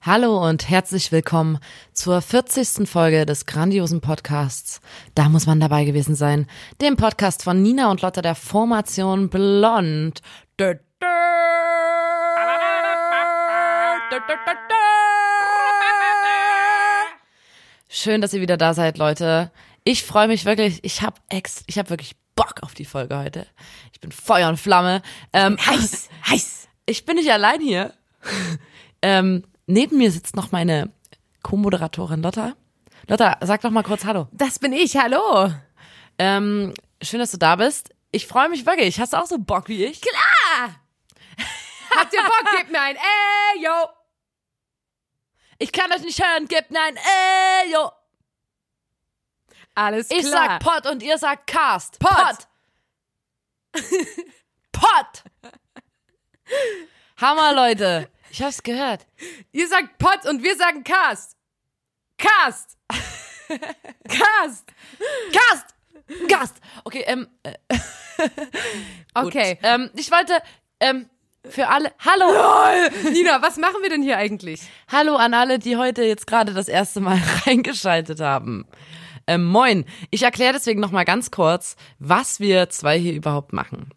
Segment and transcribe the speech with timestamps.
[0.00, 1.58] Hallo und herzlich willkommen
[1.92, 2.88] zur 40.
[2.88, 4.80] Folge des grandiosen Podcasts.
[5.16, 6.46] Da muss man dabei gewesen sein.
[6.80, 10.22] Dem Podcast von Nina und Lotta der Formation Blond.
[17.88, 19.50] Schön, dass ihr wieder da seid, Leute.
[19.82, 20.78] Ich freue mich wirklich.
[20.84, 23.48] Ich habe ex, ich habe wirklich Bock auf die Folge heute.
[23.92, 25.02] Ich bin Feuer und Flamme.
[25.32, 26.68] Ähm, heiß, heiß.
[26.86, 27.94] Ich bin nicht allein hier.
[29.02, 30.90] ähm, neben mir sitzt noch meine
[31.42, 32.56] Co-Moderatorin Lotta.
[33.06, 34.26] Lotta, sag doch mal kurz Hallo.
[34.32, 35.52] Das bin ich, hallo.
[36.18, 37.90] Ähm, schön, dass du da bist.
[38.10, 38.98] Ich freue mich wirklich.
[38.98, 40.00] Hast du auch so Bock wie ich?
[40.00, 40.74] Klar.
[41.96, 42.44] Habt ihr Bock?
[42.56, 43.88] Gebt mir ein Ey, yo.
[45.58, 46.46] Ich kann euch nicht hören.
[46.46, 47.90] Gebt mir ein Ey, yo.
[49.74, 50.20] Alles klar.
[50.20, 51.98] Ich sag Pot und ihr sagt Cast.
[51.98, 52.10] Pot.
[52.12, 53.82] Pot.
[54.72, 55.24] Pot.
[57.20, 58.10] Hammer, Leute.
[58.30, 59.06] Ich hab's gehört.
[59.52, 61.36] Ihr sagt Pot und wir sagen Cast.
[62.18, 62.76] Cast.
[64.08, 64.72] Cast.
[65.32, 65.74] Gast!
[66.28, 66.56] Gast!
[66.84, 67.28] Okay, ähm.
[67.42, 67.54] Äh,
[69.14, 69.58] Okay.
[69.62, 70.34] Ähm, ich wollte,
[70.80, 71.08] ähm,
[71.48, 71.92] für alle.
[71.98, 72.26] Hallo!
[73.10, 74.60] Nina, was machen wir denn hier eigentlich?
[74.90, 78.66] Hallo an alle, die heute jetzt gerade das erste Mal reingeschaltet haben.
[79.28, 79.84] Ähm, moin.
[80.10, 83.90] Ich erkläre deswegen nochmal ganz kurz, was wir zwei hier überhaupt machen.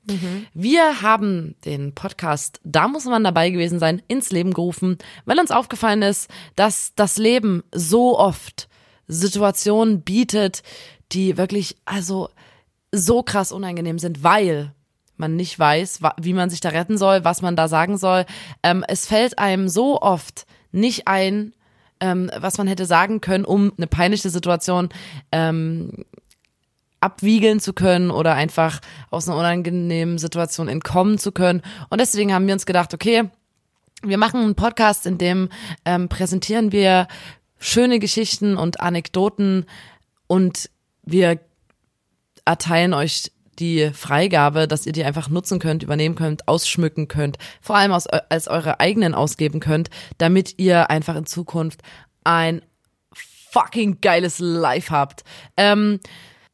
[0.54, 5.52] Wir haben den Podcast Da muss man dabei gewesen sein ins Leben gerufen, weil uns
[5.52, 8.68] aufgefallen ist, dass das Leben so oft
[9.08, 10.64] Situationen bietet,
[11.14, 12.30] die wirklich also
[12.92, 14.74] so krass unangenehm sind, weil
[15.16, 18.26] man nicht weiß, wie man sich da retten soll, was man da sagen soll.
[18.64, 21.54] Ähm, es fällt einem so oft nicht ein,
[22.02, 24.90] ähm, was man hätte sagen können, um eine peinliche Situation
[25.32, 26.04] ähm,
[27.00, 31.62] abwiegeln zu können oder einfach aus einer unangenehmen Situation entkommen zu können.
[31.90, 33.30] Und deswegen haben wir uns gedacht, okay,
[34.04, 35.50] wir machen einen Podcast, in dem
[35.86, 37.08] ähm, präsentieren wir
[37.60, 39.66] schöne Geschichten und Anekdoten
[40.28, 40.70] und
[41.04, 41.40] wir
[42.46, 47.78] erteilen euch die Freigabe, dass ihr die einfach nutzen könnt, übernehmen könnt, ausschmücken könnt, vor
[47.78, 51.82] allem aus, als eure eigenen ausgeben könnt, damit ihr einfach in Zukunft
[52.26, 52.62] ein
[53.52, 55.24] fucking geiles Life habt.
[55.56, 56.00] Ähm,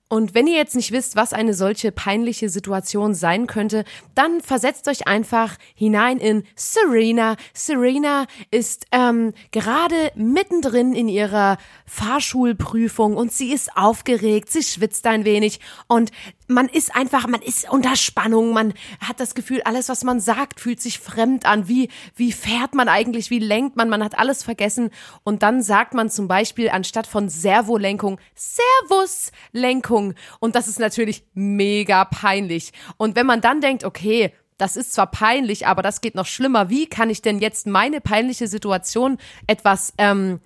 [0.10, 3.84] Und wenn ihr jetzt nicht wisst, was eine solche peinliche Situation sein könnte,
[4.16, 7.36] dann versetzt euch einfach hinein in Serena.
[7.54, 15.26] Serena ist ähm, gerade mittendrin in ihrer Fahrschulprüfung und sie ist aufgeregt, sie schwitzt ein
[15.26, 15.60] wenig
[15.90, 16.12] und
[16.48, 20.60] man ist einfach, man ist unter Spannung, man hat das Gefühl, alles, was man sagt,
[20.60, 21.68] fühlt sich fremd an.
[21.68, 24.92] Wie, wie fährt man eigentlich, wie lenkt man, man hat alles vergessen
[25.24, 32.06] und dann sagt man zum Beispiel anstatt von Servolenkung, Servuslenkung und das ist natürlich mega
[32.06, 32.72] peinlich.
[32.98, 36.70] Und wenn man dann denkt, okay, das ist zwar peinlich, aber das geht noch schlimmer.
[36.70, 40.40] Wie kann ich denn jetzt meine peinliche Situation etwas ähm,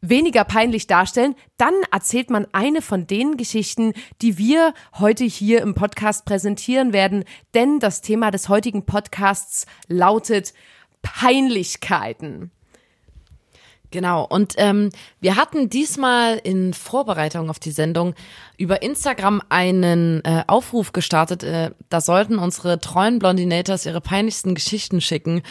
[0.00, 5.74] weniger peinlich darstellen, dann erzählt man eine von den Geschichten, die wir heute hier im
[5.74, 7.24] Podcast präsentieren werden.
[7.54, 10.54] Denn das Thema des heutigen Podcasts lautet
[11.02, 12.50] Peinlichkeiten.
[13.92, 14.90] Genau, und ähm,
[15.20, 18.14] wir hatten diesmal in Vorbereitung auf die Sendung
[18.56, 21.42] über Instagram einen äh, Aufruf gestartet.
[21.42, 25.42] Äh, da sollten unsere treuen Blondinators ihre peinlichsten Geschichten schicken.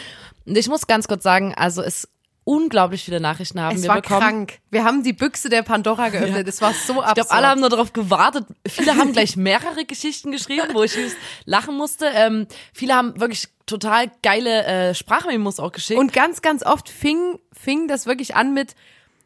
[0.46, 2.08] Und ich muss ganz kurz sagen, also es
[2.50, 4.20] unglaublich viele Nachrichten haben Es wir war bekommen.
[4.20, 4.58] krank.
[4.70, 6.48] Wir haben die Büchse der Pandora geöffnet.
[6.48, 7.08] Es war so absurd.
[7.08, 8.46] Ich glaube, alle haben nur darauf gewartet.
[8.66, 10.96] Viele haben gleich mehrere Geschichten geschrieben, wo ich
[11.44, 12.06] lachen musste.
[12.06, 16.00] Ähm, viele haben wirklich total geile äh, Sprachmemos auch geschickt.
[16.00, 18.74] Und ganz, ganz oft fing, fing das wirklich an mit,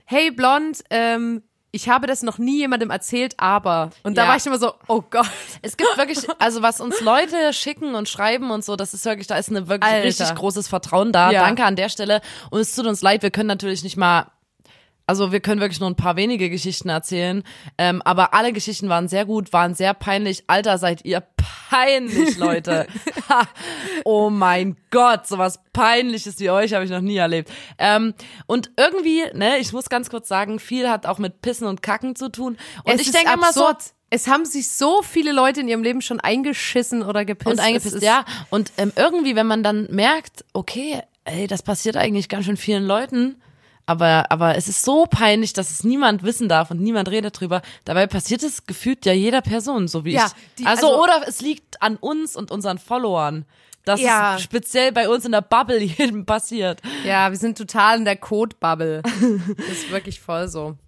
[0.05, 1.43] hey Blond, ähm,
[1.75, 3.91] ich habe das noch nie jemandem erzählt, aber.
[4.05, 4.29] Und da Ja.
[4.29, 5.27] war ich immer so, oh Gott.
[5.63, 9.27] Es gibt wirklich, also was uns Leute schicken und schreiben und so, das ist wirklich,
[9.27, 10.05] da ist eine wirklich Alter.
[10.07, 11.31] richtig großes Vertrauen da.
[11.33, 11.43] Ja.
[11.43, 12.21] Danke an der Stelle.
[12.51, 14.27] Und es tut uns leid, wir können natürlich nicht mal,
[15.07, 17.43] also wir können wirklich nur ein paar wenige Geschichten erzählen.
[17.77, 20.45] Ähm, aber alle Geschichten waren sehr gut, waren sehr peinlich.
[20.47, 21.23] Alter, seid ihr
[21.69, 22.87] peinlich, Leute.
[23.29, 23.43] ha,
[24.05, 27.51] oh mein Gott, sowas peinliches wie euch habe ich noch nie erlebt.
[27.79, 28.15] Ähm,
[28.47, 32.17] und irgendwie, ne, ich muss ganz kurz sagen, viel hat auch mit Pissen und Kacken
[32.17, 32.57] zu tun.
[32.85, 33.69] Und es ich denke immer so.
[34.11, 37.51] Es haben sich so viele Leute in ihrem Leben schon eingeschissen oder gepisst.
[37.51, 38.25] und eingepisst, ja.
[38.49, 42.87] Und ähm, irgendwie, wenn man dann merkt, okay, ey, das passiert eigentlich ganz schön vielen
[42.87, 43.43] Leuten,
[43.87, 47.61] Aber, aber es ist so peinlich, dass es niemand wissen darf und niemand redet drüber.
[47.85, 50.33] Dabei passiert es gefühlt ja jeder Person, so wie Ja, ich.
[50.59, 53.45] die- also, also- oder es liegt an uns und unseren Followern.
[53.87, 54.37] dass Ja.
[54.37, 56.81] es speziell bei uns in der Bubble jedem passiert.
[57.05, 59.03] Ja, wir sind total in der Code-Bubble.
[59.59, 60.79] Das ist wirklich voll so.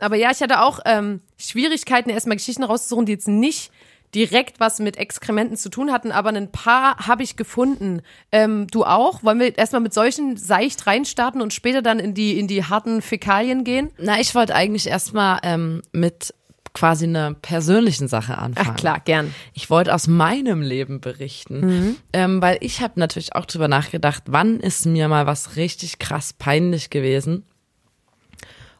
[0.00, 3.70] Aber ja, ich hatte auch ähm, Schwierigkeiten, erstmal Geschichten rauszusuchen, die jetzt nicht
[4.14, 8.02] direkt was mit Exkrementen zu tun hatten, aber ein paar habe ich gefunden.
[8.30, 9.22] Ähm, du auch?
[9.22, 13.00] Wollen wir erstmal mit solchen seicht reinstarten und später dann in die, in die harten
[13.00, 13.90] Fäkalien gehen?
[13.98, 16.34] Na, ich wollte eigentlich erstmal ähm, mit
[16.74, 18.70] quasi einer persönlichen Sache anfangen.
[18.72, 19.34] Ach klar, gern.
[19.52, 24.58] Ich wollte aus meinem Leben berichten, ähm, weil ich habe natürlich auch drüber nachgedacht, wann
[24.58, 27.44] ist mir mal was richtig krass peinlich gewesen.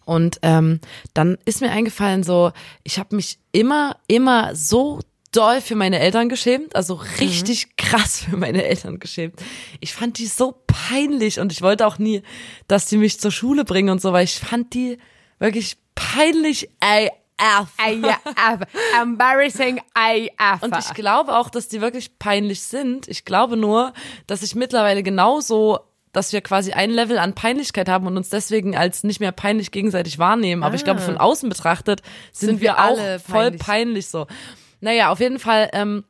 [0.05, 0.81] Und ähm,
[1.15, 2.53] dann ist mir eingefallen, so,
[2.83, 5.01] ich habe mich immer, immer so
[5.33, 9.35] doll für meine Eltern geschämt, also richtig krass für meine Eltern geschämt.
[9.81, 12.23] Ich fand die so peinlich und ich wollte auch nie,
[12.69, 14.99] dass die mich zur Schule bringen und so, weil ich fand die
[15.39, 17.69] wirklich peinlich AF.
[19.01, 20.63] embarrassing AF.
[20.63, 23.09] Und ich glaube auch, dass die wirklich peinlich sind.
[23.09, 23.93] Ich glaube nur,
[24.27, 25.81] dass ich mittlerweile genauso,
[26.13, 29.71] dass wir quasi ein Level an Peinlichkeit haben und uns deswegen als nicht mehr peinlich
[29.71, 30.63] gegenseitig wahrnehmen.
[30.63, 32.03] Aber ich glaube, von außen betrachtet
[32.33, 33.63] sind, Sind wir, wir auch alle voll peinlich.
[33.63, 34.27] peinlich so.
[34.83, 36.05] Naja, auf jeden Fall ähm,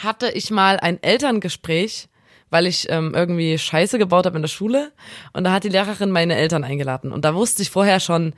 [0.00, 2.08] hatte ich mal ein Elterngespräch,
[2.50, 4.92] weil ich ähm, irgendwie Scheiße gebaut habe in der Schule.
[5.32, 7.10] Und da hat die Lehrerin meine Eltern eingeladen.
[7.10, 8.32] Und da wusste ich vorher schon,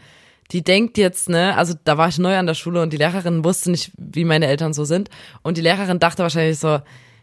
[0.53, 3.45] die denkt jetzt, ne, also da war ich neu an der Schule und die Lehrerin
[3.45, 5.11] wusste nicht, wie meine Eltern so sind.
[5.43, 6.81] Und die Lehrerin dachte wahrscheinlich so,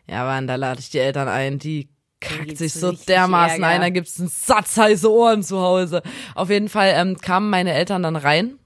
[0.08, 1.90] ja, Mann, da lade ich die Eltern ein, die
[2.22, 3.74] kackt sich so dermaßen Ärger.
[3.74, 6.04] ein, da gibt's einen Satz heiße Ohren zu Hause.
[6.36, 8.60] Auf jeden Fall ähm, kamen meine Eltern dann rein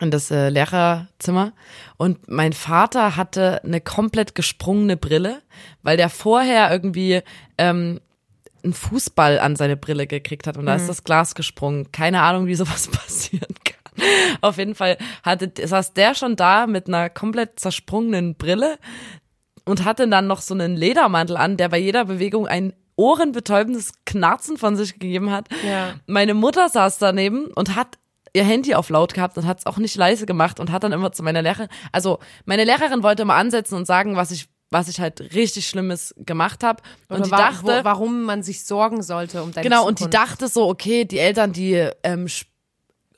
[0.00, 1.52] in das äh, Lehrerzimmer
[1.96, 5.42] und mein Vater hatte eine komplett gesprungene Brille,
[5.82, 7.22] weil der vorher irgendwie
[7.58, 8.00] ähm,
[8.62, 11.90] einen Fußball an seine Brille gekriegt hat und da ist das Glas gesprungen.
[11.92, 13.78] Keine Ahnung, wie sowas passieren kann.
[14.40, 18.78] Auf jeden Fall hatte, saß der schon da mit einer komplett zersprungenen Brille
[19.64, 24.56] und hatte dann noch so einen Ledermantel an, der bei jeder Bewegung ein ohrenbetäubendes Knarzen
[24.56, 25.48] von sich gegeben hat.
[25.66, 25.94] Ja.
[26.06, 27.98] Meine Mutter saß daneben und hat
[28.32, 30.92] ihr Handy auf laut gehabt und hat es auch nicht leise gemacht und hat dann
[30.92, 34.88] immer zu meiner Lehrerin, also meine Lehrerin wollte immer ansetzen und sagen, was ich was
[34.88, 39.02] ich halt richtig Schlimmes gemacht habe und die wa- dachte, wo, warum man sich sorgen
[39.02, 40.30] sollte um deine Genau, und die Zukunft.
[40.30, 42.26] dachte so, okay, die Eltern, die ähm,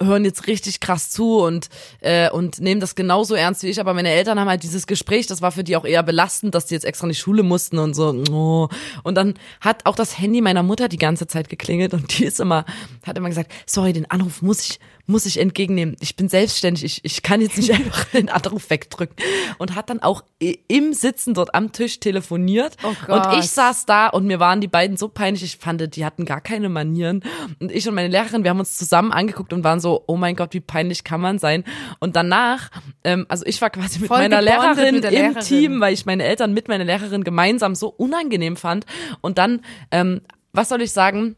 [0.02, 1.68] hören jetzt richtig krass zu und
[2.00, 5.26] äh, und nehmen das genauso ernst wie ich, aber meine Eltern haben halt dieses Gespräch,
[5.26, 7.78] das war für die auch eher belastend, dass die jetzt extra in die Schule mussten
[7.78, 8.14] und so.
[8.30, 8.68] Oh.
[9.02, 12.38] Und dann hat auch das Handy meiner Mutter die ganze Zeit geklingelt und die ist
[12.40, 12.64] immer,
[13.04, 14.78] hat immer gesagt, sorry, den Anruf muss ich
[15.10, 15.96] muss ich entgegennehmen.
[16.00, 19.16] Ich bin selbstständig, ich, ich kann jetzt nicht einfach den Anruf wegdrücken.
[19.58, 22.76] Und hat dann auch im Sitzen dort am Tisch telefoniert.
[22.82, 26.04] Oh und ich saß da und mir waren die beiden so peinlich, ich fand, die
[26.04, 27.22] hatten gar keine Manieren.
[27.58, 30.36] Und ich und meine Lehrerin, wir haben uns zusammen angeguckt und waren so, oh mein
[30.36, 31.64] Gott, wie peinlich kann man sein.
[31.98, 32.70] Und danach,
[33.04, 35.42] ähm, also ich war quasi mit Voll meiner Lehrerin mit im Lehrerin.
[35.42, 38.86] Team, weil ich meine Eltern mit meiner Lehrerin gemeinsam so unangenehm fand.
[39.20, 40.20] Und dann, ähm,
[40.52, 41.36] was soll ich sagen?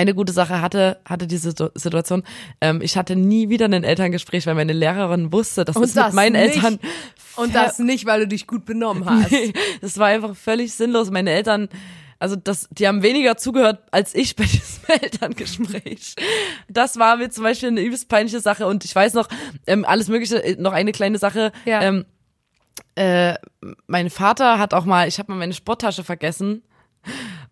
[0.00, 2.22] Eine gute Sache hatte, hatte diese Situ- Situation.
[2.62, 6.04] Ähm, ich hatte nie wieder ein Elterngespräch, weil meine Lehrerin wusste, dass Und das mit
[6.04, 6.56] das meinen nicht.
[6.56, 6.78] Eltern
[7.36, 9.30] Und das nicht, weil du dich gut benommen hast.
[9.30, 9.52] Nee,
[9.82, 11.10] das war einfach völlig sinnlos.
[11.10, 11.68] Meine Eltern,
[12.18, 16.14] also das, die haben weniger zugehört als ich bei diesem Elterngespräch.
[16.68, 19.28] Das war mir zum Beispiel eine übelst peinliche Sache und ich weiß noch,
[19.66, 21.52] ähm, alles mögliche, äh, noch eine kleine Sache.
[21.66, 21.82] Ja.
[21.82, 22.06] Ähm,
[22.94, 23.34] äh,
[23.86, 26.62] mein Vater hat auch mal, ich habe mal meine Sporttasche vergessen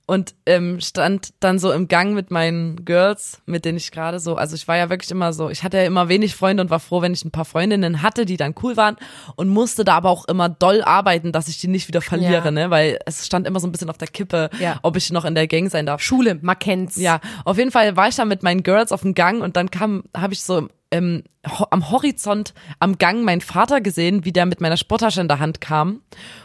[0.09, 4.37] und ähm, stand dann so im Gang mit meinen Girls, mit denen ich gerade so,
[4.37, 6.81] also ich war ja wirklich immer so, ich hatte ja immer wenig Freunde und war
[6.81, 8.97] froh, wenn ich ein paar Freundinnen hatte, die dann cool waren
[9.37, 12.51] und musste da aber auch immer doll arbeiten, dass ich die nicht wieder verliere, Ja.
[12.51, 14.79] ne, weil es stand immer so ein bisschen auf der Kippe, Ja.
[14.83, 16.01] ob ich noch in der Gang sein darf.
[16.01, 16.97] Schule, man kennt's.
[16.97, 19.71] Ja, auf jeden Fall war ich da mit meinen Girls auf dem Gang und dann
[19.71, 24.47] kam, habe ich so ähm, ho am Horizont am Gang meinen Vater gesehen, wie der
[24.47, 26.01] mit meiner Sporttasche in der Hand kam.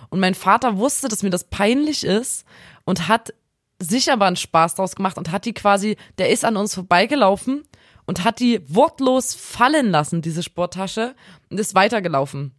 [0.10, 2.44] Und mein Vater wusste, dass mir das peinlich ist
[2.84, 3.34] und hat
[3.84, 7.64] sich aber einen Spaß draus gemacht und hat die quasi, der ist an uns vorbeigelaufen
[8.06, 11.16] und hat die wortlos fallen lassen, diese Sporttasche,
[11.50, 12.54] und ist weitergelaufen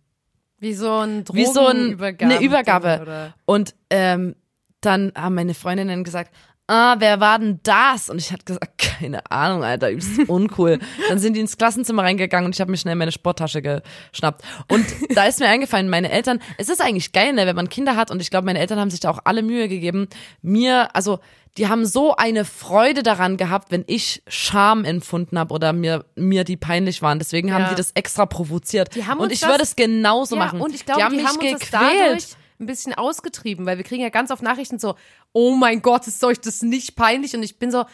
[0.59, 2.35] Wie so ein wie so ein, Drogenübergabe.
[2.35, 2.99] eine Übergabe.
[3.03, 4.37] Oder Und ähm,
[4.81, 6.35] dann haben meine Freundinnen gesagt,
[6.67, 8.09] ah, wer war denn das?
[8.09, 10.79] Und ich hatte gesagt, keine Ahnung, Alter, übelst uncool.
[11.09, 14.43] dann sind die ins Klassenzimmer reingegangen und ich habe mir schnell meine Sporttasche geschnappt.
[14.69, 17.97] Und da ist mir eingefallen, meine Eltern, es ist eigentlich geil, ne, wenn man Kinder
[17.97, 20.09] hat und ich glaube, meine Eltern haben sich da auch alle Mühe gegeben.
[20.43, 21.19] Mir, also
[21.57, 26.43] die haben so eine Freude daran gehabt, wenn ich Scham empfunden habe oder mir mir
[26.43, 27.19] die peinlich waren.
[27.21, 27.69] Deswegen haben Ja.
[27.71, 28.95] die das extra provoziert.
[28.97, 30.61] Die haben und ich das- würde es genauso ja, machen.
[30.61, 32.37] Und ich glaube, die haben die mich haben gequält.
[32.61, 34.95] Ein bisschen ausgetrieben, weil wir kriegen ja ganz oft Nachrichten so,
[35.33, 37.35] oh mein Gott, ist euch das nicht peinlich?
[37.35, 37.85] Und ich bin so,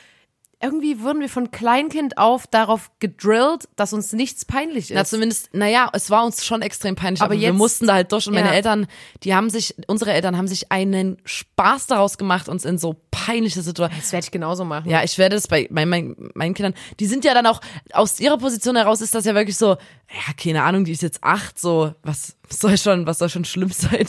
[0.63, 4.95] irgendwie wurden wir von Kleinkind auf darauf gedrillt, dass uns nichts peinlich ist.
[4.95, 7.95] Na, zumindest, naja, es war uns schon extrem peinlich, aber, Aber wir jetzt- mussten da
[7.95, 8.55] halt durch und meine Ja.
[8.55, 8.87] Eltern,
[9.23, 13.63] die haben sich, unsere Eltern haben sich einen Spaß daraus gemacht, uns in so peinliche
[13.63, 14.03] Situationen.
[14.03, 14.91] das werde ich genauso machen.
[14.91, 17.61] Ja, ich werde das bei mein, mein, meinen Kindern, die sind ja dann auch,
[17.93, 21.23] aus ihrer Position heraus ist das ja wirklich so, ja, keine Ahnung, die ist jetzt
[21.25, 24.07] acht, so, was soll schon, was soll schon schlimm sein?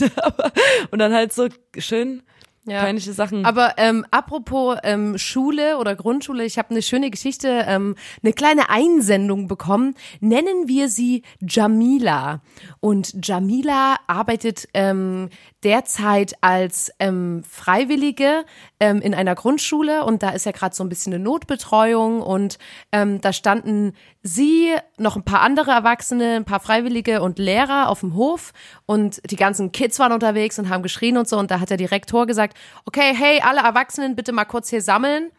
[0.91, 2.23] Und dann halt so schön
[2.65, 2.81] Ja.
[2.81, 3.43] peinliche Sachen.
[3.45, 8.69] Aber ähm, apropos ähm, Schule oder Grundschule, ich habe eine schöne Geschichte, ähm, eine kleine
[8.69, 9.95] Einsendung bekommen.
[10.19, 12.41] Nennen wir sie Jamila.
[12.79, 15.29] Und Jamila arbeitet ähm,
[15.63, 18.45] derzeit als ähm, Freiwillige
[18.81, 22.57] ähm, in einer Grundschule und da ist ja gerade so ein bisschen eine Notbetreuung und
[22.91, 27.99] ähm, da standen sie, noch ein paar andere Erwachsene, ein paar Freiwillige und Lehrer auf
[27.99, 28.53] dem Hof
[28.87, 31.77] und die ganzen Kids waren unterwegs und haben geschrien und so und da hat der
[31.77, 35.29] Direktor gesagt, okay, hey, alle Erwachsenen bitte mal kurz hier sammeln.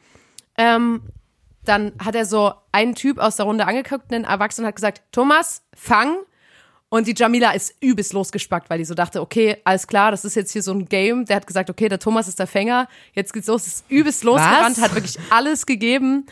[0.57, 1.03] Ähm,
[1.65, 5.65] dann hat er so einen Typ aus der Runde angeguckt, einen Erwachsenen hat gesagt, Thomas,
[5.75, 6.17] fang.
[6.93, 10.35] Und die Jamila ist übelst losgespackt, weil die so dachte, okay, alles klar, das ist
[10.35, 11.25] jetzt hier so ein Game.
[11.25, 14.77] Der hat gesagt, okay, der Thomas ist der Fänger, jetzt geht's los, ist übelst losgerannt,
[14.77, 14.83] Was?
[14.85, 16.27] hat wirklich alles gegeben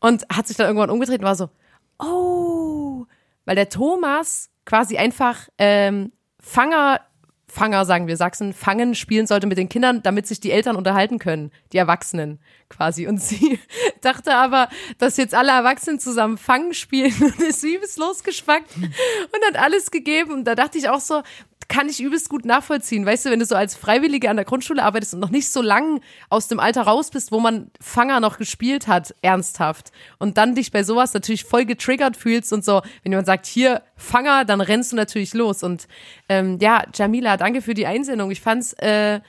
[0.00, 1.50] und hat sich dann irgendwann umgedreht und war so,
[1.98, 3.04] oh,
[3.44, 6.10] weil der Thomas quasi einfach ähm,
[6.40, 7.02] Fanger,
[7.50, 11.18] Fanger sagen wir Sachsen, fangen spielen sollte mit den Kindern, damit sich die Eltern unterhalten
[11.18, 12.38] können, die Erwachsenen
[12.68, 13.06] quasi.
[13.06, 13.58] Und sie
[14.02, 19.56] dachte aber, dass jetzt alle Erwachsenen zusammen fangen spielen und ist übelst losgespackt und hat
[19.56, 20.32] alles gegeben.
[20.32, 21.22] Und da dachte ich auch so,
[21.68, 23.04] kann ich übelst gut nachvollziehen.
[23.04, 25.60] Weißt du, wenn du so als Freiwillige an der Grundschule arbeitest und noch nicht so
[25.60, 29.92] lang aus dem Alter raus bist, wo man Fanger noch gespielt hat, ernsthaft.
[30.18, 33.82] Und dann dich bei sowas natürlich voll getriggert fühlst und so, wenn jemand sagt, hier,
[33.96, 35.62] Fanger, dann rennst du natürlich los.
[35.62, 35.88] Und
[36.30, 38.30] ähm, ja, Jamila, danke für die Einsendung.
[38.30, 39.20] Ich fand's, äh,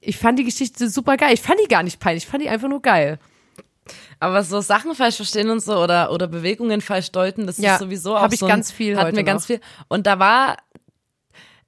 [0.00, 1.34] ich fand die Geschichte super geil.
[1.34, 3.18] Ich fand die gar nicht peinlich, ich fand die einfach nur geil.
[4.20, 7.80] Aber so Sachen falsch verstehen und so oder, oder Bewegungen falsch deuten, das Ja, ist
[7.80, 9.46] sowieso auch hab ich so ein, ganz viel hatten wir ganz noch.
[9.46, 9.60] viel.
[9.88, 10.58] Und da war,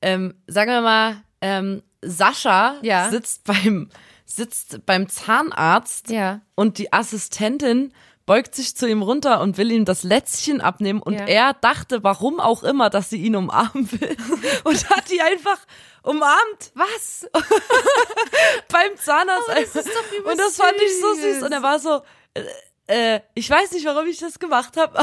[0.03, 3.09] ähm, sagen wir mal, ähm, Sascha Ja.
[3.11, 3.89] sitzt beim,
[4.27, 6.41] sitzt beim Zahnarzt Ja.
[6.55, 7.93] und die Assistentin
[8.25, 11.27] beugt sich zu ihm runter und will ihm das Lätzchen abnehmen und Ja.
[11.27, 14.17] er dachte, warum auch immer, dass sie ihn umarmen will
[14.65, 15.59] und hat die einfach
[16.03, 17.27] umarmt Was?
[18.73, 19.49] beim Zahnarzt.
[19.49, 21.43] das ist doch übelst und das fand ich so süß.
[21.43, 22.03] Und er war so,
[22.35, 24.99] äh, äh, ich weiß nicht, warum ich das gemacht habe.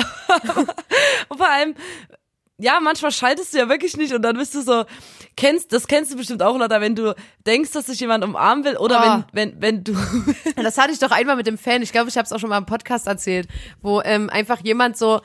[1.29, 1.75] und vor allem,
[2.59, 4.83] ja, manchmal schaltest du ja wirklich nicht und dann bist du so,
[5.37, 7.15] kennst, das kennst du bestimmt auch, Lotta, wenn du
[7.47, 9.23] denkst, dass sich jemand umarmen will oder Oh.
[9.33, 9.93] wenn, wenn, wenn du,
[10.55, 11.81] Das hatte ich doch einmal mit dem Fan.
[11.81, 13.47] Ich glaube, ich habe es auch schon mal im Podcast erzählt,
[13.81, 15.21] wo ähm, einfach jemand so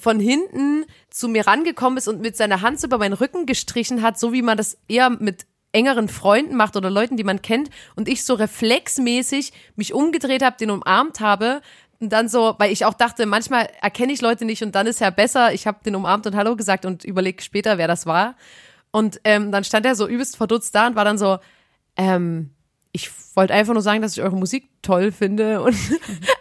[0.00, 4.02] von hinten zu mir rangekommen ist und mit seiner Hand so über meinen Rücken gestrichen
[4.02, 7.68] hat, so wie man das eher mit engeren Freunden macht oder Leuten, die man kennt
[7.96, 11.60] und ich so reflexmäßig mich umgedreht habe, den umarmt habe
[12.00, 15.00] und dann so, weil ich auch dachte, manchmal erkenne ich Leute nicht und dann ist
[15.00, 18.36] ja besser, ich habe den umarmt und Hallo gesagt und überlege später, wer das war.
[18.90, 21.38] Und ähm, dann stand er so übelst verdutzt da und war dann so,
[21.96, 22.50] ähm,
[22.92, 25.62] ich wollte einfach nur sagen, dass ich eure Musik toll finde.
[25.62, 25.76] Und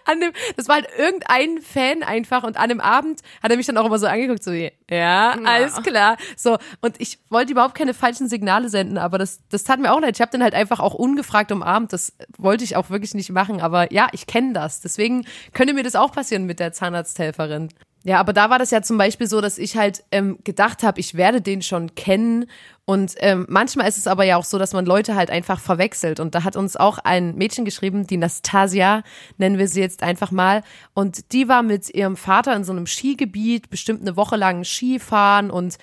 [0.05, 2.43] an dem, das war halt irgendein Fan einfach.
[2.43, 5.81] Und an dem Abend hat er mich dann auch immer so angeguckt, so, ja, alles
[5.83, 6.17] klar.
[6.38, 10.00] So, und ich wollte überhaupt keine falschen Signale senden, aber das, das tat mir auch
[10.00, 10.15] leid.
[10.15, 11.91] Ich habe den halt einfach auch ungefragt umarmt.
[11.93, 13.62] Das wollte ich auch wirklich nicht machen.
[13.62, 14.81] Aber ja, ich kenne das.
[14.81, 17.69] Deswegen könnte mir das auch passieren mit der Zahnarzthelferin.
[18.07, 21.00] Ja, aber da war das ja zum Beispiel so, dass ich halt ähm, gedacht habe,
[21.00, 22.45] ich werde den schon kennen.
[22.85, 26.19] Und ähm, manchmal ist es aber ja auch so, dass man Leute halt einfach verwechselt.
[26.19, 29.01] Und da hat uns auch ein Mädchen geschrieben, die Nastasia,
[29.39, 30.62] nennen wir sie jetzt einfach mal.
[30.93, 35.50] Und die war mit ihrem Vater in so einem Skigebiet, bestimmt eine Woche lang Skifahren
[35.50, 35.79] und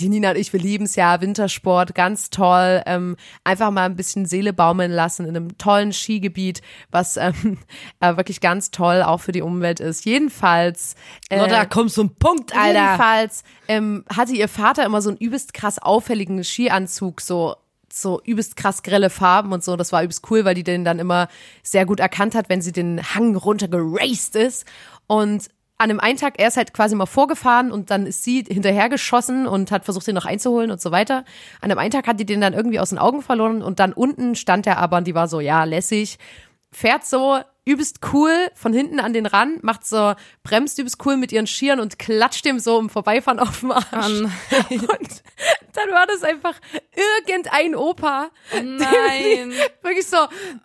[0.00, 2.82] die Nina und ich, wir lieben es ja, Wintersport, ganz toll.
[2.86, 7.58] Ähm, einfach mal ein bisschen Seele baumeln lassen in einem tollen Skigebiet, was ähm,
[8.00, 10.04] äh, wirklich ganz toll auch für die Umwelt ist.
[10.04, 10.94] Jedenfalls.
[11.28, 12.80] Äh, Lotta, komm zum Punkt, Alter.
[12.80, 17.56] Jedenfalls ähm, hatte ihr Vater immer so einen übelst krass auffälligen Skianzug, so
[17.92, 19.76] so übelst krass grelle Farben und so.
[19.76, 21.28] Das war übelst cool, weil die den dann immer
[21.62, 24.64] sehr gut erkannt hat, wenn sie den Hang runter geraced ist.
[25.06, 25.48] Und
[25.80, 29.46] an dem einen Tag, er ist halt quasi mal vorgefahren und dann ist sie hinterhergeschossen
[29.46, 31.24] und hat versucht, den noch einzuholen und so weiter.
[31.62, 33.94] An dem einen Tag hat die den dann irgendwie aus den Augen verloren und dann
[33.94, 36.18] unten stand er aber und die war so, ja, lässig.
[36.70, 41.32] Fährt so übelst cool von hinten an den ran, macht so, bremst übelst cool mit
[41.32, 44.10] ihren Skiern und klatscht dem so im Vorbeifahren auf den Arsch.
[44.10, 45.22] und
[45.72, 46.54] dann war das einfach
[47.26, 49.52] irgendein Opa, Nein.
[49.82, 50.18] wirklich so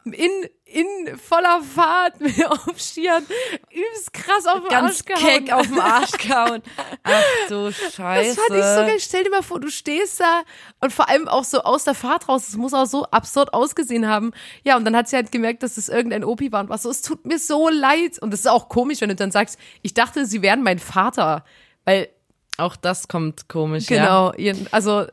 [0.03, 3.23] in, in voller Fahrt mit auf Skiern
[3.71, 5.21] übelst krass auf den Ganz Arsch gehauen.
[5.23, 6.61] keck auf den Arsch gehauen.
[7.03, 8.35] Ach du Scheiße.
[8.35, 8.97] Das fand ich so geil.
[8.99, 10.41] Stell dir mal vor, du stehst da
[10.81, 12.49] und vor allem auch so aus der Fahrt raus.
[12.49, 14.31] Es muss auch so absurd ausgesehen haben.
[14.63, 16.89] Ja, und dann hat sie halt gemerkt, dass es irgendein Opi war und war so,
[16.89, 18.19] es tut mir so leid.
[18.19, 21.45] Und das ist auch komisch, wenn du dann sagst, ich dachte, sie wären mein Vater.
[21.85, 22.09] Weil,
[22.57, 23.97] Auch das kommt komisch, ja.
[24.03, 25.05] genau, ihr- also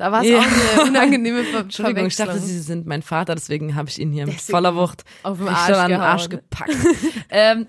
[0.00, 0.38] da war es Ja.
[0.38, 0.44] auch
[0.78, 2.38] eine unangenehme Ver Entschuldigung, ich dachte.
[2.38, 5.76] Sie sind mein Vater, deswegen habe ich ihn hier mit voller Wucht auf den Arsch
[5.76, 6.74] Arsch gepackt.
[7.28, 7.66] ähm,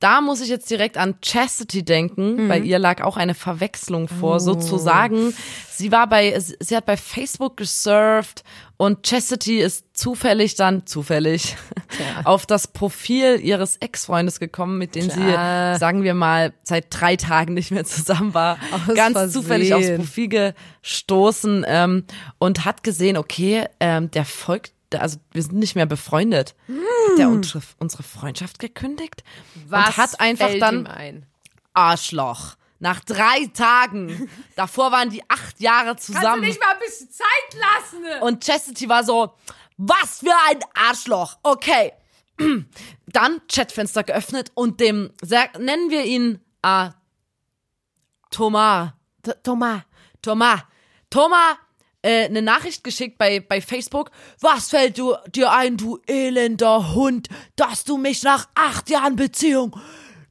[0.00, 2.44] da muss ich jetzt direkt an Chastity denken.
[2.44, 2.48] Mhm.
[2.48, 4.38] Bei ihr lag auch eine Verwechslung vor, Oh.
[4.38, 5.34] sozusagen.
[5.70, 8.42] Sie war bei, sie hat bei Facebook gesurft
[8.76, 11.56] und Chastity ist zufällig dann, zufällig,
[12.24, 15.74] auf das Profil ihres Ex-Freundes gekommen, mit dem Klar.
[15.74, 18.58] sie, sagen wir mal, seit drei Tagen nicht mehr zusammen war.
[18.72, 19.42] Aus Ganz Versehen.
[19.42, 22.04] zufällig aufs Profil gestoßen ähm,
[22.38, 26.54] und hat gesehen, okay, ähm, der folgt, also wir sind nicht mehr befreundet.
[27.10, 29.22] Hat der unsere, unsere Freundschaft gekündigt
[29.68, 31.26] Was und hat einfach fällt dann ihm ein?
[31.74, 32.56] Arschloch.
[32.78, 34.30] Nach drei Tagen.
[34.56, 36.40] Davor waren die acht Jahre zusammen.
[36.40, 38.22] mal ein bisschen Zeit lassen?
[38.22, 39.34] Und Chastity war so,
[39.76, 41.38] was für ein Arschloch.
[41.42, 41.92] Okay.
[43.06, 45.10] Dann Chatfenster geöffnet und dem,
[45.58, 46.92] nennen wir ihn, ah,
[48.30, 48.92] Thomas.
[49.22, 49.82] T- Thomas.
[50.22, 50.60] Thomas.
[51.10, 51.56] Thomas,
[52.02, 54.10] äh, eine Nachricht geschickt bei, bei Facebook.
[54.40, 59.76] Was fällt du, dir ein, du elender Hund, dass du mich nach acht Jahren Beziehung,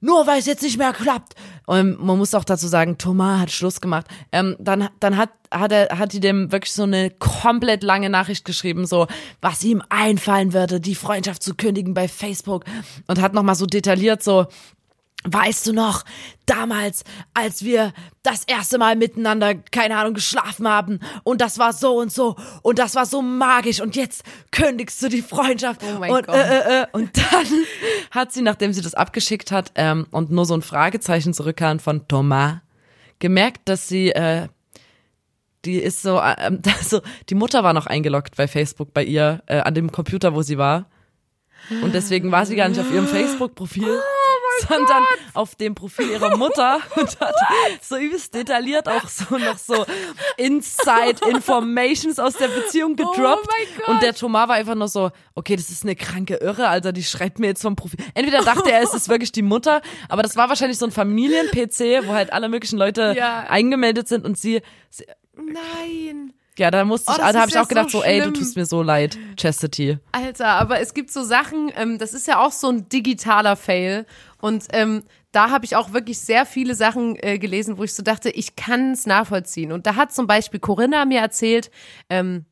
[0.01, 1.35] nur weil es jetzt nicht mehr klappt.
[1.65, 4.07] Und man muss auch dazu sagen, Thomas hat Schluss gemacht.
[4.31, 8.43] Ähm, dann, dann hat, hat er, hat die dem wirklich so eine komplett lange Nachricht
[8.43, 9.05] geschrieben, so,
[9.41, 12.65] was ihm einfallen würde, die Freundschaft zu kündigen bei Facebook.
[13.07, 14.47] Und hat nochmal so detailliert so,
[15.25, 16.05] Weißt du noch,
[16.45, 17.91] damals, als wir
[18.23, 22.79] das erste Mal miteinander, keine Ahnung, geschlafen haben und das war so und so und
[22.79, 26.35] das war so magisch und jetzt kündigst du die Freundschaft Oh mein und Gott.
[26.35, 26.85] Äh, äh, äh.
[26.93, 27.47] und dann
[28.11, 32.07] hat sie, nachdem sie das abgeschickt hat ähm, und nur so ein Fragezeichen zurückkam von
[32.07, 32.59] Thomas,
[33.19, 34.47] gemerkt, dass sie äh,
[35.65, 39.59] die ist so, ähm, also die Mutter war noch eingeloggt bei Facebook bei ihr äh,
[39.59, 40.85] an dem Computer, wo sie war
[41.83, 43.99] und deswegen war sie gar nicht auf ihrem Facebook-Profil.
[44.67, 47.35] sondern auf dem Profil ihrer Mutter und hat
[47.81, 49.85] so übelst detailliert auch so noch so
[50.37, 53.19] Inside Informations aus der Beziehung gedroppt.
[53.21, 53.87] Oh mein Gott.
[53.87, 57.03] Und der Thomas war einfach nur so, okay, das ist eine kranke Irre, Alter, die
[57.03, 57.99] schreibt mir jetzt vom Profil.
[58.13, 62.07] Entweder dachte er, es ist wirklich die Mutter, aber das war wahrscheinlich so ein Familien-PC,
[62.07, 63.45] wo halt alle möglichen Leute Ja.
[63.49, 66.33] eingemeldet sind und sie, sie Nein.
[66.59, 68.31] Ja, da musste Oh, ich, das da habe ich auch gedacht, so so, ey, du
[68.31, 69.97] tust mir so leid, Chastity.
[70.11, 74.05] Alter, aber es gibt so Sachen, ähm, das ist ja auch so ein digitaler Fail.
[74.41, 78.03] Und ähm, da habe ich auch wirklich sehr viele Sachen äh, gelesen, wo ich so
[78.03, 79.71] dachte, ich kann es nachvollziehen.
[79.71, 81.71] Und da hat zum Beispiel Corinna mir erzählt,
[82.09, 82.45] ähm,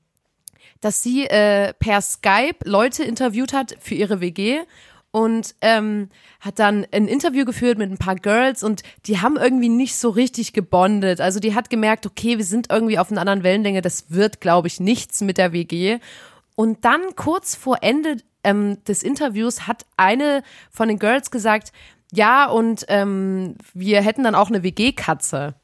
[0.81, 4.59] dass sie äh, per Skype Leute interviewt hat für ihre WG
[5.11, 9.69] und ähm, hat dann ein Interview geführt mit ein paar Girls und die haben irgendwie
[9.69, 11.21] nicht so richtig gebondet.
[11.21, 14.67] Also die hat gemerkt, okay, wir sind irgendwie auf einer anderen Wellenlänge, das wird, glaube
[14.67, 15.99] ich, nichts mit der WG.
[16.55, 21.71] Und dann kurz vor Ende ähm, des Interviews hat eine von den Girls gesagt,
[22.11, 25.55] ja, und ähm, wir hätten dann auch eine WG-Katze.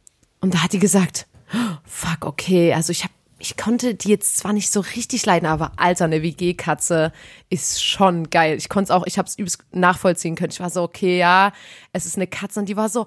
[0.41, 4.38] Und da hat die gesagt, "Oh, fuck, okay, also ich habe ich konnte die jetzt
[4.38, 7.12] zwar nicht so richtig leiden, aber Alter, eine WG-Katze
[7.49, 8.56] ist schon geil.
[8.56, 10.51] Ich konnte es auch, ich habe es übelst nachvollziehen können.
[10.51, 11.51] Ich war so, okay, ja,
[11.91, 13.06] es ist eine Katze und die war so,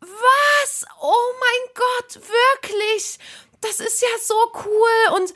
[0.00, 0.86] was?
[1.02, 3.18] Oh mein Gott, wirklich?
[3.60, 5.34] Das ist ja so cool und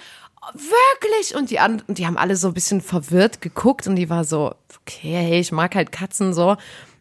[0.55, 4.11] wirklich und die an, und die haben alle so ein bisschen verwirrt geguckt und die
[4.11, 6.57] war so, okay, ich mag halt Katzen so.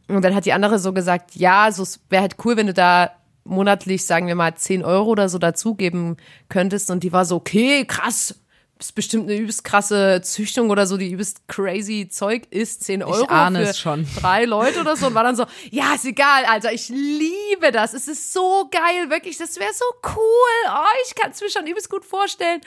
[0.08, 2.74] Und dann hat die andere so gesagt, ja, so es wäre halt cool, wenn du
[2.74, 3.12] da
[3.50, 6.92] monatlich, sagen wir mal, 10 Euro oder so dazugeben könntest.
[6.92, 8.36] Und die war so, okay, krass.
[8.80, 12.84] Ist bestimmt eine übelst krasse Züchtung oder so, die übelst crazy Zeug ist.
[12.86, 14.08] 10 Euro ahne für es schon.
[14.22, 15.08] drei Leute oder so.
[15.08, 17.94] Und war dann so, ja, ist egal, Alter, ich liebe das.
[17.94, 19.84] Es ist so geil, wirklich, das wäre so
[20.16, 20.72] cool.
[20.74, 22.62] Oh, ich kann es mir schon übelst gut vorstellen.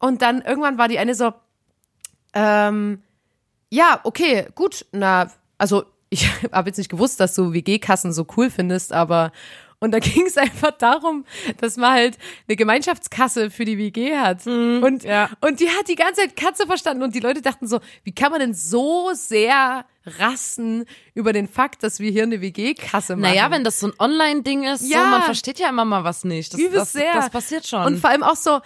[0.00, 1.32] Und dann irgendwann war die eine so,
[2.32, 3.02] ähm,
[3.70, 8.50] ja, okay, gut, na, also ich habe jetzt nicht gewusst, dass du WG-Kassen so cool
[8.50, 9.32] findest, aber
[9.84, 11.24] und da ging es einfach darum,
[11.60, 12.18] dass man halt
[12.48, 14.46] eine Gemeinschaftskasse für die WG hat.
[14.46, 15.30] und, ja.
[15.40, 18.32] und die hat die ganze Zeit Katze verstanden und die Leute dachten so, wie kann
[18.32, 23.22] man denn so sehr rasten über den Fakt, dass wir hier eine WG-Kasse machen?
[23.22, 25.04] Naja, wenn das so ein Online-Ding ist, Ja.
[25.04, 26.54] so, man versteht ja immer mal was nicht.
[26.54, 27.12] Das, das, sehr.
[27.14, 27.84] das passiert schon.
[27.84, 28.60] Und vor allem auch so,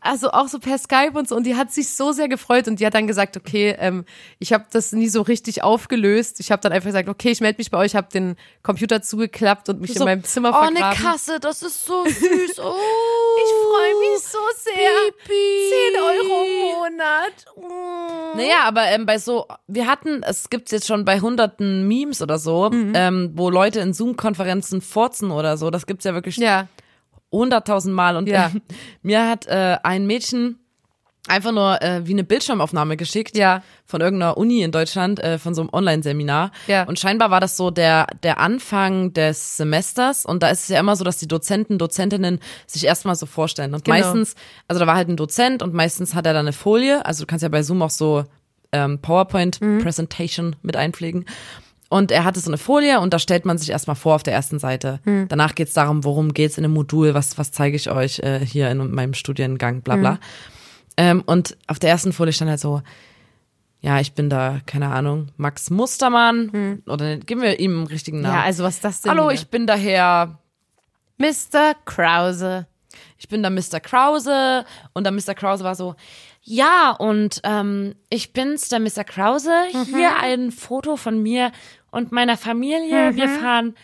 [0.00, 1.36] also auch so per Skype und so.
[1.36, 4.04] Und die hat sich so sehr gefreut und die hat dann gesagt, okay, ähm,
[4.38, 6.40] ich habe das nie so richtig aufgelöst.
[6.40, 9.68] Ich habe dann einfach gesagt, okay, ich melde mich bei euch, habe den Computer zugeklappt
[9.68, 10.76] und mich so, in meinem Zimmer oh, vergraben.
[10.76, 12.58] eine Kasse, das ist so süß.
[12.58, 12.74] Oh.
[13.38, 15.12] Ich freue mich so sehr.
[15.22, 15.70] Pipi.
[15.92, 17.46] 10 Euro im Monat.
[17.56, 17.91] Mm.
[18.36, 22.38] Naja, aber ähm, bei so, wir hatten, es gibt's jetzt schon bei hunderten Memes oder
[22.38, 22.92] so, Mhm.
[22.94, 25.70] ähm, wo Leute in Zoom-Konferenzen furzen oder so.
[25.70, 26.68] Das gibt's ja wirklich Ja.
[27.30, 28.16] hunderttausend Mal.
[28.16, 28.46] Und Ja.
[28.48, 28.50] äh,
[29.02, 30.58] mir hat äh, ein Mädchen
[31.28, 33.62] einfach nur äh, wie eine Bildschirmaufnahme geschickt Ja.
[33.86, 36.50] von irgendeiner Uni in Deutschland, äh, von so einem Online-Seminar.
[36.66, 36.82] Ja.
[36.84, 40.26] Und scheinbar war das so der, der Anfang des Semesters.
[40.26, 43.72] Und da ist es ja immer so, dass die Dozenten, Dozentinnen sich erstmal so vorstellen.
[43.74, 43.98] Und Genau.
[43.98, 44.34] meistens,
[44.66, 47.04] also da war halt ein Dozent und meistens hat er dann eine Folie.
[47.06, 48.24] Also du kannst ja bei Zoom auch so
[48.72, 51.24] ähm, PowerPoint-Presentation mit einpflegen.
[51.88, 54.32] Und er hatte so eine Folie und da stellt man sich erstmal vor auf der
[54.32, 54.98] ersten Seite.
[55.28, 58.70] Danach geht's darum, worum geht's in dem Modul, was, was zeige ich euch äh, hier
[58.70, 60.18] in meinem Studiengang, bla bla.
[60.96, 62.82] Ähm, und auf der ersten Folie stand halt so,
[63.80, 66.82] ja, ich bin da, keine Ahnung, Max Mustermann.
[66.86, 68.34] Oder geben wir ihm einen richtigen Namen.
[68.34, 69.10] Ja, also was ist das denn?
[69.10, 69.34] Hallo, hier?
[69.34, 70.38] ich bin daher,
[71.18, 71.74] Mr.
[71.84, 72.66] Krause.
[73.18, 73.80] ich bin da Mr.
[73.80, 74.64] Krause.
[74.92, 75.34] Und der Mr.
[75.34, 75.96] Krause war so,
[76.42, 79.04] ja, und ähm, ich bin's, der Mr.
[79.04, 79.52] Krause.
[79.86, 81.50] Hier ein Foto von mir
[81.90, 83.16] und meiner Familie.
[83.16, 83.74] Wir fahren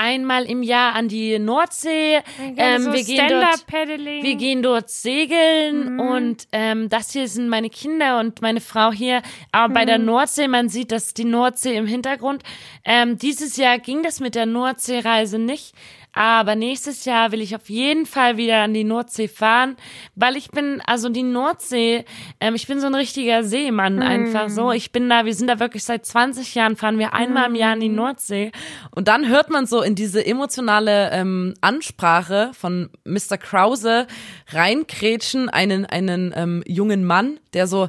[0.00, 2.20] einmal im Jahr an die Nordsee.
[2.56, 3.64] Ähm, wir gehen dort.
[3.68, 9.20] Wir gehen dort segeln und ähm, das hier sind meine Kinder und meine Frau hier.
[9.52, 12.42] Aber bei der Nordsee, man sieht, dass die Nordsee im Hintergrund.
[12.84, 15.74] Ähm, dieses Jahr ging das mit der Nordseereise nicht.
[16.12, 19.76] Aber nächstes Jahr will ich auf jeden Fall wieder an die Nordsee fahren,
[20.16, 22.04] weil ich bin, also die Nordsee,
[22.40, 24.72] ähm, ich bin so ein richtiger Seemann einfach so.
[24.72, 27.72] Ich bin da, wir sind da wirklich seit 20 Jahren, fahren wir einmal im Jahr
[27.72, 28.50] an die Nordsee.
[28.90, 33.38] Und dann hört man so in diese emotionale ähm, Ansprache von Mr.
[33.38, 34.06] Krause
[34.48, 37.88] reinkrätschen einen, einen ähm, jungen Mann, der so,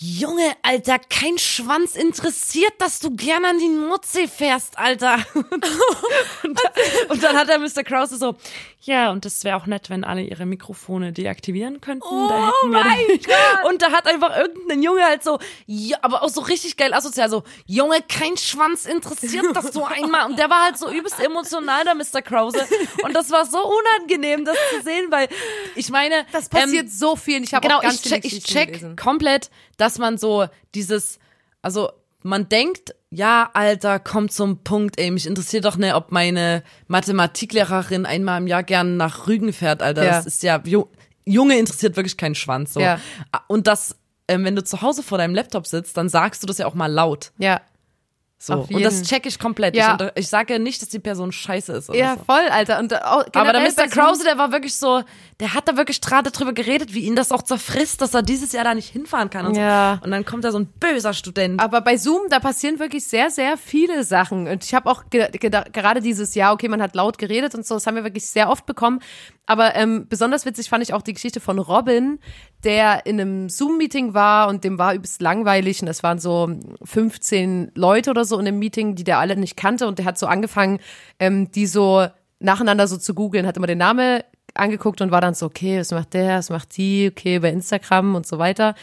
[0.00, 5.18] Junge, Alter, kein Schwanz interessiert, dass du gerne an die Nordsee fährst, Alter.
[5.34, 6.60] und,
[7.08, 7.82] und dann hat der Mr.
[7.82, 8.36] Krause so,
[8.82, 12.06] ja, und das wäre auch nett, wenn alle ihre Mikrofone deaktivieren könnten.
[12.08, 16.28] Oh da mein dann- Und da hat einfach irgendein Junge halt so, ja, aber auch
[16.28, 20.62] so richtig geil asozial, so, Junge, kein Schwanz interessiert, dass du einmal, und der war
[20.62, 22.22] halt so übelst emotional, der Mr.
[22.22, 22.60] Krause.
[23.02, 25.28] Und das war so unangenehm, das zu sehen, weil
[25.74, 27.38] ich meine, Das passiert ähm, so viel.
[27.38, 28.94] und Ich habe genau, auch ganz ich check, ich check gelesen.
[28.96, 31.18] komplett, dass man so dieses,
[31.62, 31.88] also
[32.22, 38.06] man denkt, ja, Alter, kommt zum Punkt, ey, mich interessiert doch nicht, ob meine Mathematiklehrerin
[38.06, 40.04] einmal im Jahr gern nach Rügen fährt, Alter.
[40.04, 40.10] Ja.
[40.10, 40.88] Das ist ja, Ju-
[41.24, 42.80] Junge interessiert wirklich keinen Schwanz, so.
[42.80, 43.00] Ja.
[43.46, 43.96] Und das,
[44.28, 46.74] ähm, wenn du zu Hause vor deinem Laptop sitzt, dann sagst du das ja auch
[46.74, 47.32] mal laut.
[47.38, 47.60] Ja.
[48.40, 48.66] So.
[48.70, 49.74] Und das check ich komplett.
[49.74, 49.98] Ja.
[50.14, 52.22] Ich, ich sage nicht, dass die Person scheiße ist Ja, so.
[52.24, 52.78] voll, Alter.
[52.78, 53.88] Und auch Aber der Mr.
[53.90, 55.02] Krause, der war wirklich so,
[55.40, 58.52] der hat da wirklich gerade drüber geredet, wie ihn das auch zerfrisst, dass er dieses
[58.52, 59.96] Jahr da nicht hinfahren kann und Ja.
[60.00, 60.04] so.
[60.04, 61.60] Und dann kommt da so ein böser Student.
[61.60, 64.46] Aber bei Zoom, da passieren wirklich sehr, sehr viele Sachen.
[64.46, 65.28] Und ich habe auch ge
[65.72, 68.50] gerade dieses Jahr, okay, man hat laut geredet und so, das haben wir wirklich sehr
[68.50, 69.00] oft bekommen.
[69.46, 72.20] Aber ähm, besonders witzig fand ich auch die Geschichte von Robin,
[72.64, 75.82] der in einem Zoom-Meeting war und dem war übelst langweilig.
[75.82, 76.50] Und es waren so
[76.82, 79.86] 15 Leute oder so in dem Meeting, die der alle nicht kannte.
[79.86, 80.80] Und der hat so angefangen,
[81.18, 82.06] ähm, die so
[82.40, 84.22] nacheinander so zu googeln, hat immer den Namen
[84.54, 88.14] angeguckt und war dann so, okay, was macht der, was macht die, okay, bei Instagram
[88.14, 88.74] und so weiter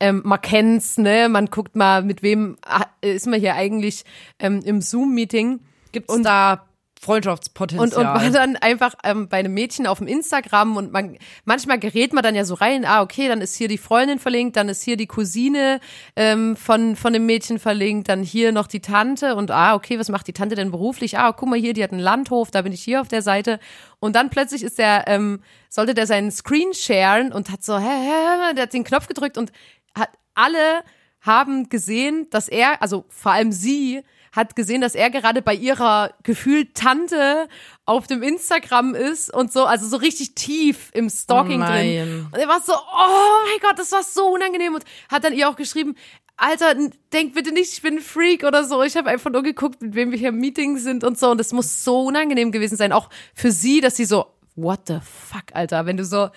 [0.00, 1.28] ähm, man kennt's, ne?
[1.28, 4.04] Man guckt mal, mit wem ah, ist man hier eigentlich
[4.38, 5.60] ähm, im Zoom-Meeting
[5.92, 6.66] Gibt's da
[7.02, 7.88] Freundschaftspotenzial?
[7.88, 11.78] und, und war dann einfach ähm, bei einem Mädchen auf dem Instagram und man manchmal
[11.78, 14.68] gerät man dann ja so rein, ah, okay, dann ist hier die Freundin verlinkt, dann
[14.68, 15.80] ist hier die Cousine
[16.14, 20.10] ähm, von, von dem Mädchen verlinkt, dann hier noch die Tante und ah, okay, was
[20.10, 21.16] macht die Tante denn beruflich?
[21.16, 23.60] Ah, guck mal hier, die hat einen Landhof, da bin ich hier auf der Seite.
[23.98, 27.82] Und dann plötzlich ist der, ähm, sollte der seinen Screen sharen und hat so, hä,
[27.82, 29.52] hä, der hat den Knopf gedrückt und
[29.98, 30.82] hat alle
[31.22, 34.02] haben gesehen, dass er, also vor allem sie,
[34.32, 37.48] hat gesehen, dass er gerade bei ihrer gefühlt Tante
[37.84, 42.28] auf dem Instagram ist und so, also so richtig tief im Stalking Oh drin.
[42.32, 45.48] Und er war so, oh mein Gott, das war so unangenehm und hat dann ihr
[45.48, 45.96] auch geschrieben,
[46.36, 46.74] Alter,
[47.12, 48.82] denk bitte nicht, ich bin ein Freak oder so.
[48.82, 51.30] Ich habe einfach nur geguckt, mit wem wir hier im Meeting sind und so.
[51.30, 55.00] Und das muss so unangenehm gewesen sein, auch für sie, dass sie so, what the
[55.02, 56.30] fuck, Alter, wenn du so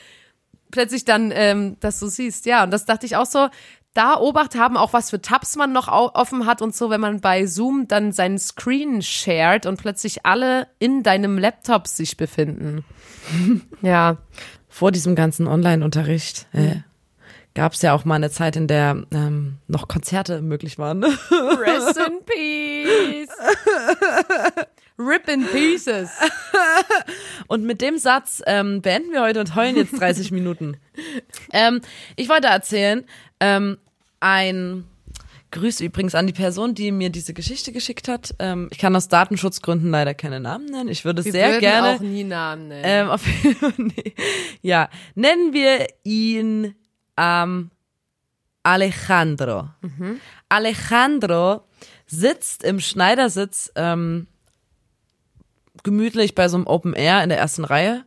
[0.72, 2.46] plötzlich dann ähm, das so siehst.
[2.46, 3.48] Ja, und das dachte ich auch so,
[3.94, 7.22] da Obacht haben, auch was für Tabs man noch offen hat und so, wenn man
[7.22, 12.84] bei Zoom dann seinen Screen shared und plötzlich alle in deinem Laptop sich befinden.
[13.82, 14.18] ja.
[14.68, 16.78] Vor diesem ganzen Online-Unterricht äh,
[17.54, 21.04] gab's ja auch mal eine Zeit, in der ähm, noch Konzerte möglich waren.
[21.04, 23.30] Rest in peace.
[25.00, 26.10] Rip in pieces.
[27.48, 30.78] Und mit dem Satz ähm, beenden wir heute und heulen jetzt 30 Minuten.
[31.52, 31.82] Ähm,
[32.16, 33.06] ich wollte erzählen,
[33.40, 33.78] ähm,
[34.20, 34.86] ein
[35.52, 38.34] Grüß übrigens an die Person, die mir diese Geschichte geschickt hat.
[38.40, 40.90] Ähm, ich kann aus Datenschutzgründen leider keine Namen nennen.
[40.90, 41.98] Ich würde Wir sehr gerne.
[41.98, 42.84] auch nie Namen nennen.
[42.84, 43.24] Ähm, auf,
[43.78, 44.16] nee.
[44.62, 46.74] Ja, nennen wir ihn
[47.18, 47.70] ähm,
[48.64, 49.70] Alejandro.
[50.50, 51.62] Alejandro
[52.08, 54.28] sitzt im Schneidersitz ähm,
[55.82, 58.06] gemütlich bei so einem Open Air in der ersten Reihe.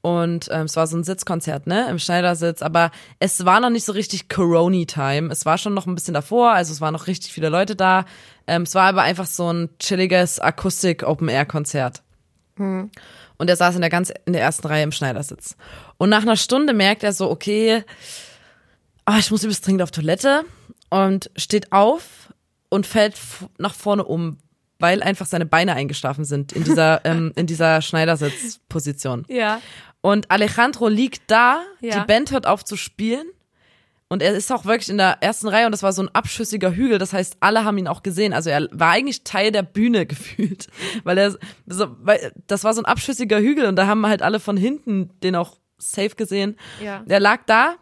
[0.00, 2.60] Und ähm, es war so ein Sitzkonzert, ne, im Schneidersitz.
[2.60, 2.90] Aber
[3.20, 5.32] es war noch nicht so richtig Corona-Time.
[5.32, 8.04] Es war schon noch ein bisschen davor, also es waren noch richtig viele Leute da.
[8.46, 12.02] Ähm, es war aber einfach so ein chilliges Akustik-Open-Air-Konzert.
[13.38, 15.56] Und er saß in der ganz in der ersten Reihe im Schneidersitz.
[15.96, 17.82] Und nach einer Stunde merkt er so, okay,
[19.06, 20.44] ah, ich muss übelst dringend auf Toilette
[20.90, 22.32] und steht auf
[22.68, 23.16] und fällt
[23.58, 24.38] nach vorne um,
[24.84, 29.24] weil einfach seine Beine eingeschlafen sind in dieser ähm, in dieser Schneidersitzposition.
[29.28, 29.60] Ja.
[30.02, 32.00] Und Alejandro liegt da, Ja.
[32.00, 33.26] die Band hört auf zu spielen.
[34.08, 36.70] Und er ist auch wirklich in der ersten Reihe und das war so ein abschüssiger
[36.76, 36.98] Hügel.
[36.98, 38.34] Das heißt, alle haben ihn auch gesehen.
[38.34, 40.68] Also er war eigentlich Teil der Bühne gefühlt.
[41.04, 41.30] Weil er
[41.66, 45.10] so, weil das war so ein abschüssiger Hügel und da haben halt alle von hinten
[45.22, 46.56] den auch safe gesehen.
[46.84, 47.02] Ja.
[47.08, 47.74] Er lag da,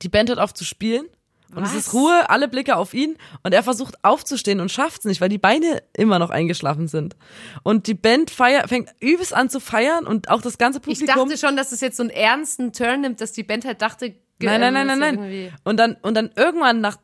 [0.00, 1.06] die Band hört auf zu spielen.
[1.54, 1.86] Und es Was?
[1.88, 5.28] ist Ruhe, alle Blicke auf ihn und er versucht aufzustehen und schafft es nicht, weil
[5.28, 7.14] die Beine immer noch eingeschlafen sind.
[7.62, 11.28] Und die Band feiert, fängt übelst an zu feiern und auch das ganze Ich Publikum.
[11.28, 14.10] dachte schon, dass es jetzt so einen ernsten Turn nimmt, dass die Band halt dachte,
[14.10, 15.14] ge- Nein, nein, ähm, nein, nein, nein.
[15.14, 16.96] irgendwie- Und dann, und dann irgendwann nach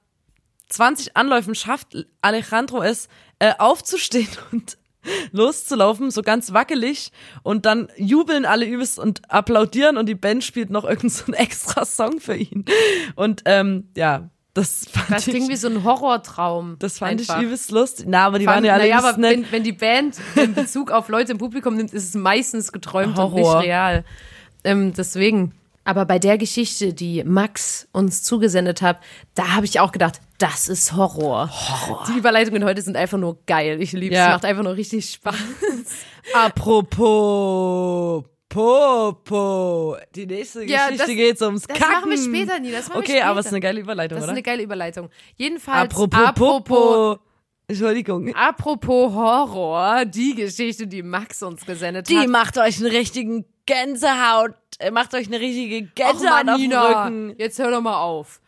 [0.70, 3.08] 20 Anläufen schafft Alejandro es,
[3.38, 4.78] äh, aufzustehen und
[5.32, 7.12] loszulaufen, so ganz wackelig.
[7.42, 11.84] Und dann jubeln alle übelst und applaudieren und die Band spielt noch irgendeinen so extra
[11.84, 12.64] Song für ihn.
[13.14, 16.76] Und ähm, ja, das fand Das ich, klingt wie so ein Horrortraum.
[16.78, 17.38] das fand einfach.
[17.38, 18.06] ich übelst lustig.
[18.08, 19.30] Na, aber die Fand- waren ja alle naja, aber nett.
[19.38, 23.18] wenn, wenn die Band in Bezug auf Leute im Publikum nimmt, ist es meistens geträumt
[23.18, 23.62] und nicht Horror.
[23.62, 24.04] real.
[24.64, 25.54] Ähm, deswegen.
[25.84, 28.98] Aber bei der Geschichte, die Max uns zugesendet hat,
[29.34, 31.48] da habe ich auch gedacht, das ist Horror.
[31.50, 32.04] Horror.
[32.12, 33.80] Die Überleitungen heute sind einfach nur geil.
[33.80, 34.18] Ich liebe es.
[34.18, 34.28] Ja.
[34.30, 35.34] Macht einfach nur richtig Spaß.
[36.34, 39.96] Apropos Popo.
[40.14, 41.92] Die nächste Ja, Geschichte das- geht ums das Kacken.
[41.92, 43.56] machen wir später, Nina, das machen wir Okay, aber es ist später.
[43.56, 44.32] eine geile Überleitung, Das ist oder?
[44.32, 45.10] eine geile Überleitung.
[45.36, 47.22] Jedenfalls, Apropos, apropos, Popo.
[47.68, 48.34] Entschuldigung.
[48.34, 52.28] apropos Horror, die Geschichte, die Max uns gesendet Die hat.
[52.28, 54.54] macht euch einen richtigen Gänsehaut,
[54.92, 57.34] macht euch eine richtige Och, Gänsehaut Mann, auf Nina, Rücken.
[57.38, 58.40] jetzt hör doch mal auf.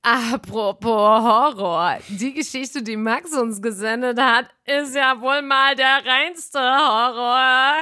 [0.00, 0.90] Apropos
[1.22, 7.74] Horror, die Geschichte, die Max uns gesendet hat, ist ja wohl mal der reinste Horror.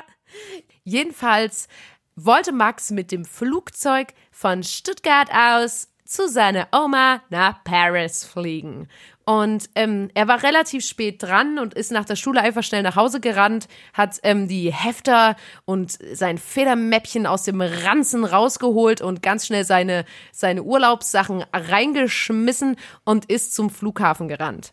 [0.85, 1.69] Jedenfalls
[2.16, 8.88] wollte Max mit dem Flugzeug von Stuttgart aus zu seiner Oma nach Paris fliegen.
[9.25, 12.97] Und ähm, er war relativ spät dran und ist nach der Schule einfach schnell nach
[12.97, 19.47] Hause gerannt, hat ähm, die Hefter und sein Federmäppchen aus dem Ranzen rausgeholt und ganz
[19.47, 24.73] schnell seine, seine Urlaubssachen reingeschmissen und ist zum Flughafen gerannt.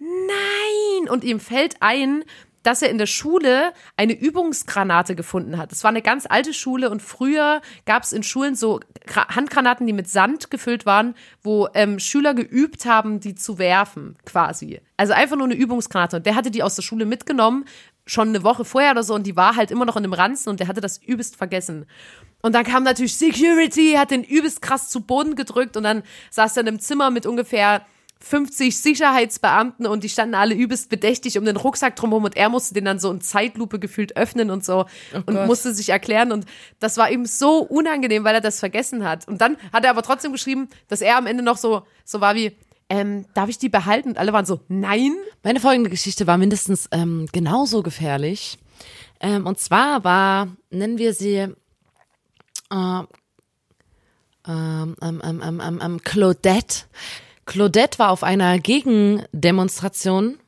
[0.00, 1.08] nein!
[1.08, 2.24] Und ihm fällt ein,
[2.64, 5.72] dass er in der Schule eine Übungsgranate gefunden hat.
[5.72, 9.86] Es war eine ganz alte Schule und früher gab es in Schulen so Gra- Handgranaten,
[9.86, 14.80] die mit Sand gefüllt waren, wo ähm, Schüler geübt haben, die zu werfen, quasi.
[14.96, 16.16] Also einfach nur eine Übungsgranate.
[16.16, 17.64] Und der hatte die aus der Schule mitgenommen,
[18.04, 20.48] schon eine Woche vorher oder so, und die war halt immer noch in dem Ranzen
[20.50, 21.86] und der hatte das übelst vergessen.
[22.42, 26.56] Und dann kam natürlich Security, hat den übelst krass zu Boden gedrückt und dann saß
[26.56, 27.86] er in einem Zimmer mit ungefähr
[28.20, 32.74] 50 Sicherheitsbeamten und die standen alle übelst bedächtig um den Rucksack drumherum und er musste
[32.74, 35.46] den dann so in Zeitlupe gefühlt öffnen und so und Gott.
[35.46, 36.44] musste sich erklären und
[36.80, 39.28] das war ihm so unangenehm, weil er das vergessen hat.
[39.28, 42.34] Und dann hat er aber trotzdem geschrieben, dass er am Ende noch so, so war
[42.34, 42.56] wie,
[42.88, 44.10] ähm, darf ich die behalten?
[44.10, 45.14] Und alle waren so, nein.
[45.42, 48.58] Meine folgende Geschichte war mindestens ähm, genauso gefährlich.
[49.20, 51.36] Ähm, und zwar war, nennen wir sie
[52.70, 53.02] äh,
[54.46, 56.84] ähm, ähm, ähm, ähm, ähm, ähm, Claudette.
[57.48, 60.38] Claudette war auf einer Gegendemonstration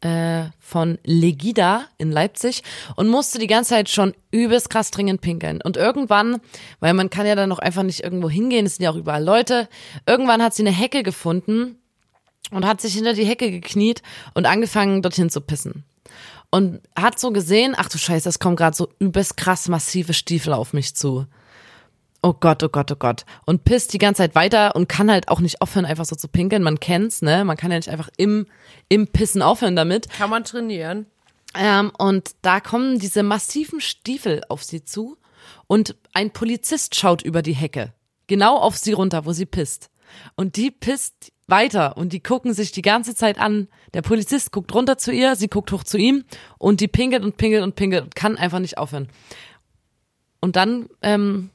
[0.00, 2.62] äh, von Legida in Leipzig
[2.96, 5.60] und musste die ganze Zeit schon übelst krass dringend pinkeln.
[5.62, 6.40] Und irgendwann,
[6.80, 9.22] weil man kann ja dann noch einfach nicht irgendwo hingehen, es sind ja auch überall
[9.22, 9.68] Leute,
[10.06, 11.76] irgendwann hat sie eine Hecke gefunden
[12.50, 14.00] und hat sich hinter die Hecke gekniet
[14.32, 15.84] und angefangen, dorthin zu pissen.
[16.50, 20.54] und hat so gesehen, ach du Scheiße, es kommen gerade so übelst krass massive Stiefel
[20.54, 21.26] auf mich zu.
[22.26, 23.24] Oh Gott, oh Gott, oh Gott.
[23.44, 26.26] Und pisst die ganze Zeit weiter und kann halt auch nicht aufhören, einfach so zu
[26.26, 26.64] pinkeln.
[26.64, 27.44] Man kennt's, ne?
[27.44, 28.48] Man kann ja nicht einfach im,
[28.88, 30.08] im Pissen aufhören damit.
[30.08, 31.06] Kann man trainieren.
[31.56, 35.18] Ähm, und da kommen diese massiven Stiefel auf sie zu
[35.68, 37.92] und ein Polizist schaut über die Hecke.
[38.26, 39.88] Genau auf sie runter, wo sie pisst.
[40.34, 43.68] Und die pisst weiter und die gucken sich die ganze Zeit an.
[43.94, 46.24] Der Polizist guckt runter zu ihr, sie guckt hoch zu ihm
[46.58, 49.10] und die pinkelt und pinkelt und pinkelt und kann einfach nicht aufhören.
[50.40, 51.50] Und dann ähm,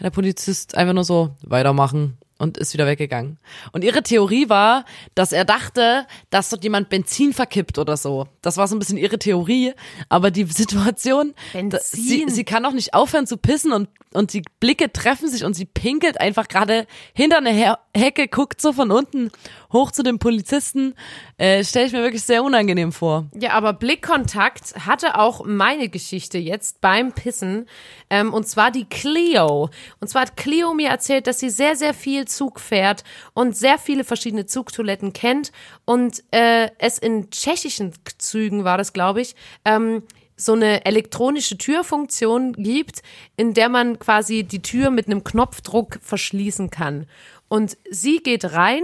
[0.00, 3.38] hat der Polizist einfach nur so weitermachen und ist wieder weggegangen.
[3.72, 8.28] Und ihre Theorie war, dass er dachte, dass dort jemand Benzin verkippt oder so.
[8.40, 9.74] Das war so ein bisschen ihre Theorie,
[10.08, 11.80] aber die Situation, Benzin.
[11.82, 15.54] sie, sie kann auch nicht aufhören zu pissen und, und die Blicke treffen sich und
[15.54, 19.30] sie pinkelt einfach gerade hinter eine He Hecke, guckt so von unten
[19.72, 20.94] hoch zu dem Polizisten.
[21.38, 23.26] Äh, Stelle ich mir wirklich sehr unangenehm vor.
[23.34, 27.66] Ja, aber Blickkontakt hatte auch meine Geschichte jetzt beim Pissen.
[28.08, 29.70] Ähm, und zwar die Cleo.
[30.00, 33.78] Und zwar hat Cleo mir erzählt, dass sie sehr, sehr viel Zug fährt und sehr
[33.78, 35.52] viele verschiedene Zugtoiletten kennt.
[35.84, 40.02] Und äh, es in tschechischen Zügen war das, glaube ich, ähm,
[40.40, 43.02] so eine elektronische Türfunktion gibt,
[43.36, 47.06] in der man quasi die Tür mit einem Knopfdruck verschließen kann.
[47.48, 48.82] Und sie geht rein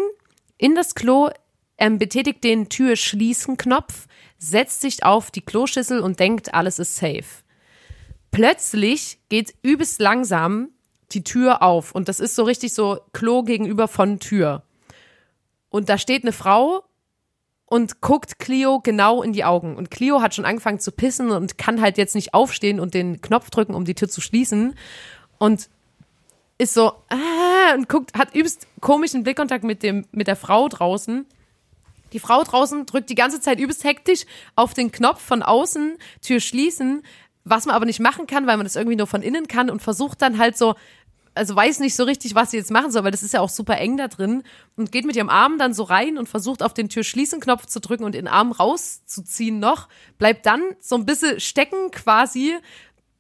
[0.58, 1.30] in das Klo,
[1.78, 4.06] ähm, betätigt den Tür-Schließen-Knopf,
[4.38, 7.24] setzt sich auf die Kloschüssel und denkt, alles ist safe.
[8.30, 10.70] Plötzlich geht übelst langsam
[11.12, 14.62] die Tür auf und das ist so richtig so Klo gegenüber von Tür.
[15.70, 16.84] Und da steht eine Frau
[17.66, 19.76] und guckt Clio genau in die Augen.
[19.76, 23.20] Und Clio hat schon angefangen zu pissen und kann halt jetzt nicht aufstehen und den
[23.20, 24.74] Knopf drücken, um die Tür zu schließen.
[25.38, 25.68] Und
[26.58, 31.26] ist so, ah, und guckt, hat übelst komischen Blickkontakt mit dem, mit der Frau draußen.
[32.12, 34.24] Die Frau draußen drückt die ganze Zeit übelst hektisch
[34.54, 37.02] auf den Knopf von außen, Tür schließen,
[37.44, 39.82] was man aber nicht machen kann, weil man das irgendwie nur von innen kann und
[39.82, 40.76] versucht dann halt so,
[41.36, 43.48] also weiß nicht so richtig, was sie jetzt machen soll, weil das ist ja auch
[43.48, 44.42] super eng da drin
[44.76, 48.04] und geht mit ihrem Arm dann so rein und versucht auf den Tür-Schließen-Knopf zu drücken
[48.04, 52.54] und den Arm rauszuziehen noch, bleibt dann so ein bisschen stecken quasi,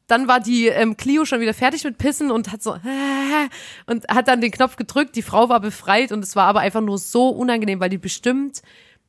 [0.06, 3.48] dann war die ähm, Clio schon wieder fertig mit Pissen und hat so äh,
[3.86, 5.16] und hat dann den Knopf gedrückt.
[5.16, 8.62] Die Frau war befreit und es war aber einfach nur so unangenehm, weil die bestimmt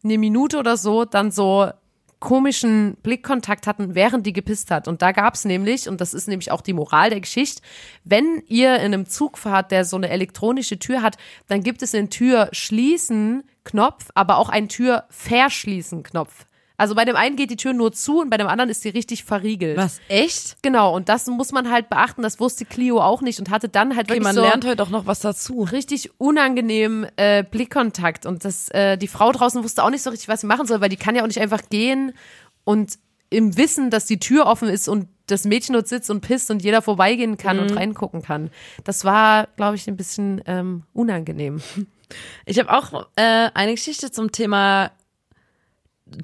[0.04, 1.70] eine Minute oder so dann so
[2.20, 4.88] komischen Blickkontakt hatten, während die gepisst hat.
[4.88, 7.62] Und da gab's nämlich, und das ist nämlich auch die Moral der Geschichte,
[8.04, 11.94] wenn ihr in einem Zug fahrt, der so eine elektronische Tür hat, dann gibt es
[11.94, 16.47] einen Tür schließen Knopf, aber auch einen Tür verschließen Knopf.
[16.78, 18.90] Also bei dem einen geht die Tür nur zu und bei dem anderen ist sie
[18.90, 19.78] richtig verriegelt.
[19.78, 20.58] Was, echt?
[20.62, 23.96] Genau, und das muss man halt beachten, das wusste Clio auch nicht und hatte dann
[23.96, 25.64] halt Okay, wirklich man so lernt heute auch noch was dazu.
[25.64, 30.28] richtig unangenehm äh, Blickkontakt und das äh, die Frau draußen wusste auch nicht so richtig,
[30.28, 32.14] was sie machen soll, weil die kann ja auch nicht einfach gehen
[32.64, 36.50] und im Wissen, dass die Tür offen ist und das Mädchen dort sitzt und pisst
[36.52, 38.52] und jeder vorbeigehen kann und reingucken kann.
[38.86, 41.62] Das war, glaube ich, ein bisschen ähm, unangenehm.
[42.46, 44.92] Ich habe auch äh, eine Geschichte zum Thema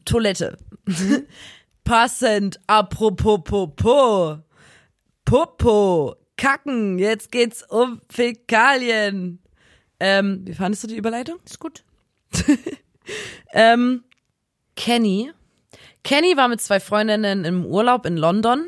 [0.06, 0.58] Toilette.
[1.84, 4.40] Passend, apropos Popo.
[5.26, 9.40] Popo, Kacken, jetzt geht's um Fäkalien.
[10.00, 11.38] Ähm, wie fandest du die Überleitung?
[11.46, 11.84] Ist gut.
[13.54, 14.04] Ähm,
[14.76, 15.32] Kenny.
[16.04, 18.68] Kenny war mit zwei Freundinnen im Urlaub in London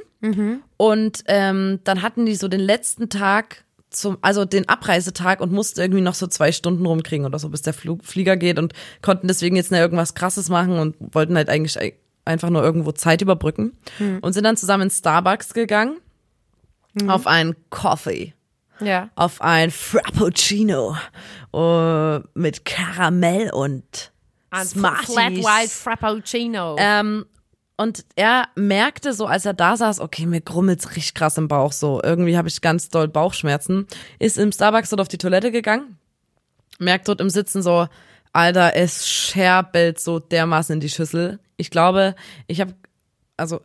[0.78, 3.65] und ähm, dann hatten die so den letzten Tag
[3.96, 7.62] zum, also den Abreisetag und mussten irgendwie noch so zwei Stunden rumkriegen oder so, bis
[7.62, 11.50] der Flug, Flieger geht und konnten deswegen jetzt nicht irgendwas krasses machen und wollten halt
[11.50, 11.94] eigentlich ei-
[12.26, 13.78] einfach nur irgendwo Zeit überbrücken
[14.22, 15.98] und sind dann zusammen in Starbucks gegangen
[17.08, 18.34] auf einen Coffee
[18.80, 19.10] Ja.
[19.16, 20.96] auf ein Frappuccino
[21.54, 24.12] äh, mit Karamell und
[24.64, 25.14] Smarties.
[25.14, 26.76] Flat White Frappuccino.
[26.80, 27.26] Ähm,
[27.78, 31.72] und er merkte so, als er da saß, okay, mir grummelt's richtig krass im Bauch,
[31.72, 33.88] so irgendwie habe ich ganz doll Bauchschmerzen,
[34.20, 35.98] ist im Starbucks dort auf die Toilette gegangen,
[36.80, 37.88] merkt dort im Sitzen so,
[38.34, 41.40] Alter, es scherbelt so dermaßen in die Schüssel.
[41.58, 42.16] Ich glaube,
[42.48, 42.74] ich habe,
[43.38, 43.62] also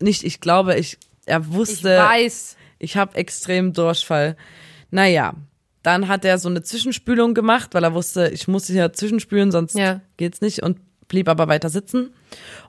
[0.00, 2.56] nicht, ich glaube, ich, er ich wusste, weiß.
[2.78, 4.36] ich habe extrem Durchfall.
[4.90, 5.34] Naja,
[5.82, 9.76] dann hat er so eine Zwischenspülung gemacht, weil er wusste, ich muss hier zwischenspülen, sonst
[9.76, 10.00] Ja.
[10.16, 12.14] geht's nicht und blieb aber weiter sitzen.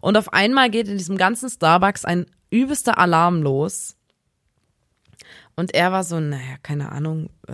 [0.02, 3.96] Und auf einmal geht in diesem ganzen Starbucks ein übelster Alarm los.
[5.56, 7.54] Und er war so, naja, keine Ahnung, äh,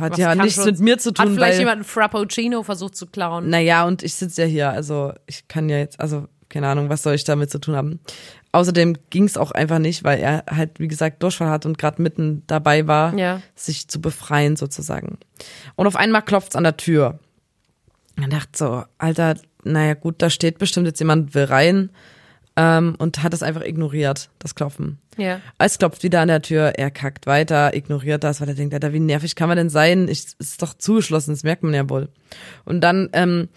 [0.00, 2.96] hat Was ja nichts mit mir zu Hat tun, vielleicht weil, jemand einen Frappuccino versucht
[2.96, 3.50] zu klauen.
[3.50, 7.02] naja, und ich sitze ja hier, also ich kann ja jetzt, also keine Ahnung, was
[7.02, 8.00] soll ich damit zu tun haben.
[8.52, 12.42] Außerdem ging's auch einfach nicht, weil er halt, wie gesagt, Durchfall hat und gerade mitten
[12.46, 13.40] dabei war, Ja.
[13.54, 15.18] sich zu befreien sozusagen.
[15.76, 17.18] Und auf einmal klopft's an der Tür.
[18.16, 21.90] Man dachte so, Alter, naja gut, da steht bestimmt jetzt jemand, will rein.
[22.56, 24.98] ähm, und hat es einfach ignoriert, das Klopfen.
[25.16, 25.40] Ja.
[25.58, 28.92] Es klopft wieder an der Tür, er kackt weiter, ignoriert das, weil er denkt, Alter,
[28.92, 30.08] wie nervig kann man denn sein?
[30.08, 32.08] Ich, es ist doch zugeschlossen, das merkt man ja wohl.
[32.64, 33.48] Und dann ähm,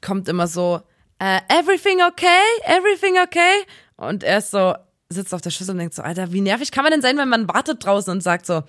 [0.00, 0.80] kommt immer so,
[1.18, 2.26] äh, everything okay?
[2.64, 3.66] Everything okay?
[3.96, 4.74] Und er ist so,
[5.08, 7.28] sitzt auf der Schüssel und denkt so, Alter, wie nervig kann man denn sein, wenn
[7.28, 8.62] man wartet draußen und sagt so,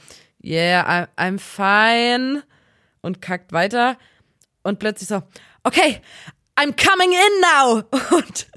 [0.43, 2.43] yeah, I'm fine
[3.01, 3.97] und kackt weiter
[4.63, 5.23] und plötzlich so,
[5.65, 6.01] okay,
[6.57, 7.83] I'm coming in now
[8.17, 8.47] und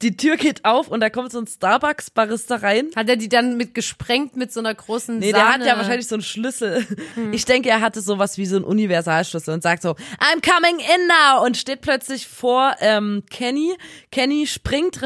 [0.00, 2.90] die Tür geht auf und da kommt so ein Starbucks-Barista rein.
[2.94, 5.42] Hat er die dann mit gesprengt mit so einer großen Nee, Sahne?
[5.42, 6.86] der hat ja wahrscheinlich so einen Schlüssel.
[7.32, 11.08] Ich denke, er hatte sowas wie so einen Universalschlüssel und sagt so, I'm coming in
[11.08, 13.74] now und steht plötzlich vor ähm, Kenny.
[14.12, 15.02] Kenny springt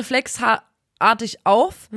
[1.02, 1.88] reflexartig auf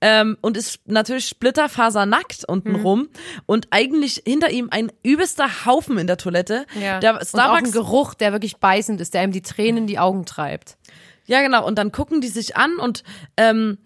[0.00, 3.08] ähm, und ist natürlich splitterfasernackt untenrum
[3.46, 6.66] und eigentlich hinter ihm ein übelster Haufen in der Toilette.
[6.80, 7.00] Ja.
[7.00, 9.86] Der und auch ein Starbucks Geruch, der wirklich beißend ist, der ihm die Tränen in
[9.86, 10.76] die Augen treibt.
[11.26, 11.66] Ja, genau.
[11.66, 13.02] Und dann gucken die sich an und
[13.36, 13.78] ähm,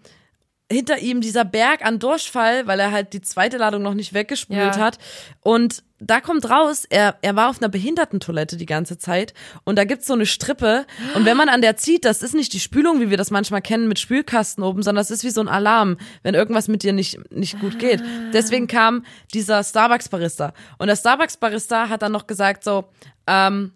[0.71, 4.75] hinter ihm dieser Berg an Durchfall, weil er halt die zweite Ladung noch nicht weggespült
[4.75, 4.81] Ja.
[4.81, 4.97] hat.
[5.41, 9.33] Und da kommt raus, er, er war auf einer Behindertentoilette die ganze Zeit
[9.63, 10.85] und da gibt's so eine Strippe
[11.15, 13.61] und wenn man an der zieht, das ist nicht die Spülung, wie wir das manchmal
[13.61, 16.93] kennen mit Spülkasten oben, sondern das ist wie so ein Alarm, wenn irgendwas mit dir
[16.93, 18.03] nicht, nicht gut geht.
[18.33, 22.85] Deswegen kam dieser Starbucks-Barista und der Starbucks-Barista hat dann noch gesagt so,
[23.27, 23.73] ähm,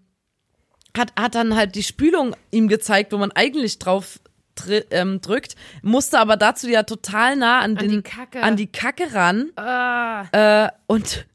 [0.98, 4.20] hat, hat dann halt die Spülung ihm gezeigt, wo man eigentlich drauf
[4.56, 8.42] dr ähm, drückt, musste aber dazu ja total nah an, den, die Kacke.
[8.42, 9.52] an die Kacke ran.
[9.56, 10.26] Ah.
[10.32, 11.26] Äh, und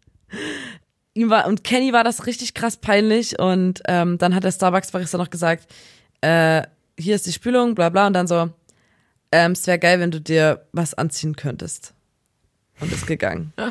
[1.15, 5.19] ihm war, und Kenny war das richtig krass peinlich und ähm, dann hat der Starbucks-Barista
[5.19, 5.67] noch gesagt,
[6.21, 6.63] äh,
[6.99, 8.51] hier ist die Spülung, bla bla, und dann so,
[9.31, 11.95] ähm, es wäre geil, wenn du dir was anziehen könntest.
[12.81, 13.53] Und ist gegangen.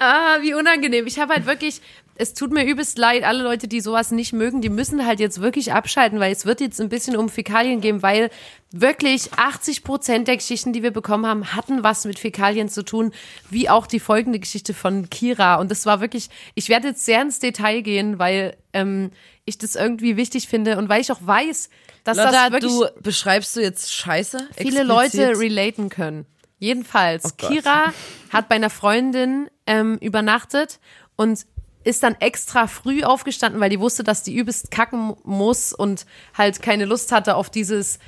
[0.00, 1.06] Ah, wie unangenehm.
[1.06, 1.80] Ich habe halt wirklich,
[2.16, 5.40] es tut mir übelst leid, alle Leute, die sowas nicht mögen, die müssen halt jetzt
[5.40, 8.30] wirklich abschalten, weil es wird jetzt ein bisschen um Fäkalien gehen, weil
[8.70, 13.12] wirklich 80 Prozent der Geschichten, die wir bekommen haben, hatten was mit Fäkalien zu tun,
[13.50, 15.56] wie auch die folgende Geschichte von Kira.
[15.56, 19.10] Und das war wirklich, ich werde jetzt sehr ins Detail gehen, weil ähm,
[19.44, 21.68] ich das irgendwie wichtig finde und weil ich auch weiß,
[22.04, 24.38] dass Lotta, das wirklich du beschreibst du jetzt Scheiße?
[24.56, 24.86] viele Explizit?
[24.86, 26.26] Leute relaten können.
[26.58, 27.48] Jedenfalls, Oh.
[27.48, 27.92] Kira
[28.30, 30.78] hat bei einer Freundin ähm, übernachtet
[31.16, 31.44] und
[31.84, 36.06] ist dann extra früh aufgestanden, weil die wusste, dass die übelst kacken muss und
[36.36, 37.98] halt keine Lust hatte auf dieses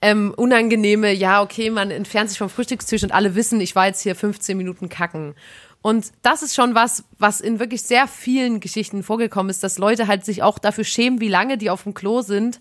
[0.00, 4.02] ähm, unangenehme, ja, okay, man entfernt sich vom Frühstückstisch und alle wissen, ich war jetzt
[4.02, 5.34] hier 15 Minuten kacken.
[5.80, 10.06] Und das ist schon was, was in wirklich sehr vielen Geschichten vorgekommen ist, dass Leute
[10.06, 12.60] halt sich auch dafür schämen, wie lange die auf dem Klo sind,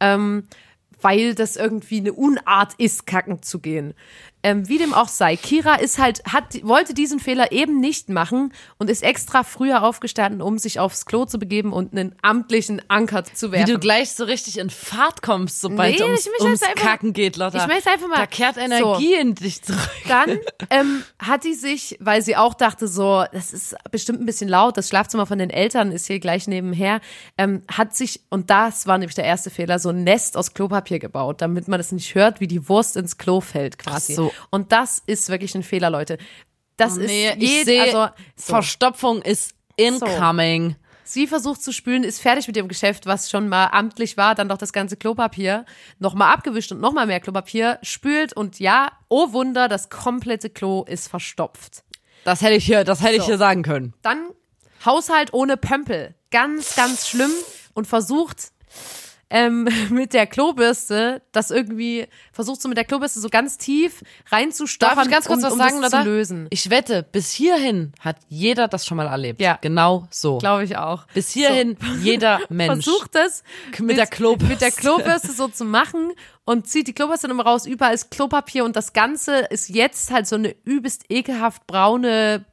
[0.00, 0.44] ähm,
[1.00, 3.94] weil das irgendwie eine Unart ist, kacken zu gehen.
[4.44, 8.52] Ähm, wie dem auch sei, Kira ist halt, hat, wollte diesen Fehler eben nicht machen
[8.78, 13.24] und ist extra früher aufgestanden, um sich aufs Klo zu begeben und einen amtlichen Anker
[13.24, 13.74] zu Wie werfen.
[13.74, 17.58] du gleich so richtig in Fahrt kommst, sobald Nee, ums, ums einfach- Kacken geht, Lotta.
[17.58, 19.80] ich möchte einfach mal- Da kehrt Energie in dich zurück.
[20.06, 20.38] Dann
[20.70, 24.76] ähm, hat sie sich, weil sie auch dachte, so, das ist bestimmt ein bisschen laut,
[24.76, 27.00] das Schlafzimmer von den Eltern ist hier gleich nebenher,
[27.38, 31.00] ähm, hat sich, und das war nämlich der erste Fehler, so ein Nest aus Klopapier
[31.00, 34.12] gebaut, damit man das nicht hört, wie die Wurst ins Klo fällt quasi.
[34.12, 34.27] Ach so.
[34.50, 36.18] Und das ist wirklich ein Fehler, Leute.
[36.76, 38.52] Das Nee, ist ich sehe, also so.
[38.52, 40.76] Verstopfung ist incoming.
[41.04, 44.48] Sie versucht zu spülen, ist fertig mit ihrem Geschäft, was schon mal amtlich war, dann
[44.50, 45.64] doch das ganze Klopapier
[45.98, 51.08] nochmal abgewischt und nochmal mehr Klopapier, spült und ja, oh Wunder, das komplette Klo ist
[51.08, 51.82] verstopft.
[52.24, 53.28] Das hätte ich hier, das hätte ich So.
[53.28, 53.94] hier sagen können.
[54.02, 54.28] Dann
[54.84, 56.14] Haushalt ohne Pömpel.
[56.30, 57.30] Ganz, ganz schlimm
[57.72, 58.52] und versucht
[59.30, 64.96] ähm, mit der Klobürste, das irgendwie, versucht so mit der Klobürste so ganz tief reinzustochern,
[64.96, 66.02] Darf ich ganz kurz um, was um sagen, das Lotta?
[66.04, 66.46] zu lösen.
[66.50, 69.40] Ich wette, bis hierhin hat jeder das schon mal erlebt.
[69.40, 69.58] Ja.
[69.60, 70.38] Genau so.
[70.38, 71.06] Glaube ich auch.
[71.14, 72.84] Bis hierhin jeder Mensch.
[72.84, 73.42] Versucht es
[73.78, 74.48] Mit der Klobürste.
[74.52, 76.12] mit der Klobürste so zu machen
[76.44, 77.66] und zieht die Klobürste dann raus.
[77.66, 82.44] Überall ist Klopapier und das Ganze ist jetzt halt so eine übelst ekelhaft braune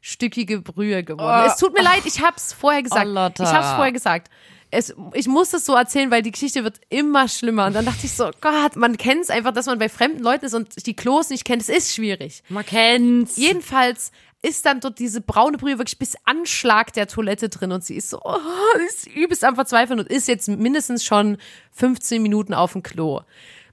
[0.00, 1.44] stückige Brühe geworden.
[1.44, 1.50] Oh.
[1.50, 3.06] Es tut mir leid, ich hab's vorher gesagt.
[3.06, 4.30] Oh, ich hab's vorher gesagt.
[4.70, 7.66] Es, ich muss es so erzählen, weil die Geschichte wird immer schlimmer.
[7.66, 10.44] Und dann dachte ich so, Gott, man kennt es einfach, dass man bei fremden Leuten
[10.44, 11.62] ist und die Klos nicht kennt.
[11.62, 12.42] Es ist schwierig.
[12.48, 13.36] Man kennt's.
[13.36, 14.12] Jedenfalls
[14.42, 18.08] ist dann dort diese braune Brühe wirklich bis Anschlag der Toilette drin und sie ist
[18.10, 18.38] so, oh,
[18.86, 21.36] ist übelst am Verzweifeln und ist jetzt mindestens schon
[21.72, 23.20] 15 Minuten auf dem Klo.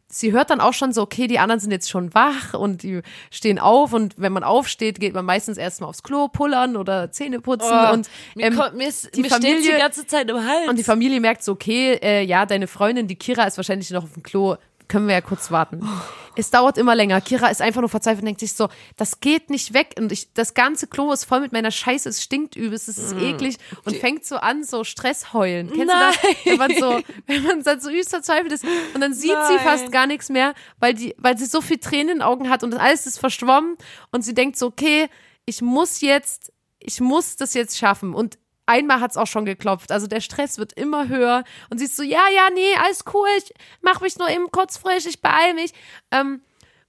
[0.10, 3.02] Sie hört dann auch schon so, okay, die anderen sind jetzt schon wach und die
[3.30, 7.42] stehen auf und wenn man aufsteht, geht man meistens erstmal aufs Klo pullern oder Zähne
[7.42, 10.30] putzen Oh, und mir, ähm, kommt, mir, ist, die mir steht's die Familie- ganze Zeit
[10.30, 10.70] im Hals.
[10.70, 14.04] und die Familie merkt so, okay, äh, ja, deine Freundin, die Kira, ist wahrscheinlich noch
[14.06, 14.56] auf dem Klo.
[14.88, 15.88] Können wir ja kurz warten.
[16.36, 17.20] Es dauert immer länger.
[17.20, 19.96] Kira ist einfach nur verzweifelt und denkt sich so, das geht nicht weg.
[19.98, 23.16] Und ich, das ganze Klo ist voll mit meiner Scheiße, es stinkt übelst, es ist
[23.16, 23.20] Mm.
[23.24, 25.70] eklig und fängt so an, so Stress heulen.
[25.74, 26.18] Kennst du das?
[26.46, 28.64] Wenn man so, wenn man dann so übelst verzweifelt ist
[28.94, 29.60] und dann sieht sie Nein.
[29.64, 32.64] fast gar nichts mehr, weil die, weil sie so viel Tränen in den Augen hat
[32.64, 33.76] und alles ist verschwommen
[34.12, 35.10] und sie denkt so, okay,
[35.46, 38.38] ich muss jetzt, ich muss das jetzt schaffen und
[38.68, 39.92] Einmal hat's auch schon geklopft.
[39.92, 41.44] Also der Stress wird immer höher.
[41.70, 44.78] Und sie ist so, ja, ja, nee, alles cool, ich mach mich nur eben kurz
[44.78, 45.74] frisch, ich beeil mich.
[46.12, 46.42] Ähm,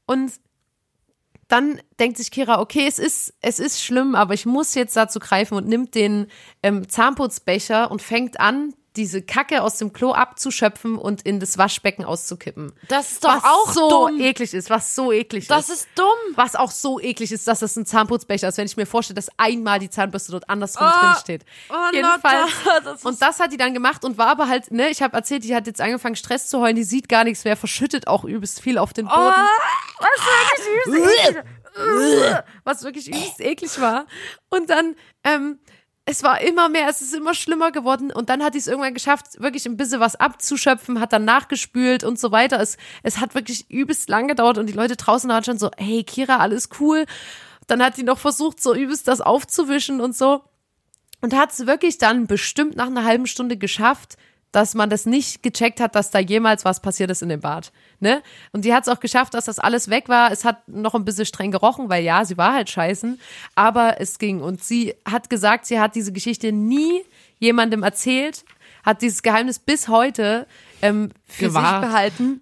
[0.07, 0.33] und
[1.47, 5.19] dann denkt sich Kira, okay, es ist, es ist schlimm, aber ich muss jetzt dazu
[5.19, 6.27] greifen und nimmt den
[6.63, 12.05] ähm, Zahnputzbecher und fängt an, diese Kacke aus dem Klo abzuschöpfen und in das Waschbecken
[12.05, 12.73] auszukippen.
[12.89, 14.21] Das ist doch was auch so dumm.
[14.21, 15.83] eklig ist, was so eklig Das ist.
[15.83, 16.07] ist dumm.
[16.35, 19.29] Was auch so eklig ist, dass das ein Zahnputzbecher ist, wenn ich mir vorstelle, dass
[19.37, 21.45] einmal die Zahnbürste dort andersrum Oh, drin steht.
[21.71, 22.51] oh, Jedenfalls.
[22.85, 25.45] Das und das hat die dann gemacht und war aber halt, ne, ich habe erzählt,
[25.45, 28.61] die hat jetzt angefangen Stress zu heulen, die sieht gar nichts mehr, verschüttet auch übelst
[28.61, 29.17] viel auf den Boden.
[29.19, 30.01] Oh.
[30.01, 31.45] Was wirklich übelst eklig,
[32.65, 34.07] was wirklich übelst eklig war.
[34.51, 35.59] Und dann, ähm,
[36.11, 38.95] es war immer mehr, es ist immer schlimmer geworden und dann hat die es irgendwann
[38.95, 42.59] geschafft, wirklich ein bisschen was abzuschöpfen, hat dann nachgespült und so weiter.
[42.61, 46.05] Es, es hat wirklich übelst lang gedauert und die Leute draußen waren schon so, hey
[46.05, 47.05] Kira, alles cool.
[47.67, 50.45] Dann hat die noch versucht, so übelst das aufzuwischen und so.
[51.21, 54.17] Und hat es wirklich dann bestimmt nach einer halben Stunde geschafft,
[54.53, 57.71] dass man das nicht gecheckt hat, dass da jemals was passiert ist in dem Bad.
[58.01, 58.23] Ne?
[58.53, 60.33] Und die hat es auch geschafft, dass das alles weg war.
[60.33, 63.21] Es hat noch ein bisschen streng gerochen, weil ja, sie war halt scheißen.
[63.55, 64.41] Aber es ging.
[64.41, 67.03] Und sie hat gesagt, sie hat diese Geschichte nie
[67.39, 68.45] jemandem erzählt,
[68.85, 70.47] hat dieses Geheimnis bis heute
[70.83, 71.83] ähm, für Gewahrt.
[71.83, 72.41] sich behalten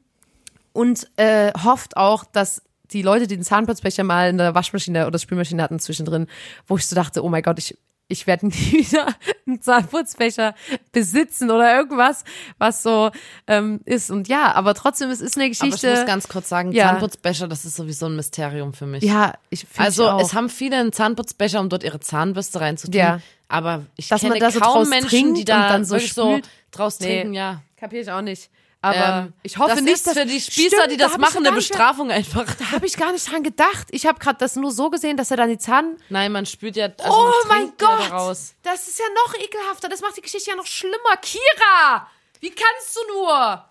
[0.72, 5.18] und äh, hofft auch, dass die Leute, die den Zahnputzbecher mal in der Waschmaschine oder
[5.18, 6.28] Spülmaschine hatten zwischendrin,
[6.66, 7.76] wo ich so dachte, oh mein Gott, ich
[8.09, 9.07] ich werde nie wieder
[9.46, 10.54] einen Zahnputzbecher
[10.92, 12.24] besitzen oder irgendwas,
[12.59, 13.11] was so
[13.46, 14.11] ähm, ist.
[14.11, 15.90] Und ja, aber trotzdem, es ist eine Aber ich Geschichte.
[15.90, 16.88] muss ganz kurz sagen, Ja.
[16.90, 19.02] Zahnputzbecher, das ist sowieso ein Mysterium für mich.
[19.02, 20.20] ja, ich finde Also ich auch.
[20.20, 22.94] es haben viele einen Zahnputzbecher, um dort ihre Zahnbürste reinzutun.
[22.98, 23.20] Ja.
[23.48, 26.40] Aber ich Dass man kenne da so kaum Menschen, die da dann so so
[26.72, 27.07] draus Nee.
[27.20, 27.62] trinken, ja.
[27.76, 28.50] kapiere ich auch nicht.
[28.87, 31.14] Aber Ähm, ich hoffe das nicht, ist dass für die Spießer, Stimmt, die da das
[31.14, 32.45] ich machen, eine Bestrafung einfach.
[32.55, 33.89] Da habe ich gar nicht dran gedacht.
[33.91, 36.76] Ich habe gerade das nur so gesehen, dass er dann die Zahn Nein, man spürt
[36.76, 38.11] ja, also oh mein Gott!
[38.11, 38.55] daraus.
[38.62, 39.89] Das ist ja noch ekelhafter.
[39.89, 41.16] Das macht die Geschichte ja noch schlimmer.
[41.20, 42.09] Kira!
[42.41, 43.64] Wie kannst du nur?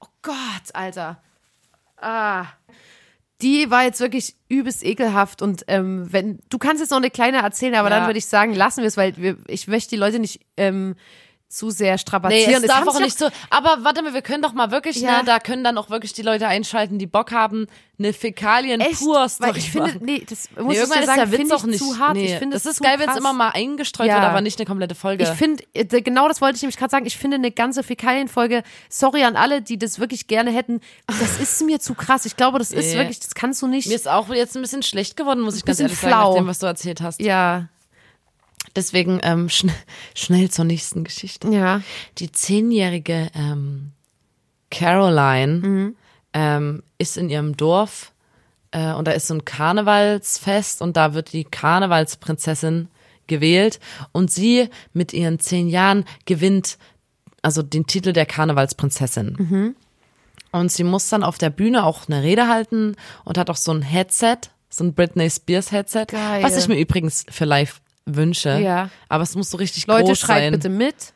[0.00, 0.34] Oh Gott,
[0.74, 1.22] Alter.
[1.96, 2.46] Ah.
[3.40, 7.38] Die war jetzt wirklich übelst ekelhaft und ähm, wenn du kannst jetzt noch eine kleine
[7.38, 7.98] erzählen, aber Ja.
[7.98, 10.94] dann würde ich sagen, lassen wir es, weil wir, ich möchte die Leute nicht ähm,
[11.52, 12.62] zu sehr Nee, strapazieren.
[12.62, 13.28] es darf auch nicht so.
[13.50, 15.18] Aber warte mal, wir können doch mal wirklich, Ja.
[15.18, 17.66] ne, da können dann auch wirklich die Leute einschalten, die Bock haben,
[17.98, 21.30] eine Fäkalien echt, pur weil ich finde, nee, das muss Nee, ich irgendwann ist sagen,
[21.30, 21.78] der Witz auch ich nicht.
[21.78, 22.14] zu hart.
[22.14, 24.14] Nee, ich finde das es ist geil, wenn es immer mal eingestreut Ja.
[24.14, 25.22] wird, aber nicht eine komplette Folge.
[25.24, 27.06] Ich finde, äh, genau das wollte ich nämlich gerade sagen.
[27.06, 31.62] Ich finde eine ganze Fäkalienfolge, sorry an alle, die das wirklich gerne hätten, das ist
[31.64, 32.24] mir zu krass.
[32.26, 32.98] Ich glaube, das ist Nee.
[32.98, 33.86] wirklich, das kannst du nicht.
[33.88, 36.30] Mir ist auch jetzt ein bisschen schlecht geworden, muss ich ganz ehrlich sagen, flau.
[36.30, 37.20] nach dem, was du erzählt hast.
[37.20, 37.68] ja,
[38.76, 39.70] Deswegen ähm, schn
[40.14, 41.48] schnell zur nächsten Geschichte.
[41.48, 41.82] ja.
[42.18, 43.92] Die zehnjährige ähm,
[44.70, 45.96] Caroline Mhm.
[46.32, 48.12] ähm, ist in ihrem Dorf
[48.70, 52.88] äh, und da ist so ein Karnevalsfest und da wird die Karnevalsprinzessin
[53.26, 53.80] gewählt
[54.12, 56.78] und sie mit ihren zehn Jahren gewinnt
[57.42, 59.36] also den Titel der Karnevalsprinzessin.
[59.38, 59.76] Mhm.
[60.52, 62.94] Und sie muss dann auf der Bühne auch eine Rede halten
[63.24, 64.36] und hat auch so ein Headset,
[64.70, 66.42] so ein Britney Spears Headset, Geil.
[66.42, 68.58] was ich mir übrigens für live wünsche.
[68.58, 68.90] Ja.
[69.08, 71.14] Aber es muss so richtig Leute, groß schreibt sein bitte mit.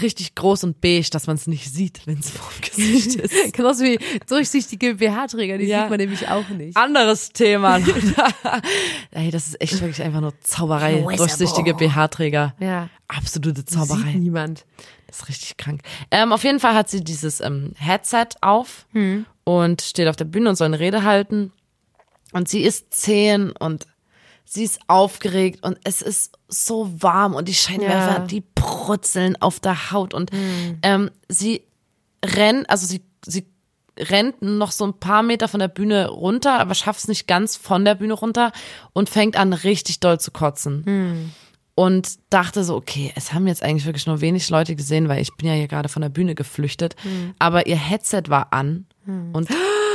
[0.00, 3.52] richtig groß und beige, dass man es nicht sieht, wenn es vor dem Gesicht ist.
[3.52, 5.82] Genauso wie durchsichtige BH-Träger, die Ja.
[5.82, 6.76] sieht man nämlich auch nicht.
[6.76, 7.78] Anderes Thema.
[9.12, 11.00] Ey, das ist echt wirklich einfach nur Zauberei.
[11.16, 12.54] Durchsichtige BH-Träger.
[12.60, 12.88] Ja.
[13.08, 14.12] Absolute Sieht Zauberei.
[14.14, 14.64] niemand.
[15.06, 15.82] Das ist richtig krank.
[16.10, 18.86] Ähm, auf jeden Fall hat sie dieses ähm, Headset auf
[19.44, 21.52] und steht auf der Bühne und soll eine Rede halten.
[22.32, 23.86] Und sie ist zehn und
[24.44, 28.26] sie ist aufgeregt und es ist so warm und die Scheinwerfer, Ja.
[28.26, 30.30] die brutzeln auf der Haut und
[30.82, 31.62] ähm, sie
[32.24, 33.46] rennt, also sie, sie
[33.98, 37.56] rennt noch so ein paar Meter von der Bühne runter, aber schafft es nicht ganz
[37.56, 38.52] von der Bühne runter
[38.92, 41.32] und fängt an richtig doll zu kotzen
[41.76, 45.34] und dachte so, okay, es haben jetzt eigentlich wirklich nur wenig Leute gesehen, weil ich
[45.36, 46.94] bin ja hier gerade von der Bühne geflüchtet.
[47.02, 47.34] Hm.
[47.38, 49.48] Aber ihr Headset war an und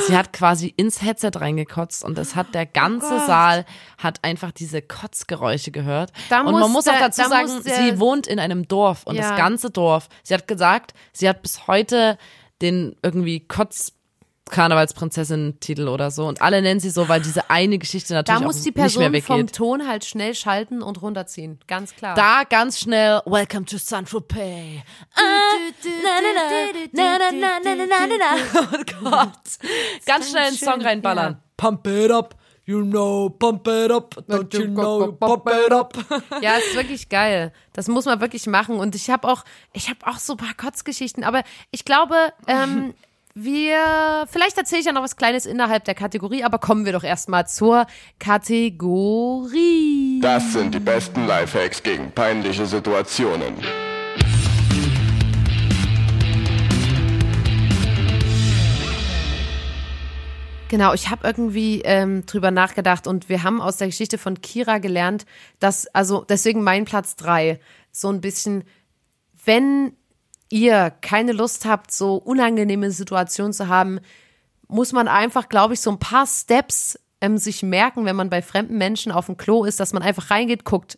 [0.08, 3.26] sie hat quasi ins Headset reingekotzt und es hat der ganze Oh.
[3.28, 3.66] Saal
[3.98, 6.12] hat einfach diese Kotzgeräusche gehört.
[6.30, 9.16] Da und man muss auch der- dazu da sagen, sie wohnt in einem Dorf und
[9.16, 9.30] Ja.
[9.30, 10.10] das ganze Dorf.
[10.24, 12.18] Sie hat gesagt, sie hat bis heute
[12.62, 13.94] den irgendwie Kotz
[14.50, 16.28] Karnevalsprinzessin-Titel oder so.
[16.28, 19.22] Und alle nennen sie so, weil diese eine Geschichte natürlich nicht da muss die Person
[19.22, 21.60] vom Ton halt schnell schalten und runterziehen.
[21.68, 22.16] Ganz klar.
[22.16, 24.82] Da ganz schnell Welcome to San Tropez.
[28.56, 29.30] Oh Gott.
[30.06, 31.42] Ganz schnell einen Song reinballern.
[31.58, 32.36] Pump it up.
[32.70, 35.98] You know, pump it up, don't you know, pump it up.
[36.40, 37.52] Ja, ist wirklich geil.
[37.74, 38.78] Das muss man wirklich machen.
[38.78, 39.44] Und ich habe auch,
[39.74, 41.24] ich habe auch so paar Kotzgeschichten.
[41.24, 41.42] Aber
[41.72, 42.94] ich glaube, ähm,
[43.44, 47.04] wir, vielleicht erzähle ich ja noch was Kleines innerhalb der Kategorie, aber kommen wir doch
[47.04, 47.86] erstmal zur
[48.20, 50.20] Kategorie.
[50.22, 53.56] Das sind die besten Lifehacks gegen peinliche Situationen.
[60.68, 64.78] Genau, ich habe irgendwie ähm, drüber nachgedacht und wir haben aus der Geschichte von Kira
[64.78, 65.26] gelernt,
[65.60, 67.60] dass, also deswegen mein Platz drei,
[67.92, 68.64] so ein bisschen,
[69.46, 69.94] wenn
[70.50, 74.00] ihr keine Lust habt, so unangenehme Situationen zu haben,
[74.68, 78.42] muss man einfach, glaube ich, so ein paar Steps ähm, sich merken, wenn man bei
[78.42, 80.98] fremden Menschen auf dem Klo ist, dass man einfach reingeht, guckt,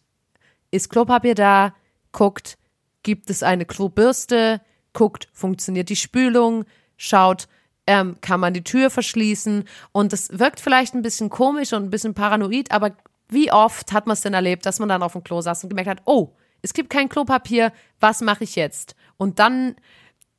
[0.72, 1.74] ist Klopapier da,
[2.12, 2.58] guckt,
[3.04, 4.62] gibt es eine Klobürste,
[4.93, 6.66] guckt, funktioniert die Spülung,
[6.97, 7.47] schaut,
[7.88, 9.66] ähm, kann man die Tür verschließen?
[9.91, 12.91] Und das wirkt vielleicht ein bisschen komisch und ein bisschen paranoid, aber
[13.28, 15.70] wie oft hat man es denn erlebt, dass man dann auf dem Klo saß und
[15.70, 18.95] gemerkt hat, oh, es gibt kein Klopapier, was mache ich jetzt?
[19.22, 19.76] Und dann,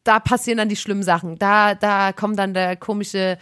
[0.03, 1.39] da passieren dann die schlimmen Sachen.
[1.39, 3.39] Da, da kommt dann der komische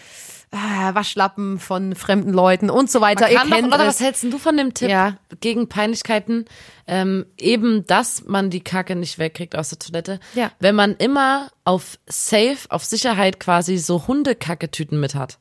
[0.50, 3.26] äh, Waschlappen von fremden Leuten und so weiter.
[3.32, 5.16] Man kann doch, oder was hältst du von dem Tipp Ja.
[5.40, 6.44] gegen Peinlichkeiten?
[6.86, 10.20] Ähm, eben, dass man die Kacke nicht wegkriegt aus der Toilette.
[10.34, 10.52] Ja.
[10.58, 15.38] Wenn man immer auf Safe, auf Sicherheit quasi so Hundekacketüten mit hat.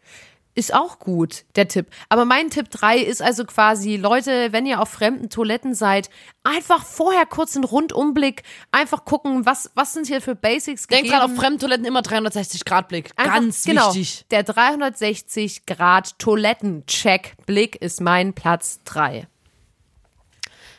[0.59, 1.87] Ist auch gut, der Tipp.
[2.09, 6.09] Aber mein Tipp 3 ist also quasi, Leute, wenn ihr auf fremden Toiletten seid,
[6.43, 11.17] einfach vorher kurz einen Rundumblick, einfach gucken, was, was sind hier für Basics Denk gegeben.
[11.21, 13.11] dran, auf Fremdtoiletten immer 360 Grad Blick.
[13.15, 14.25] Einfach- Ganz genau, wichtig.
[14.31, 19.27] Der 360 Grad Toiletten-Check Blick ist mein Platz 3.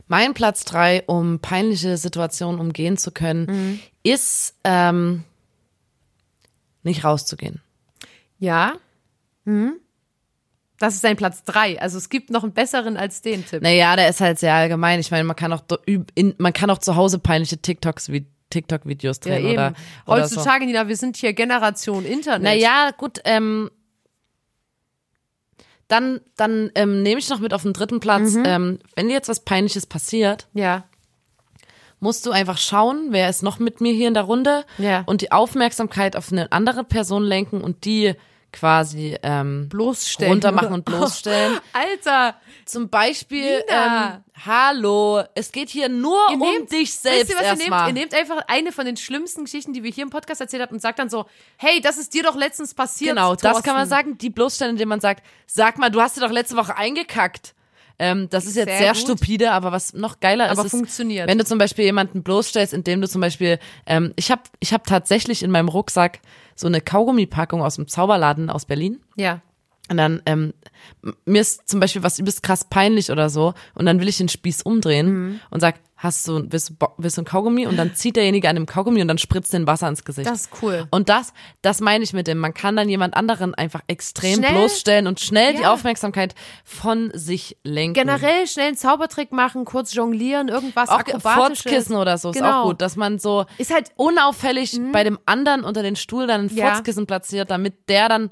[0.08, 5.24] Mein Platz drei, um peinliche Situationen umgehen zu können, ist ähm,
[6.82, 7.62] nicht rauszugehen.
[8.38, 8.74] Ja?
[9.44, 9.74] Hm?
[10.78, 11.80] Das ist sein Platz 3.
[11.80, 13.62] Also es gibt noch einen besseren als den Tipp.
[13.62, 14.98] Naja, der ist halt sehr allgemein.
[15.00, 19.20] Ich meine, man kann auch in, man kann auch zu Hause peinliche TikToks wie TikTok-Videos
[19.24, 19.52] ja, drehen eben.
[19.52, 19.74] oder,
[20.06, 20.36] oder so.
[20.36, 22.42] Heutzutage, Nina, wir sind hier Generation Internet.
[22.42, 23.70] Naja, gut, ähm,
[25.88, 28.34] dann, dann ähm, nehme ich noch mit auf den dritten Platz.
[28.34, 28.42] Mhm.
[28.46, 30.84] Ähm, wenn dir jetzt was Peinliches passiert, Ja.
[31.98, 35.02] musst du einfach schauen, wer ist noch mit mir hier in der Runde Ja.
[35.06, 38.14] und die Aufmerksamkeit auf eine andere Person lenken und die
[38.52, 40.32] quasi ähm, Bloßstellen.
[40.32, 41.58] runtermachen und bloßstellen.
[41.72, 44.14] Alter, Zum Beispiel, Nina.
[44.16, 47.48] ähm, hallo, es geht hier nur Ihr um nehmt- dich selbst Wisst ihr, was ihr
[47.50, 47.60] nehmt?
[47.60, 47.86] erstmal.
[47.88, 50.72] Ihr nehmt einfach eine von den schlimmsten Geschichten, die wir hier im Podcast erzählt haben
[50.74, 51.26] und sagt dann so,
[51.56, 53.10] hey, das ist dir doch letztens passiert.
[53.16, 53.62] Genau, das Thorsten.
[53.62, 54.18] kann man sagen.
[54.18, 57.54] Die bloßstellen, indem man sagt, sag mal, du hast dir doch letzte Woche eingekackt.
[58.02, 61.28] Ähm, das ist jetzt Sehr sehr, stupide, aber was noch geiler Aber ist, ist, funktioniert.
[61.28, 64.86] wenn du zum Beispiel jemanden bloßstellst, indem du zum Beispiel, ähm, ich habe ich hab
[64.86, 66.20] tatsächlich in meinem Rucksack
[66.60, 69.00] so eine Kaugummipackung aus dem Zauberladen aus Berlin.
[69.16, 69.40] Ja.
[69.90, 70.54] Und dann, ähm,
[71.24, 73.54] mir ist zum Beispiel was übelst krass peinlich oder so.
[73.74, 75.40] Und dann will ich den Spieß umdrehen Mhm.
[75.50, 77.66] und sag, hast du, willst willst du ein Kaugummi?
[77.66, 80.28] Und dann zieht derjenige an dem Kaugummi und dann spritzt den Wasser ins Gesicht.
[80.28, 80.86] Das ist cool.
[80.90, 82.38] Und das, das meine ich mit dem.
[82.38, 85.72] Man kann dann jemand anderen einfach extrem Schnell- bloßstellen und schnell die Ja.
[85.74, 86.34] Aufmerksamkeit
[86.64, 87.92] von sich lenken.
[87.92, 91.62] Generell schnell einen Zaubertrick machen, kurz jonglieren, irgendwas auch akrobatisches.
[91.62, 92.62] Furzkissen oder so ist Genau.
[92.62, 96.46] auch gut, dass man so Ist halt- unauffällig bei dem anderen unter den Stuhl dann
[96.46, 96.72] ein Ja.
[96.72, 98.30] Furzkissen platziert, damit der dann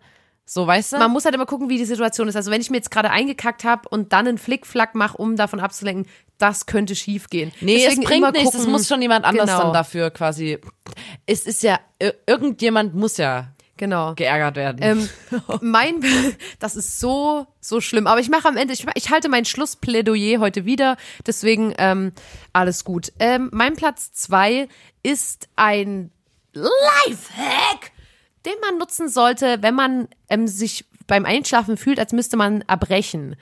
[0.51, 0.99] so, weißt du?
[0.99, 2.35] Man muss halt immer gucken, wie die Situation ist.
[2.37, 5.61] Also wenn ich mir jetzt gerade eingekackt habe und dann einen Flickflack mache, um davon
[5.61, 6.07] abzulenken,
[6.39, 7.53] das könnte schief gehen.
[7.61, 8.55] Nee, Deswegen es bringt nichts.
[8.55, 10.59] Es muss schon jemand anders genau, dann dafür quasi.
[11.27, 14.15] Es ist ja, ir- irgendjemand muss ja Genau.
[14.15, 14.79] geärgert werden.
[14.83, 15.09] Ähm,
[15.61, 16.03] mein,
[16.59, 18.07] das ist so, so schlimm.
[18.07, 20.97] Aber ich mache am Ende, ich, ich halte mein Schlussplädoyer heute wieder.
[21.27, 22.13] Deswegen ähm,
[22.55, 23.13] alles gut.
[23.19, 24.69] Ähm, mein Platz zwei
[25.03, 26.11] ist ein
[26.55, 27.93] Lifehack,
[28.47, 33.37] den man nutzen sollte, wenn man ähm, sich beim Einschlafen fühlt, als müsste man erbrechen.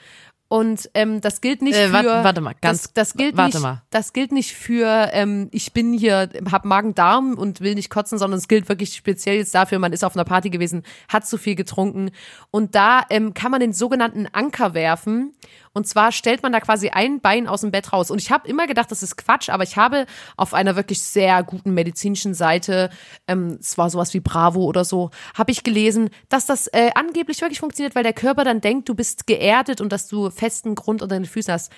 [0.49, 1.93] Und ähm, das gilt nicht Äh, für.
[1.93, 3.83] warte- warte mal, ganz- das, das gilt warte nicht, mal.
[3.91, 8.39] Das gilt nicht für, ähm, ich bin hier, hab Magen-Darm und will nicht kotzen, sondern
[8.39, 11.57] es gilt wirklich speziell jetzt dafür, man ist auf einer Party gewesen, hat zu viel
[11.57, 12.13] getrunken.
[12.53, 15.35] Und da ähm, kann man den sogenannten Anker werfen.
[15.77, 18.11] Und zwar stellt man da quasi ein Bein aus dem Bett raus.
[18.11, 20.07] Und ich habe immer gedacht, das ist Quatsch, aber ich habe
[20.39, 22.89] auf einer wirklich sehr guten medizinischen Seite,
[23.29, 27.43] ähm, es war sowas wie Bravo oder so, habe ich gelesen, dass das äh, angeblich
[27.43, 31.03] wirklich funktioniert, weil der Körper dann denkt, du bist geerdet und dass du festen Grund
[31.03, 31.71] unter den Füßen hast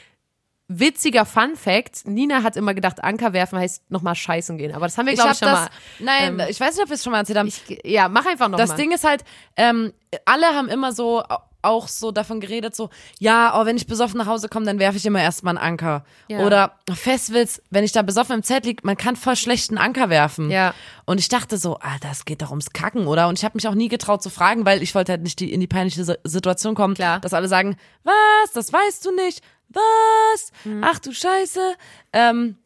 [0.69, 4.75] witziger Fun Fact, Nina hat immer gedacht, Anker werfen heißt nochmal scheißen gehen.
[4.75, 5.71] Aber das haben wir, Ich glaube hab ich, schon das, mal.
[5.99, 7.49] nein, ähm, ich weiß nicht, ob wir es schon mal erzählt haben.
[7.49, 8.67] Ich, ja, mach einfach nochmal.
[8.67, 9.25] das Ding ist halt,
[9.57, 9.95] ähm,
[10.27, 11.25] alle haben immer so
[11.63, 12.89] auch so davon geredet, so,
[13.19, 16.05] ja, oh, wenn ich besoffen nach Hause komme, dann werfe ich immer erstmal einen Anker.
[16.29, 16.41] Ja.
[16.47, 20.09] Oder Festivals, wenn ich da besoffen im Zelt liege, man kann voll schlecht einen Anker
[20.09, 20.51] werfen.
[20.51, 20.73] Ja.
[21.05, 23.29] Und ich dachte so, ah, das geht doch ums Kacken, oder?
[23.29, 25.53] Und ich habe mich auch nie getraut zu fragen, weil ich wollte halt nicht die,
[25.53, 27.21] in die peinliche Si- Situation kommen, Klar.
[27.21, 30.85] dass alle sagen, was, das weißt du nicht, was, Mhm.
[30.85, 31.75] ach du Scheiße.
[32.13, 32.57] Ähm,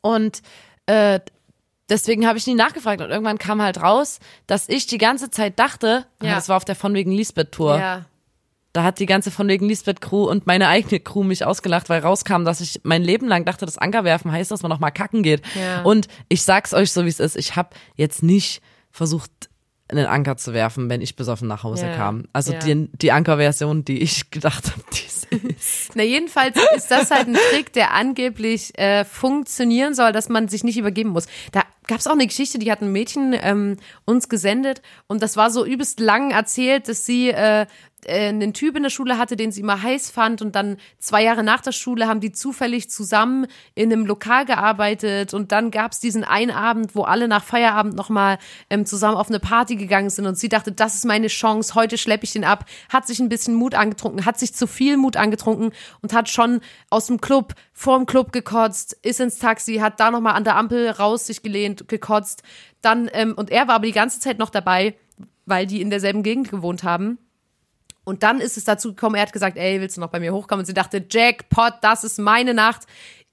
[0.00, 0.42] und
[0.86, 1.20] äh,
[1.90, 5.58] deswegen habe ich nie nachgefragt und irgendwann kam halt raus, dass ich die ganze Zeit
[5.58, 6.28] dachte, Ja.
[6.30, 6.34] ja.
[6.36, 7.78] das war auf der von wegen Lisbeth Tour.
[7.78, 8.04] ja.
[8.72, 12.02] Da hat die ganze von wegen Lisbeth Crew und meine eigene Crew mich ausgelacht, weil
[12.02, 15.24] rauskam, dass ich mein Leben lang dachte, das Ankerwerfen heißt, dass man noch mal kacken
[15.24, 15.42] geht.
[15.60, 15.82] Ja.
[15.82, 17.34] Und ich sag's euch so, wie es ist.
[17.36, 18.62] Ich habe jetzt nicht
[18.92, 19.32] versucht,
[19.88, 21.96] einen Anker zu werfen, wenn ich besoffen nach Hause Ja.
[21.96, 22.26] kam.
[22.32, 22.60] Also Ja.
[22.60, 25.26] die, die Ankerversion, die ich gedacht habe, die ist.
[25.96, 30.62] Na, jedenfalls ist das halt ein Trick, der angeblich äh, funktionieren soll, dass man sich
[30.62, 31.26] nicht übergeben muss.
[31.50, 35.36] Da gab es auch eine Geschichte, die hat ein Mädchen ähm, uns gesendet und das
[35.36, 37.66] war so übelst lang erzählt, dass sie äh,
[38.04, 41.22] äh, einen Typ in der Schule hatte, den sie immer heiß fand und dann zwei
[41.22, 45.92] Jahre nach der Schule haben die zufällig zusammen in einem Lokal gearbeitet und dann gab
[45.92, 48.38] es diesen einen Abend, wo alle nach Feierabend nochmal
[48.70, 51.98] ähm, zusammen auf eine Party gegangen sind und sie dachte, das ist meine Chance, heute
[51.98, 55.16] schleppe ich den ab, hat sich ein bisschen Mut angetrunken, hat sich zu viel Mut
[55.16, 55.72] angetrunken
[56.02, 60.34] und hat schon aus dem Club, vorm Club gekotzt, ist ins Taxi, hat da nochmal
[60.34, 62.42] an der Ampel raus sich gelehnt, gekotzt,
[62.82, 64.94] dann, ähm, und er war aber die ganze Zeit noch dabei,
[65.46, 67.18] weil die in derselben Gegend gewohnt haben.
[68.04, 70.32] Und dann ist es dazu gekommen, er hat gesagt, ey, willst du noch bei mir
[70.32, 70.62] hochkommen?
[70.62, 72.82] Und sie dachte, Jackpot, das ist meine Nacht.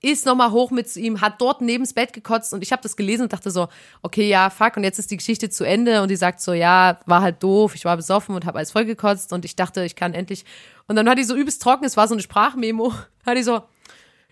[0.02, 2.96] Ist nochmal hoch mit zu ihm, hat dort neben's Bett gekotzt und ich habe das
[2.96, 3.68] gelesen und dachte so,
[4.04, 7.00] okay, ja, fuck, und jetzt ist die Geschichte zu Ende und die sagt so, ja,
[7.08, 10.14] war halt doof, ich war besoffen und habe alles vollgekotzt und ich dachte, ich kann
[10.14, 10.46] endlich.
[10.88, 12.94] Und dann hat die so übelst trocken, es war so eine Sprachmemo,
[13.26, 13.64] hat die so,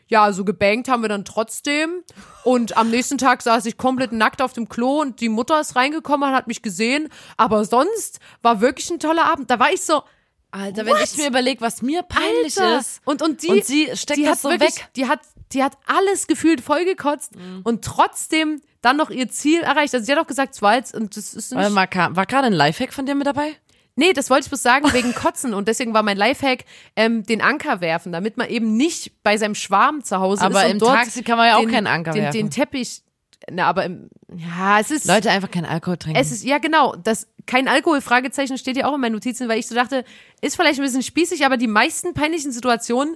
[0.08, 2.04] ja, also gebankt haben wir dann trotzdem.
[2.44, 5.76] Und am nächsten Tag saß ich komplett nackt auf dem Klo und die Mutter ist
[5.76, 7.10] reingekommen und hat mich gesehen.
[7.38, 9.50] Aber sonst war wirklich ein toller Abend.
[9.50, 10.04] Da war ich so,
[10.52, 11.04] Alter, wenn What?
[11.04, 12.80] ich mir überlege, was mir peinlich Alter.
[12.80, 13.02] ist.
[13.04, 14.90] Und, und die, Und sie steckt die das hat so wirklich, weg.
[14.96, 15.20] Die hat,
[15.52, 17.32] die hat alles gefühlt vollgekotzt
[17.64, 19.94] und trotzdem dann noch ihr Ziel erreicht.
[19.94, 22.46] Also sie hat auch gesagt, es war jetzt, und das ist nicht, ka- war gerade
[22.48, 23.56] ein Lifehack von dir mit dabei?
[23.96, 25.54] Nee, das wollte ich bloß sagen, wegen Kotzen.
[25.54, 26.66] Und deswegen war mein Lifehack,
[26.96, 30.74] ähm, den Anker werfen, damit man eben nicht bei seinem Schwarm zu Hause Aber ist.
[30.74, 32.38] und im Taxi kann man ja auch den, keinen Anker den, werfen.
[32.38, 33.02] Den Teppich,
[33.50, 36.20] na, aber im, ja, es ist, Leute einfach keinen Alkohol trinken.
[36.20, 39.60] es ist, ja genau, das, kein Alkohol, Fragezeichen steht ja auch in meinen Notizen, weil
[39.60, 40.04] ich so dachte,
[40.42, 43.16] ist vielleicht ein bisschen spießig, aber die meisten peinlichen Situationen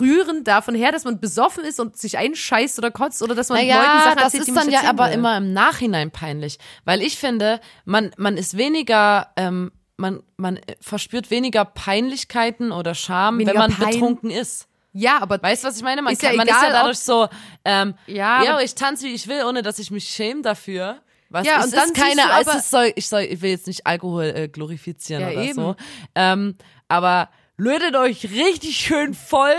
[0.00, 3.58] rühren davon her, dass man besoffen ist und sich einscheißt oder kotzt oder dass man
[3.58, 5.14] Leuten naja, Sachen das erzählt, ist dann ja aber will.
[5.14, 6.58] immer im Nachhinein peinlich.
[6.84, 13.38] Weil ich finde, man, man ist weniger, ähm, man, man verspürt weniger Peinlichkeiten oder Scham,
[13.38, 13.90] Weniger wenn man Pein.
[13.90, 14.68] betrunken ist.
[14.92, 16.00] Ja, aber Weißt du, was ich meine?
[16.02, 17.28] Man, Ist kann, ja man egal, ist ja dadurch so,
[17.64, 21.00] ähm, Ja, ja, ich tanze wie ich will, ohne dass ich mich schäme dafür.
[21.28, 23.42] Was, Ja, es und dann ist keine, du es aber- ist soll, ich soll, ich
[23.42, 25.54] will jetzt nicht Alkohol äh, glorifizieren Ja, oder eben.
[25.54, 25.76] so.
[26.14, 26.56] Ähm,
[26.88, 29.54] aber lötet euch richtig schön voll.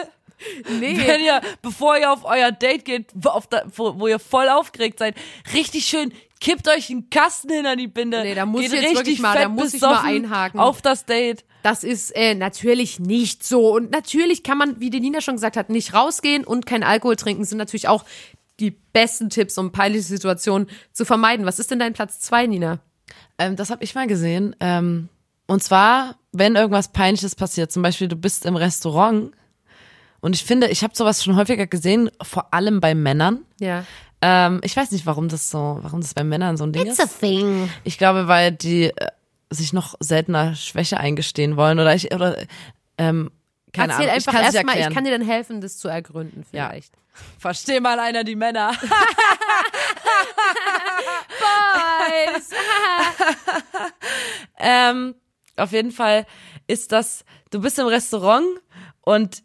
[0.80, 0.98] Nee.
[1.08, 5.16] Wenn ihr, bevor ihr auf euer Date geht, da, wo, wo ihr voll aufgeregt seid,
[5.54, 8.22] richtig schön, kippt euch einen Kasten hinter die Binde.
[8.24, 10.60] Nee, da muss geht ich jetzt richtig wirklich mal- da muss ich mal einhaken.
[10.60, 11.44] Auf das Date.
[11.64, 13.74] Das ist äh, natürlich nicht so.
[13.76, 17.16] Und natürlich kann man, wie die Nina schon gesagt hat, nicht rausgehen und kein Alkohol
[17.16, 18.06] trinken, sind natürlich auch
[18.60, 21.46] die besten Tipps, um peinliche Situationen zu vermeiden.
[21.46, 22.80] Was ist denn dein Platz zwei, Nina?
[23.38, 24.56] Ähm, das habe ich mal gesehen.
[24.60, 25.10] Ähm,
[25.48, 29.32] und zwar, wenn irgendwas Peinliches passiert, zum Beispiel du bist im Restaurant
[30.28, 33.46] und ich finde, ich habe sowas schon häufiger gesehen, vor allem bei Männern.
[33.62, 33.86] Ja.
[34.22, 37.20] Ähm, ich weiß nicht, warum das so, warum das bei Männern so ein Ding ist.
[37.22, 37.70] thing.
[37.86, 39.08] Ich glaube, weil die äh,
[39.50, 42.36] sich noch seltener Schwäche eingestehen wollen oder ich oder
[42.98, 43.32] ähm,
[43.72, 44.16] keine Erzähl Ahnung.
[44.16, 46.68] einfach erstmal, ich kann dir dann helfen, das zu ergründen Ja.
[46.68, 46.92] vielleicht.
[47.40, 48.74] Versteh mal einer die Männer.
[54.60, 55.16] ähm,
[55.56, 56.26] auf jeden Fall
[56.68, 58.46] ist das, du bist im Restaurant
[59.02, 59.42] und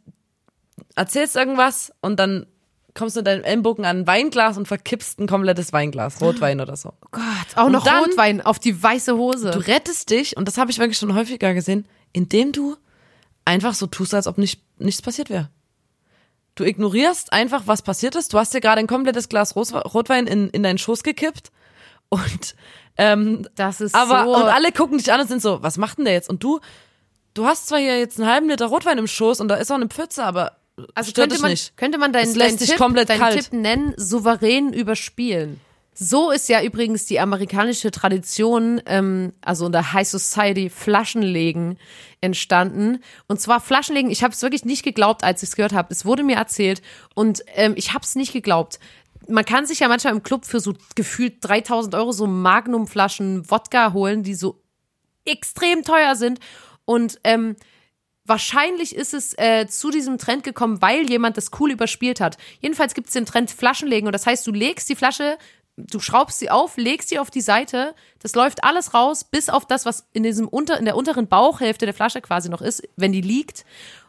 [0.96, 2.46] erzählst irgendwas und dann
[2.94, 6.76] kommst du mit deinem Ellenbogen an ein Weinglas und verkippst ein komplettes Weinglas, Rotwein oder
[6.76, 6.92] so.
[7.10, 7.22] Gott,
[7.56, 9.50] auch noch dann- Rotwein auf die weiße Hose.
[9.50, 12.76] Du rettest dich, und das habe ich wirklich schon häufiger gesehen, indem du
[13.44, 15.48] einfach so tust, als ob nicht, nichts passiert wäre.
[16.54, 18.34] Du ignorierst einfach, was passiert ist.
[18.34, 21.50] Du hast dir gerade ein komplettes Glas Rotwein in, in deinen Schoß gekippt
[22.10, 22.54] und
[22.98, 24.34] ähm, das ist aber so.
[24.36, 26.28] und alle gucken dich an und sind so, was macht denn der jetzt?
[26.28, 26.60] Und du,
[27.32, 29.76] du hast zwar hier jetzt einen halben Liter Rotwein im Schoß und da ist auch
[29.76, 30.58] eine Pfütze, aber
[30.94, 31.76] also könnte man, nicht.
[31.76, 33.38] könnte man deinen, deinen, Tipp, komplett deinen.
[33.38, 35.60] Tipp nennen, souverän überspielen.
[35.94, 41.78] So ist ja übrigens die amerikanische Tradition, ähm, also in der High Society, Flaschenlegen
[42.22, 43.02] entstanden.
[43.28, 45.92] Und zwar Flaschenlegen, ich habe es wirklich nicht geglaubt, als ich es gehört habe.
[45.92, 46.80] Es wurde mir erzählt
[47.14, 48.78] und ähm, ich habe es nicht geglaubt.
[49.28, 53.92] Man kann sich ja manchmal im Club für so gefühlt 3000 Euro so Magnumflaschen Wodka
[53.92, 54.62] holen, die so
[55.26, 56.40] extrem teuer sind.
[56.84, 57.56] Und ähm,
[58.24, 62.36] Wahrscheinlich ist es äh, zu diesem Trend gekommen, weil jemand das cool überspielt hat.
[62.60, 65.38] Jedenfalls gibt es den Trend Flaschenlegen und das heißt, du legst die Flasche,
[65.76, 69.66] du schraubst sie auf, legst sie auf die Seite, das läuft alles raus, bis auf
[69.66, 73.12] das, was in diesem unter, in der unteren Bauchhälfte der Flasche quasi noch ist, wenn
[73.12, 73.64] die liegt.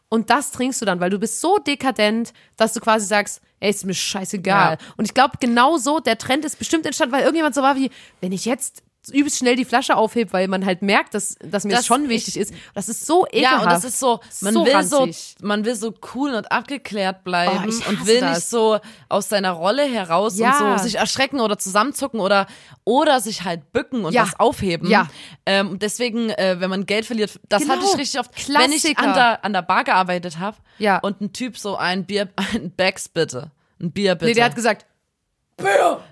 [0.10, 3.72] Und das trinkst du dann, weil du bist so dekadent, dass du quasi sagst, ey,
[3.72, 4.78] ist mir scheißegal.
[4.80, 4.88] Ja.
[4.96, 7.90] Und ich glaube, genau so, der Trend ist bestimmt entstanden, weil irgendjemand so war wie,
[8.22, 11.72] wenn ich jetzt übelst schnell die Flasche aufhebt, weil man halt merkt, dass, dass mir
[11.72, 12.54] das, Das schon wichtig ist.
[12.74, 13.56] Das ist so ekelhaft.
[13.58, 15.36] Ja, und das ist so, man So will ranzig.
[15.40, 18.38] so, man will so cool und abgeklärt bleiben Oh, ich und will das.
[18.38, 18.80] nicht so
[19.10, 20.72] aus seiner Rolle heraus Ja.
[20.72, 22.48] und so sich erschrecken oder zusammenzucken oder
[22.86, 24.24] oder sich halt bücken und Ja.
[24.24, 24.90] was aufheben.
[24.90, 25.08] Ja.
[25.46, 27.74] Ähm, und deswegen, äh, wenn man Geld verliert, das Genau.
[27.76, 29.04] hatte ich richtig oft, wenn ich Klassiker.
[29.04, 31.00] an der an der Bar gearbeitet habe Ja.
[31.00, 33.52] und ein Typ so ein Bier, ein Becks bitte,
[33.82, 34.26] ein Bier bitte.
[34.28, 34.86] nee, der hat gesagt,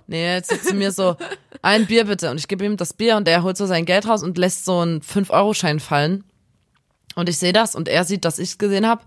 [0.07, 1.15] Nee, jetzt sitzt zu mir so,
[1.61, 2.29] ein Bier bitte.
[2.31, 4.65] Und ich gebe ihm das Bier und er holt so sein Geld raus und lässt
[4.65, 6.23] so einen 5-Euro-Schein fallen.
[7.15, 9.03] Und ich sehe das und er sieht, dass ich es gesehen habe.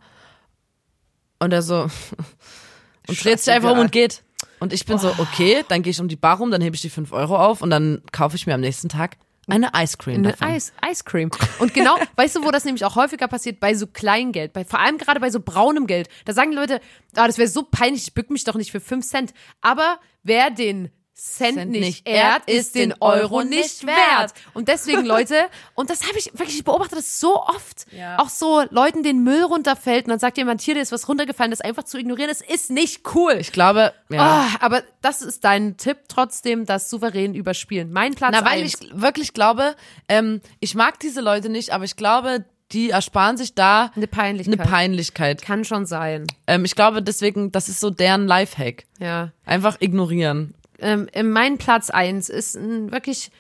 [1.39, 1.83] Und er so,
[3.09, 4.23] und dreht sich einfach um und geht.
[4.61, 6.83] Und ich bin so, okay, dann gehe ich um die Bar rum, dann hebe ich
[6.83, 9.17] die 5 Euro auf und dann kaufe ich mir am nächsten Tag
[9.49, 10.49] eine Ice Cream eine davon.
[10.49, 11.31] Eis, Ice Cream.
[11.59, 13.61] Und genau, weißt du, wo das nämlich auch häufiger passiert?
[13.61, 16.09] Bei so Kleingeld, bei, vor allem gerade bei so braunem Geld.
[16.25, 16.81] Da sagen die Leute,
[17.17, 19.35] ah, das wäre so peinlich, ich bück mich doch nicht für 5 Cent.
[19.61, 24.35] Aber wer den Cent, Cent nicht ehrt, ist den Euro nicht wert.
[24.53, 25.37] Und deswegen, Leute,
[25.75, 27.87] und das habe ich wirklich, ich beobachte das so oft.
[27.93, 28.19] Ja.
[28.19, 31.53] Auch so Leuten den Müll runterfällt und dann sagt jemand, hier, dir ist was runtergefallen,
[31.53, 33.35] das einfach zu ignorieren, das ist nicht cool.
[33.39, 34.21] Ich glaube, ja.
[34.21, 37.93] Ah, aber das ist dein Tipp trotzdem, das souverän überspielen.
[37.93, 38.81] Mein Platz Na, weil eins.
[38.81, 39.77] ich wirklich glaube,
[40.09, 44.59] ähm, ich mag diese Leute nicht, aber ich glaube, die ersparen sich da Eine Peinlichkeit.
[44.59, 45.43] Eine Peinlichkeit.
[45.43, 46.27] Kann schon sein.
[46.49, 48.85] Ähm, ich glaube deswegen, das ist so deren Lifehack.
[48.99, 49.31] Ja.
[49.45, 50.55] Einfach ignorieren.
[50.79, 53.31] Ähm, in mein Platz eins ist ein, wirklich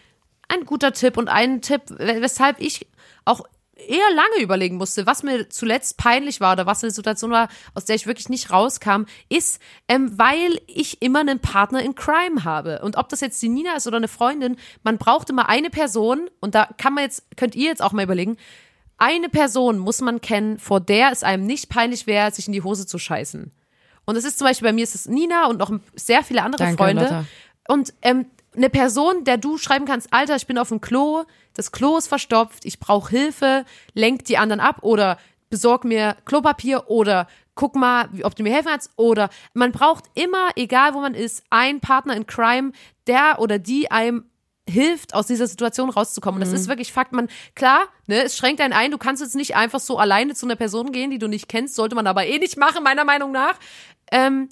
[0.49, 2.87] ein guter Tipp und ein Tipp, we- weshalb ich
[3.25, 3.43] auch
[3.77, 7.85] eher lange überlegen musste, was mir zuletzt peinlich war oder was eine Situation war, aus
[7.85, 12.83] der ich wirklich nicht rauskam, ist, ähm, weil ich immer einen Partner in Crime habe.
[12.83, 16.31] Und ob das jetzt die Nina ist oder eine Freundin, man braucht immer eine Person
[16.41, 18.37] und da kann man jetzt, könnt ihr jetzt auch mal überlegen,
[18.97, 22.63] eine Person muss man kennen, vor der es einem nicht peinlich wäre, sich in die
[22.63, 23.51] Hose zu scheißen.
[24.07, 26.65] Und das ist zum Beispiel bei mir ist es Nina und noch sehr viele andere
[26.65, 27.03] Danke, Freunde.
[27.03, 27.25] Lotta.
[27.69, 28.27] Und ähm,
[28.57, 31.25] eine Person, der du schreiben kannst, Alter, ich bin auf dem Klo,
[31.55, 35.19] das Klo ist verstopft, ich brauche Hilfe, lenk die anderen ab oder
[35.51, 38.91] besorg mir Klopapier oder guck mal, ob du mir helfen kannst.
[38.97, 42.73] Oder man braucht immer, egal wo man ist, einen Partner in Crime,
[43.07, 44.25] der oder die einem
[44.69, 46.43] hilft, aus dieser Situation rauszukommen.
[46.43, 47.13] Und das ist wirklich Fakt.
[47.13, 48.91] Man, klar, ne, es schränkt einen ein.
[48.91, 51.75] Du kannst jetzt nicht einfach so alleine zu einer Person gehen, die du nicht kennst.
[51.75, 53.59] Sollte man aber eh nicht machen, meiner Meinung nach.
[54.11, 54.49] Ähm,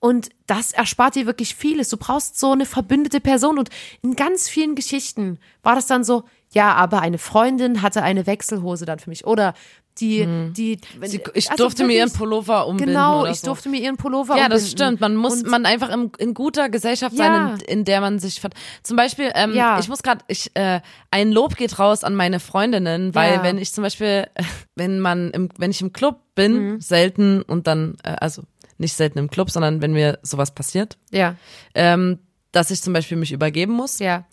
[0.00, 1.88] und das erspart dir wirklich vieles.
[1.88, 3.58] Du brauchst so eine verbündete Person.
[3.58, 3.70] Und
[4.02, 8.84] in ganz vielen Geschichten war das dann so, ja, aber eine Freundin hatte eine Wechselhose
[8.84, 9.26] dann für mich.
[9.26, 9.54] Oder
[10.00, 13.46] die, die, Sie, ich also durfte mir ihren wirklich- Pullover umbinden Genau, ich so.
[13.48, 14.82] durfte mir ihren Pullover Ja, das umbinden.
[14.84, 15.00] stimmt.
[15.00, 17.24] Man muss, Und- man einfach im, in guter Gesellschaft Ja.
[17.26, 19.78] sein, in, in der man sich vert Zum Beispiel, ähm, Ja.
[19.78, 20.80] ich muss gerade, ich, äh,
[21.10, 23.42] ein Lob geht raus an meine Freundinnen, weil Ja.
[23.44, 24.42] wenn ich zum Beispiel, äh,
[24.74, 26.80] wenn man, im, wenn ich im Club bin, Mhm.
[26.80, 28.42] selten und dann, äh, also
[28.78, 31.36] nicht selten im Club, sondern wenn mir sowas passiert, Ja,
[31.76, 32.18] ähm,
[32.50, 34.24] dass ich zum Beispiel mich übergeben muss, ja.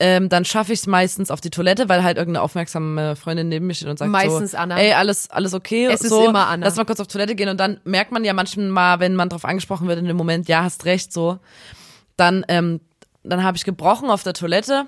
[0.00, 3.66] Ähm, dann schaffe ich es meistens auf die Toilette, weil halt irgendeine aufmerksame Freundin neben
[3.66, 4.78] mir steht und sagt Meistens so, Anna.
[4.78, 5.86] ey, alles, alles okay.
[5.86, 6.66] Es ist so, immer Anna.
[6.66, 9.44] Lass mal kurz auf Toilette gehen und dann merkt man ja manchmal, wenn man drauf
[9.44, 11.38] angesprochen wird in dem Moment, ja, hast recht, so.
[12.16, 12.80] Dann, ähm,
[13.24, 14.86] dann habe ich gebrochen auf der Toilette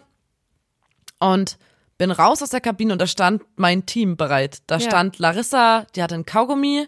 [1.19, 1.59] und
[1.99, 4.59] bin raus aus der Kabine und da stand mein Team bereit.
[4.67, 4.81] Da Ja.
[4.81, 6.87] stand Larissa, die hatte ein Kaugummi,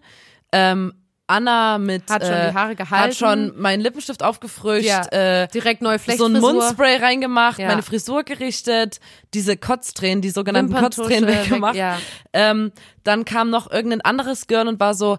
[0.53, 0.95] ähm,
[1.33, 3.05] Anna mit Hat schon äh, die Haare gehalten.
[3.11, 6.37] hat schon meinen Lippenstift aufgefrischt, Ja, äh, direkt neue so Flechtfrisur.
[6.37, 7.69] ein Mundspray reingemacht, Ja.
[7.69, 9.01] meine Frisur gerichtet,
[9.35, 11.75] diese Kotztränen, die sogenannten Kotztränen weg, weggemacht.
[11.77, 11.99] ja.
[12.33, 12.73] Ähm,
[13.05, 15.19] dann kam noch irgendein anderes Girl und war so,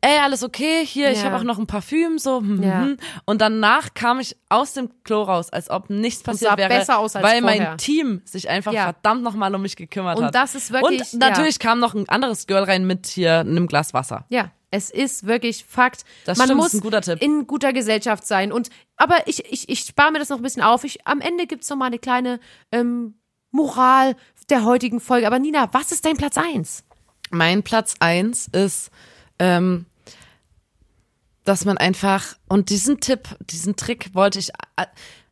[0.00, 1.24] ey, alles okay, hier, ich Ja.
[1.24, 2.38] habe auch noch ein Parfüm, so.
[2.38, 2.82] hm, Ja.
[2.82, 2.98] hm.
[3.24, 6.98] Und danach kam ich aus dem Klo raus, als ob nichts passiert sah wäre, besser
[7.00, 7.70] aus als weil vorher.
[7.70, 8.84] mein Team sich einfach Ja.
[8.84, 10.34] verdammt nochmal um mich gekümmert Und hat.
[10.36, 13.92] das ist wirklich- Und natürlich kam noch ein anderes Girl rein mit hier einem Glas
[13.92, 14.24] Wasser.
[14.28, 16.04] Ja, es ist wirklich Fakt.
[16.24, 17.22] Das Man stimmt, muss ein guter Tipp.
[17.22, 18.52] in guter Gesellschaft sein.
[18.52, 20.84] Und aber ich, ich, ich spare mir das noch ein bisschen auf.
[20.84, 22.40] Ich, am Ende gibt's noch mal eine kleine
[22.72, 23.14] ähm,
[23.50, 24.16] Moral
[24.50, 25.26] der heutigen Folge.
[25.26, 26.84] Aber Nina, was ist dein Platz eins?
[27.30, 28.90] Mein Platz eins ist,
[29.38, 29.86] ähm,
[31.44, 34.50] dass man einfach, und diesen Tipp, diesen Trick wollte ich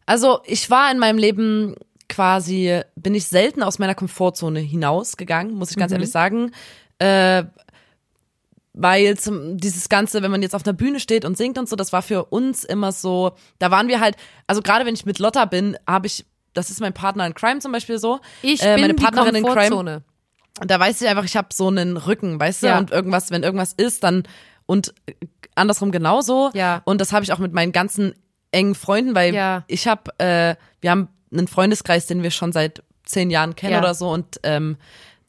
[0.07, 1.75] Also ich war in meinem Leben
[2.09, 6.53] quasi, bin ich selten aus meiner Komfortzone hinausgegangen, muss ich ganz ehrlich sagen.
[6.99, 7.45] Äh,
[8.79, 11.75] weil zum, dieses Ganze, wenn man jetzt auf einer Bühne steht und singt und so,
[11.77, 14.17] das war für uns immer so, da waren wir halt,
[14.47, 17.59] also gerade wenn ich mit Lotta bin, habe ich, das ist mein Partner in Crime
[17.61, 18.21] zum Beispiel so.
[18.43, 20.03] Ich äh, bin meine die Partnerin in Crime.
[20.61, 22.79] Und da weiß ich einfach, ich habe so einen Rücken, weißt du, Ja.
[22.79, 24.25] und irgendwas, wenn irgendwas ist, dann
[24.67, 24.95] und
[25.55, 26.51] andersrum genauso.
[26.55, 26.83] Ja.
[26.85, 28.15] Und das habe ich auch mit meinen ganzen
[28.53, 29.65] engen Freunden, weil Ja.
[29.69, 33.79] ich habe, äh, wir haben einen Freundeskreis, den wir schon seit zehn Jahren kennen Ja.
[33.81, 34.77] oder so und ähm,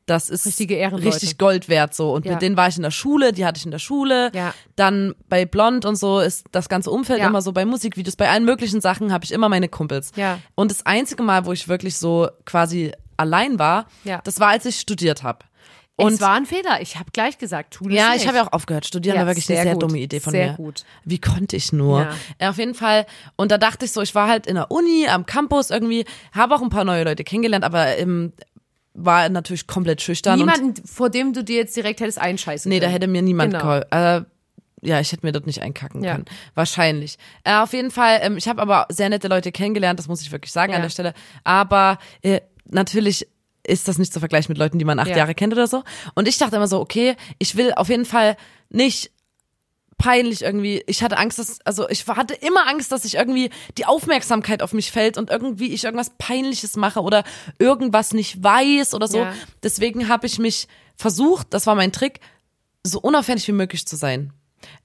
[0.08, 1.06] das ist Richtige Ehrenleute.
[1.16, 2.12] richtig Gold wert so.
[2.14, 2.32] Und Ja.
[2.34, 4.32] mit denen war ich in der Schule, die hatte ich in der Schule.
[4.34, 4.54] Ja.
[4.76, 7.28] Dann bei Blond und so ist das ganze Umfeld Ja.
[7.28, 10.12] immer so bei Musikvideos, bei allen möglichen Sachen habe ich immer meine Kumpels.
[10.16, 10.40] Ja.
[10.56, 14.22] Und das einzige Mal, wo ich wirklich so quasi allein war, Ja.
[14.24, 15.40] das war, als ich studiert habe.
[16.00, 16.80] Und es war ein Fehler.
[16.80, 18.22] Ich habe gleich gesagt, tu das ja, nicht.
[18.22, 18.86] ich habe ja auch aufgehört.
[18.86, 19.82] Studieren Ja, war wirklich sehr eine sehr gut.
[19.82, 20.54] dumme Idee von Sehr mir.
[20.56, 20.84] gut.
[21.06, 22.02] Wie konnte ich nur?
[22.02, 22.10] Ja.
[22.40, 22.50] Ja.
[22.52, 23.08] auf jeden Fall.
[23.36, 26.54] Und da dachte ich so, ich war halt in der Uni, am Campus irgendwie, habe
[26.56, 28.32] auch ein paar neue Leute kennengelernt, aber ähm,
[29.00, 30.40] war natürlich komplett schüchtern.
[30.40, 32.94] Niemanden, vor dem du dir jetzt direkt hättest einscheißen nee, da können.
[32.94, 33.64] hätte mir niemand Genau.
[33.64, 33.88] geholfen.
[33.92, 34.22] Äh,
[34.82, 36.14] ja, ich hätte mir dort nicht einkacken Ja.
[36.14, 36.26] können.
[36.56, 37.18] Wahrscheinlich.
[37.44, 40.32] Äh, auf jeden Fall, ähm, ich habe aber sehr nette Leute kennengelernt, das muss ich
[40.32, 40.78] wirklich sagen Ja.
[40.78, 41.14] an der Stelle.
[41.44, 43.28] Aber äh, natürlich
[43.66, 45.18] ist das nicht zu vergleichen mit Leuten, die man acht Ja.
[45.18, 45.84] Jahre kennt oder so.
[46.16, 48.36] Und ich dachte immer so, okay, ich will auf jeden Fall
[48.70, 49.12] nicht
[49.98, 50.84] peinlich irgendwie.
[50.88, 54.74] Ich hatte Angst, dass, also ich hatte immer Angst, dass ich irgendwie die Aufmerksamkeit auf
[54.74, 57.24] mich fällt und irgendwie ich irgendwas Peinliches mache oder
[57.60, 59.20] irgendwas nicht weiß oder so.
[59.20, 59.34] Ja.
[59.64, 62.20] Deswegen habe ich mich versucht, das war mein Trick,
[62.84, 64.34] so unauffällig wie möglich zu sein.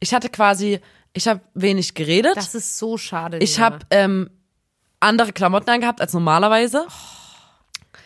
[0.00, 0.80] Ich hatte quasi,
[1.12, 2.36] ich habe wenig geredet.
[2.36, 3.38] Das ist so schade.
[3.38, 4.30] ich habe ähm,
[5.00, 6.86] andere Klamotten angehabt als normalerweise.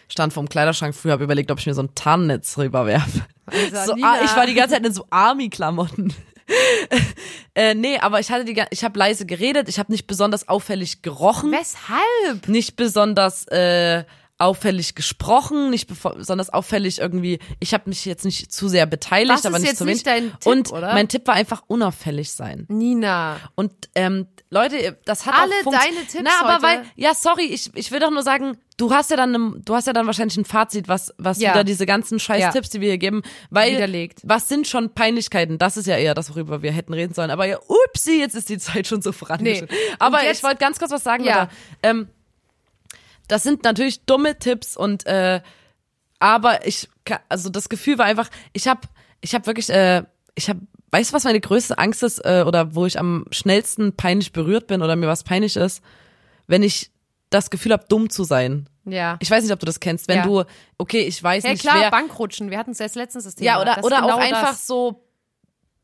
[0.08, 3.26] Stand vorm Kleiderschrank früher, habe überlegt, ob ich mir so ein Tarnnetz rüberwerfe.
[3.46, 6.14] Alter, So, ah, ich war die ganze Zeit in so Army-Klamotten.
[7.54, 11.02] äh, nee, aber ich hatte die, ich habe leise geredet, ich habe nicht besonders auffällig
[11.02, 12.48] gerochen, Weshalb?
[12.48, 14.04] nicht besonders äh,
[14.38, 17.38] auffällig gesprochen, nicht besonders auffällig irgendwie.
[17.58, 19.96] Ich habe mich jetzt nicht zu sehr beteiligt, Das aber nicht zu wenig.
[19.96, 20.92] nicht dein Tipp, Und oder?
[20.92, 22.66] mein Tipp war einfach unauffällig sein.
[22.68, 23.38] Nina.
[23.54, 27.44] Und ähm, Leute, das hat Alle auch deine Tipps Na, aber heute- weil, ja, sorry,
[27.46, 30.06] ich, ich will doch nur sagen, du hast ja dann, ne, du hast ja dann
[30.06, 31.52] wahrscheinlich ein Fazit, was, was Ja.
[31.52, 32.50] wieder diese ganzen scheiß Ja.
[32.50, 34.20] Tipps, die wir hier geben, weil Widerlegt.
[34.24, 35.56] was sind schon Peinlichkeiten?
[35.58, 37.30] Das ist ja eher das, worüber wir hätten reden sollen.
[37.30, 39.68] Aber ja, upsi, jetzt ist die Zeit schon so vorangeschritten.
[39.70, 39.96] Nee.
[39.98, 41.48] Aber jetzt- ich wollte ganz kurz was sagen, Ja.
[41.82, 42.08] Ähm,
[43.28, 45.40] das sind natürlich dumme Tipps und äh,
[46.18, 46.88] aber ich
[47.28, 48.82] also das Gefühl war einfach ich habe
[49.20, 50.04] ich habe wirklich äh,
[50.36, 50.60] ich habe
[50.92, 54.66] weißt du was meine größte Angst ist äh, oder wo ich am schnellsten peinlich berührt
[54.68, 55.82] bin oder mir was peinlich ist
[56.46, 56.90] wenn ich
[57.30, 59.16] das Gefühl habe dumm zu sein Ja.
[59.20, 60.22] ich weiß nicht ob du das kennst wenn Ja.
[60.24, 60.44] du
[60.78, 62.50] okay ich weiß Ja nicht klar, wer Bankrutschen.
[62.50, 63.46] Wir hatten es erst letztens das Thema.
[63.46, 64.66] ja oder Das oder genau auch einfach das.
[64.66, 65.02] so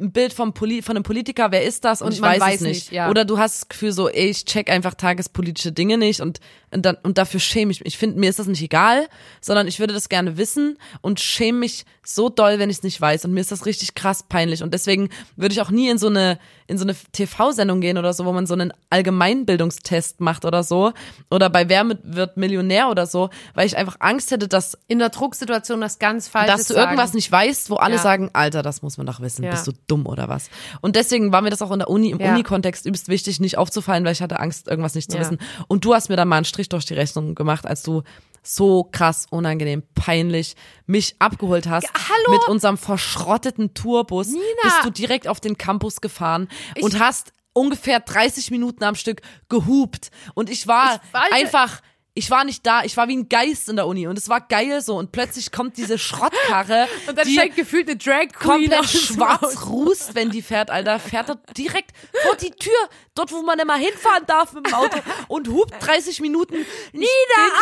[0.01, 2.01] ein Bild vom Poli von einem Politiker, wer ist das?
[2.03, 2.75] Und, Und ich weiß, weiß es nicht.
[2.87, 3.09] nicht, ja.
[3.09, 6.41] Oder du hast das Gefühl so, ey, ich check einfach tagespolitische Dinge nicht und,
[6.73, 7.87] und, dann, und dafür schäme ich mich.
[7.95, 9.09] Ich finde, mir ist das nicht egal,
[9.41, 13.01] sondern ich würde das gerne wissen und schäme mich so doll, wenn ich es nicht
[13.01, 13.25] weiß.
[13.25, 14.63] Und mir ist das richtig krass peinlich.
[14.63, 18.13] Und deswegen würde ich auch nie in so eine, in so eine TV-Sendung gehen oder
[18.13, 20.93] so, wo man so einen Allgemeinbildungstest macht oder so.
[21.31, 24.99] Oder bei Wer mit- wird Millionär oder so, weil ich einfach Angst hätte, dass in
[24.99, 26.91] der Drucksituation das ganz Falsches dass du sagen.
[26.93, 28.01] irgendwas nicht weißt, wo alle Ja.
[28.03, 29.51] sagen, Alter, das muss man doch wissen, Ja.
[29.53, 30.51] bist du dumm oder was?
[30.81, 32.33] Und deswegen war mir das auch in der Uni, im Ja.
[32.33, 35.39] Uni-Kontext übelst wichtig, nicht aufzufallen, weil ich hatte Angst, irgendwas nicht zu wissen.
[35.69, 38.03] Und du hast mir dann mal einen Strich durch die Rechnung gemacht, als du
[38.45, 40.57] so krass, unangenehm, peinlich
[40.87, 41.87] mich abgeholt hast.
[41.95, 42.39] hallo?
[42.39, 44.29] Mit unserem verschrotteten Tourbus
[44.63, 46.49] bist du direkt auf den Campus gefahren
[46.81, 50.11] und hast ungefähr 30 Minuten am Stück gehupt.
[50.35, 51.83] Und ich war Ich weiß- einfach
[52.15, 54.41] ich war nicht da, ich war wie ein Geist in der Uni und es war
[54.43, 58.69] geil so und plötzlich kommt diese Schrottkarre, Und dann die steigt gefühlt eine Drag Queen
[58.71, 61.93] komplett schwarz rußt, wenn die fährt, Alter, fährt er direkt
[62.23, 62.73] vor die Tür,
[63.15, 64.99] dort wo man immer hinfahren darf mit dem Auto
[65.29, 66.55] und hupt 30 Minuten
[66.93, 67.07] nieder,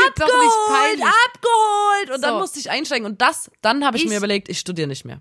[0.09, 2.39] abgeholt, abgeholt und dann So.
[2.41, 5.21] musste ich einsteigen und das, dann habe ich, Ich- mir überlegt, ich studiere nicht mehr.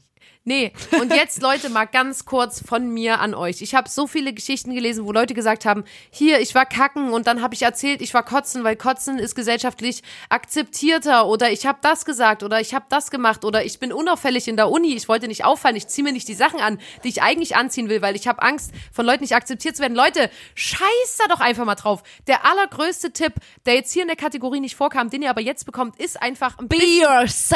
[0.50, 3.62] Nee, und jetzt Leute mal ganz kurz von mir an euch.
[3.62, 7.28] Ich habe so viele Geschichten gelesen, wo Leute gesagt haben, hier, ich war kacken und
[7.28, 11.78] dann habe ich erzählt, ich war kotzen, weil kotzen ist gesellschaftlich akzeptierter oder ich habe
[11.84, 15.08] das gesagt oder ich habe das gemacht oder ich bin unauffällig in der Uni, ich
[15.08, 18.02] wollte nicht auffallen, ich ziehe mir nicht die Sachen an, die ich eigentlich anziehen will,
[18.02, 19.94] weil ich habe Angst, von Leuten nicht akzeptiert zu werden.
[19.94, 22.02] Leute, scheiß da doch einfach mal drauf.
[22.26, 23.34] Der allergrößte Tipp,
[23.68, 26.58] der jetzt hier in der Kategorie nicht vorkam, den ihr aber jetzt bekommt, ist einfach
[26.58, 27.54] ein bisschen yourself.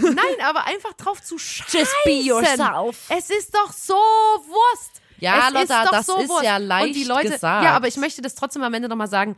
[0.00, 2.13] Nein, nein, aber einfach drauf zu scheißen.
[2.22, 3.06] Yourself.
[3.08, 5.00] Es ist doch so Wurst.
[5.18, 6.44] Ja, es Lotta, ist doch das so ist Wurst.
[6.44, 7.64] ja Und die leicht Leute, gesagt.
[7.64, 9.36] Ja, aber ich möchte das trotzdem am Ende nochmal sagen.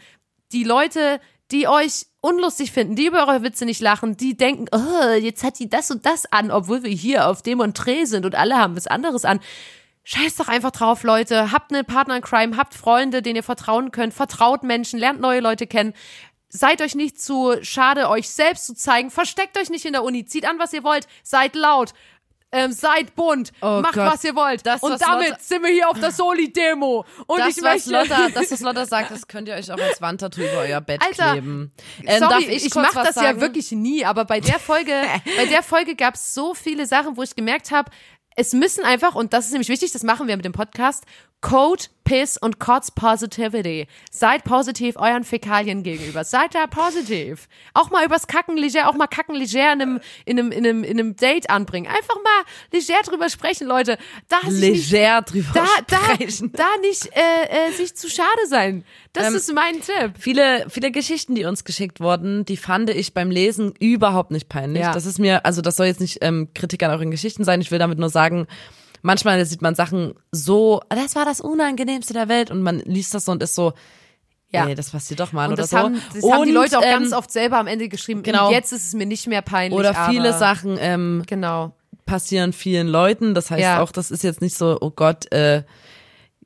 [0.52, 1.20] Die Leute,
[1.50, 5.58] die euch unlustig finden, die über eure Witze nicht lachen, die denken, oh, jetzt hat
[5.58, 8.76] die das und das an, obwohl wir hier auf dem Dreh sind und alle haben
[8.76, 9.40] was anderes an.
[10.02, 11.50] Scheiß doch einfach drauf, Leute.
[11.50, 15.40] Habt einen Partner in Crime, habt Freunde, denen ihr vertrauen könnt, vertraut Menschen, lernt neue
[15.40, 15.94] Leute kennen.
[16.48, 19.10] Seid euch nicht zu schade, euch selbst zu zeigen.
[19.10, 20.24] Versteckt euch nicht in der Uni.
[20.24, 21.08] Zieht an, was ihr wollt.
[21.24, 21.92] Seid laut.
[22.52, 23.52] Ähm, seid bunt.
[23.60, 24.12] Oh macht, Gott.
[24.12, 24.64] was ihr wollt.
[24.64, 27.04] Das, Und was damit Lotta- sind wir hier auf der Soli-Demo.
[27.26, 27.90] Und Das, ich was möchte...
[27.90, 31.02] Lotta, das, was Lotta sagt, das könnt ihr euch auch als Wandtattoo über euer Bett
[31.04, 31.72] Alter, kleben.
[32.04, 33.26] Ähm, Sorry, darf ich, ich, mach was das sagen?
[33.26, 34.92] ja wirklich nie, aber bei der Folge,
[35.36, 37.90] bei der Folge gab es so viele Sachen, wo ich gemerkt habe,
[38.36, 41.04] es müssen einfach, und das ist nämlich wichtig, das machen wir mit dem Podcast,
[41.40, 43.88] Code, Piss und Kotz Positivity.
[44.10, 46.24] Seid positiv euren Fäkalien gegenüber.
[46.24, 47.48] Seid da positiv.
[47.74, 50.84] Auch mal übers Kacken leger, auch mal Kacken leger in einem, in einem, in einem,
[50.84, 51.88] in einem Date anbringen.
[51.88, 53.98] Einfach mal leger drüber sprechen, Leute.
[54.28, 56.52] Da sich nicht leger drüber da, da, sprechen.
[56.52, 58.84] da nicht äh, äh, sich zu schade sein.
[59.12, 60.12] Das Ähm, ist mein Tipp.
[60.18, 64.82] Viele, viele Geschichten, die uns geschickt wurden, die fand ich beim Lesen überhaupt nicht peinlich.
[64.82, 64.92] Ja.
[64.92, 67.60] Das ist mir, also das soll jetzt nicht ähm, Kritik an euren Geschichten sein.
[67.60, 68.46] Ich will damit nur sagen,
[69.06, 73.24] manchmal sieht man Sachen so, das war das Unangenehmste der Welt und man liest das
[73.24, 73.72] so und ist so,
[74.50, 74.66] Ja.
[74.66, 75.78] ey, das passiert doch mal Und oder das, so.
[75.78, 78.22] haben, das haben die Und, Leute auch ähm, ganz oft selber am Ende geschrieben.
[78.22, 78.48] genau.
[78.48, 79.78] Und jetzt ist es mir nicht mehr peinlich.
[79.78, 81.72] Oder viele Sachen ähm, Genau.
[82.04, 83.34] passieren vielen Leuten.
[83.34, 83.80] Das heißt Ja.
[83.82, 85.62] auch, das ist jetzt nicht so, oh Gott, äh,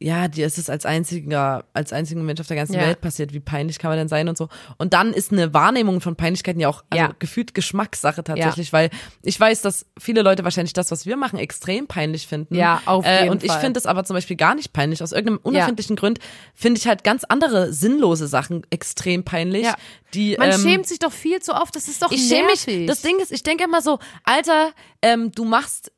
[0.02, 2.80] ja, dir ist es als einziger, als einziger Mensch auf der ganzen Ja.
[2.80, 3.34] Welt passiert.
[3.34, 4.48] Wie peinlich kann man denn sein und so.
[4.78, 7.14] Und dann ist eine Wahrnehmung von Peinlichkeiten ja auch also Ja.
[7.18, 8.88] gefühlt Geschmackssache tatsächlich, weil
[9.22, 12.54] ich weiß, dass viele Leute wahrscheinlich das, was wir machen, extrem peinlich finden.
[12.54, 15.02] Ja, auf äh, jeden Und ich finde es aber zum Beispiel gar nicht peinlich.
[15.02, 16.18] Aus irgendeinem unerfindlichen Grund
[16.54, 19.64] finde ich halt ganz andere sinnlose Sachen extrem peinlich.
[19.64, 19.74] Ja.
[20.14, 21.76] Die, Man ähm, schämt sich doch viel zu oft.
[21.76, 22.66] Das ist doch ich schäme nervig.
[22.66, 22.86] mich.
[22.86, 24.70] Das Ding ist, ich denke immer so, Alter,
[25.02, 25.92] ähm, du machst,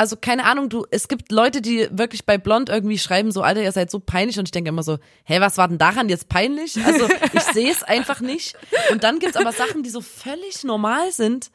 [0.00, 3.62] also keine Ahnung, du, es gibt Leute, die wirklich bei Blond irgendwie schreiben, so, Alter,
[3.62, 6.30] ihr seid so peinlich und ich denke immer so, hä, was war denn daran jetzt
[6.30, 6.82] peinlich?
[6.82, 8.56] Also ich sehe es einfach nicht.
[8.90, 11.50] Und dann gibt's aber Sachen, die so völlig normal sind,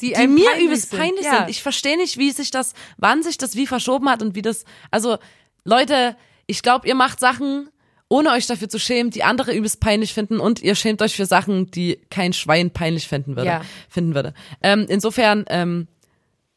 [0.00, 1.00] die, die mir peinlich übelst sind.
[1.00, 1.38] peinlich ja.
[1.38, 1.50] sind.
[1.50, 4.64] Ich verstehe nicht, wie sich das, wann sich das wie verschoben hat und wie das,
[4.92, 5.18] also
[5.64, 6.14] Leute,
[6.46, 7.68] ich glaube, ihr macht Sachen,
[8.08, 11.26] ohne euch dafür zu schämen, die andere übelst peinlich finden und ihr schämt euch für
[11.26, 13.48] Sachen, die kein Schwein peinlich finden würde.
[13.48, 13.62] Ja.
[13.88, 14.34] Finden würde.
[14.62, 15.88] Ähm, insofern, ähm,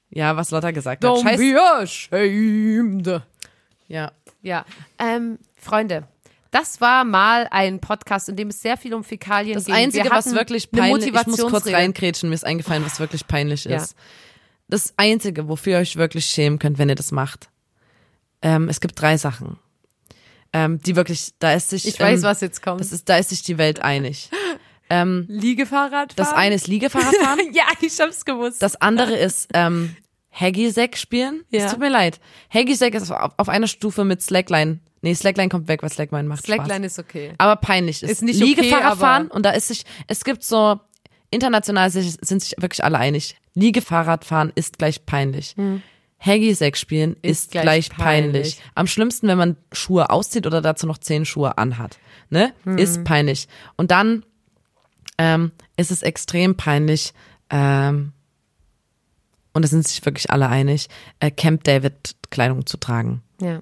[0.10, 1.12] ja, was Lotta gesagt hat.
[1.12, 3.22] Don't Scheiß, be ashamed.
[3.88, 4.12] ja.
[4.42, 4.64] Ja,
[4.98, 6.08] ähm, Freunde,
[6.52, 9.76] das war mal ein Podcast, in dem es sehr viel um Fäkalien Das ging.
[9.76, 13.66] Einzige, Wir was wirklich peinlich, ich muss kurz reinkrätschen, mir ist eingefallen, was wirklich peinlich
[13.66, 13.76] Ja.
[13.78, 13.96] ist.
[14.70, 17.50] Das Einzige, wofür ihr euch wirklich schämen könnt, wenn ihr das macht.
[18.42, 19.58] Ähm, es gibt drei Sachen.
[20.54, 22.80] Ähm, die wirklich, da ist sich, Ich weiß, ähm, was jetzt kommt.
[22.80, 24.30] das ist, da ist sich die Welt einig.
[24.90, 28.62] Ähm, Liegefahrrad das eine ist Liegefahrradfahren, ja, ich hab's gewusst.
[28.62, 29.96] das andere ist ähm,
[30.32, 31.44] Haggy-Sack spielen.
[31.50, 31.66] Ja.
[31.66, 32.20] Es tut mir leid.
[32.54, 34.80] Haggy-Sack ist auf, auf einer Stufe mit Slackline.
[35.02, 36.92] Nee, Slackline kommt weg, weil Slackline macht Slackline Spaß.
[36.94, 37.34] ist okay.
[37.38, 38.10] Aber peinlich ist.
[38.12, 40.80] Ist nicht okay, Liegefahrradfahren aber- und da ist sich, es gibt so,
[41.32, 43.36] international sind sich wirklich alle einig.
[43.54, 45.56] Liegefahrradfahren ist gleich peinlich.
[46.20, 48.34] Haggy-Sack spielen ist, Ist gleich gleich, peinlich.
[48.34, 48.62] peinlich.
[48.76, 51.98] Am schlimmsten, wenn man Schuhe auszieht oder dazu noch zehn Schuhe anhat.
[52.30, 52.54] Ne?
[52.78, 53.48] Ist peinlich.
[53.78, 54.26] Und dann
[55.20, 57.14] ähm, ist es extrem peinlich,
[57.52, 58.14] ähm,
[59.54, 60.88] und da sind sich wirklich alle einig,
[61.20, 63.22] äh, Camp David Kleidung zu tragen.
[63.42, 63.62] Ja.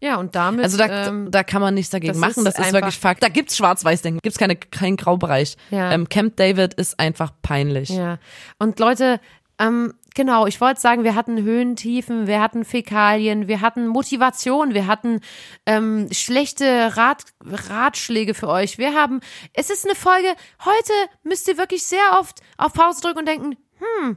[0.00, 0.62] Ja, und damit.
[0.62, 3.22] Also da, ähm, da kann man nichts dagegen das machen, ist das ist wirklich Fakt.
[3.22, 5.56] Da gibt's Schwarz-Weiß-Denken, gibt's keine, keinen Graubereich.
[5.70, 5.92] Ja.
[5.92, 7.88] Ähm, Camp David ist einfach peinlich.
[7.88, 8.18] Ja.
[8.58, 9.18] Und Leute,
[9.58, 14.74] ähm, genau, ich wollte sagen, wir hatten Höhen, Tiefen, wir hatten Fäkalien, wir hatten Motivation,
[14.74, 15.20] wir hatten
[15.66, 18.78] ähm, schlechte Rat, Ratschläge für euch.
[18.78, 19.20] Wir haben,
[19.52, 20.34] es ist eine Folge,
[20.64, 20.92] heute
[21.22, 24.16] müsst ihr wirklich sehr oft auf Pause drücken und denken, hm,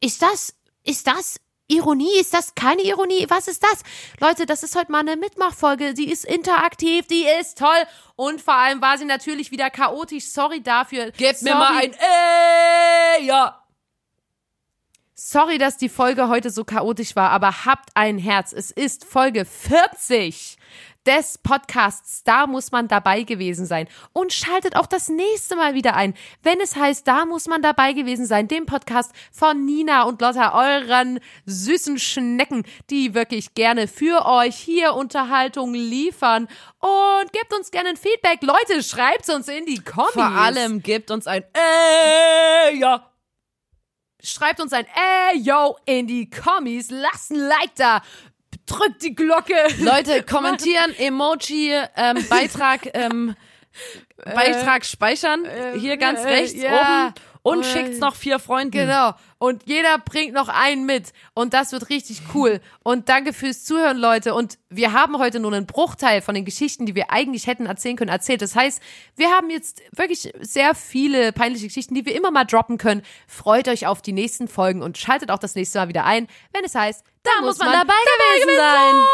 [0.00, 2.18] ist das, ist das Ironie?
[2.18, 3.26] Ist das keine Ironie?
[3.28, 3.82] Was ist das?
[4.20, 5.94] Leute, das ist heute mal eine Mitmachfolge.
[5.94, 7.84] Die ist interaktiv, die ist toll.
[8.16, 10.26] Und vor allem war sie natürlich wieder chaotisch.
[10.26, 11.10] Sorry dafür.
[11.12, 11.58] Gebt mir Sorry.
[11.58, 11.94] mal ein
[13.18, 13.63] Ey, ja.
[15.16, 18.52] Sorry, dass die Folge heute so chaotisch war, aber habt ein Herz.
[18.52, 20.58] Es ist Folge 40
[21.06, 22.24] des Podcasts.
[22.24, 23.86] Da muss man dabei gewesen sein.
[24.12, 27.92] Und schaltet auch das nächste Mal wieder ein, wenn es heißt, da muss man dabei
[27.92, 28.48] gewesen sein.
[28.48, 34.94] Dem Podcast von Nina und Lotta, euren süßen Schnecken, die wirklich gerne für euch hier
[34.94, 36.48] Unterhaltung liefern.
[36.80, 38.42] Und gebt uns gerne ein Feedback.
[38.42, 40.14] Leute, schreibt uns in die Kommis.
[40.14, 43.13] Vor allem gibt uns ein Ey, ja.
[44.24, 46.90] Schreibt uns ein Ey, yo in die Kommis.
[46.90, 48.02] Lasst ein Like da.
[48.64, 49.54] Drückt die Glocke.
[49.78, 53.36] Leute, kommentieren, Emoji, ähm, Beitrag, ähm,
[54.24, 55.46] Beitrag speichern.
[55.76, 57.08] Hier ganz äh, rechts ja.
[57.08, 57.14] oben.
[57.44, 58.70] Und Und- schickt's noch vier Freunden.
[58.72, 59.12] Genau.
[59.38, 61.12] Und jeder bringt noch einen mit.
[61.34, 62.60] Und das wird richtig cool.
[62.82, 64.32] Und danke fürs Zuhören, Leute.
[64.34, 67.96] Und wir haben heute nur einen Bruchteil von den Geschichten, die wir eigentlich hätten erzählen
[67.96, 68.40] können, erzählt.
[68.40, 68.80] Das heißt,
[69.16, 73.02] wir haben jetzt wirklich sehr viele peinliche Geschichten, die wir immer mal droppen können.
[73.28, 76.64] Freut euch auf die nächsten Folgen und schaltet auch das nächste Mal wieder ein, wenn
[76.64, 78.94] es heißt, da, muss man dabei gewesen sein.
[78.94, 79.04] Don't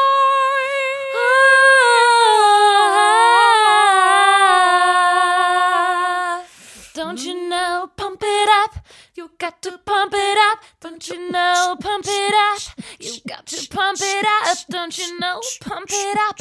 [9.20, 10.64] You got to pump it up.
[10.80, 12.62] Don't you know, pump it up.
[12.98, 14.56] You got to pump it up.
[14.70, 16.38] Don't you know, pump it up.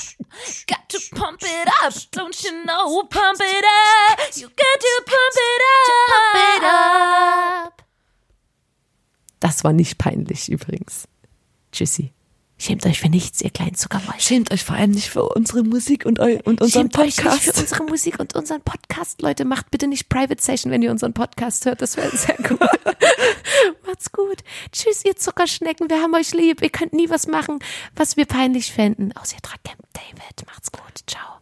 [0.66, 1.94] Got to pump it up.
[2.12, 4.20] Don't you know, pump it up.
[4.34, 6.08] You got to pump it up.
[6.08, 7.84] Pump it up.
[9.42, 11.06] Das war nicht peinlich übrigens.
[11.74, 12.14] Tschüssi.
[12.62, 14.20] Schämt euch für nichts, ihr kleinen Zuckermäuse.
[14.20, 17.24] Schämt euch vor allem nicht für unsere Musik und, eu und unseren Schämt euch nicht
[17.24, 17.44] Podcast.
[17.44, 19.22] für unsere Musik und unseren Podcast.
[19.22, 21.82] Leute, macht bitte nicht Private Session, wenn ihr unseren Podcast hört.
[21.82, 22.60] Das wäre sehr gut.
[23.88, 24.44] Macht's gut.
[24.74, 25.90] Tschüss, ihr Zuckerschnecken.
[25.90, 26.62] Wir haben euch lieb.
[26.62, 27.60] Ihr könnt nie was machen,
[27.96, 29.16] was wir peinlich fänden.
[29.16, 30.46] Außer ihr tragt Camp David.
[30.46, 30.82] Macht's gut.
[31.08, 31.39] Ciao.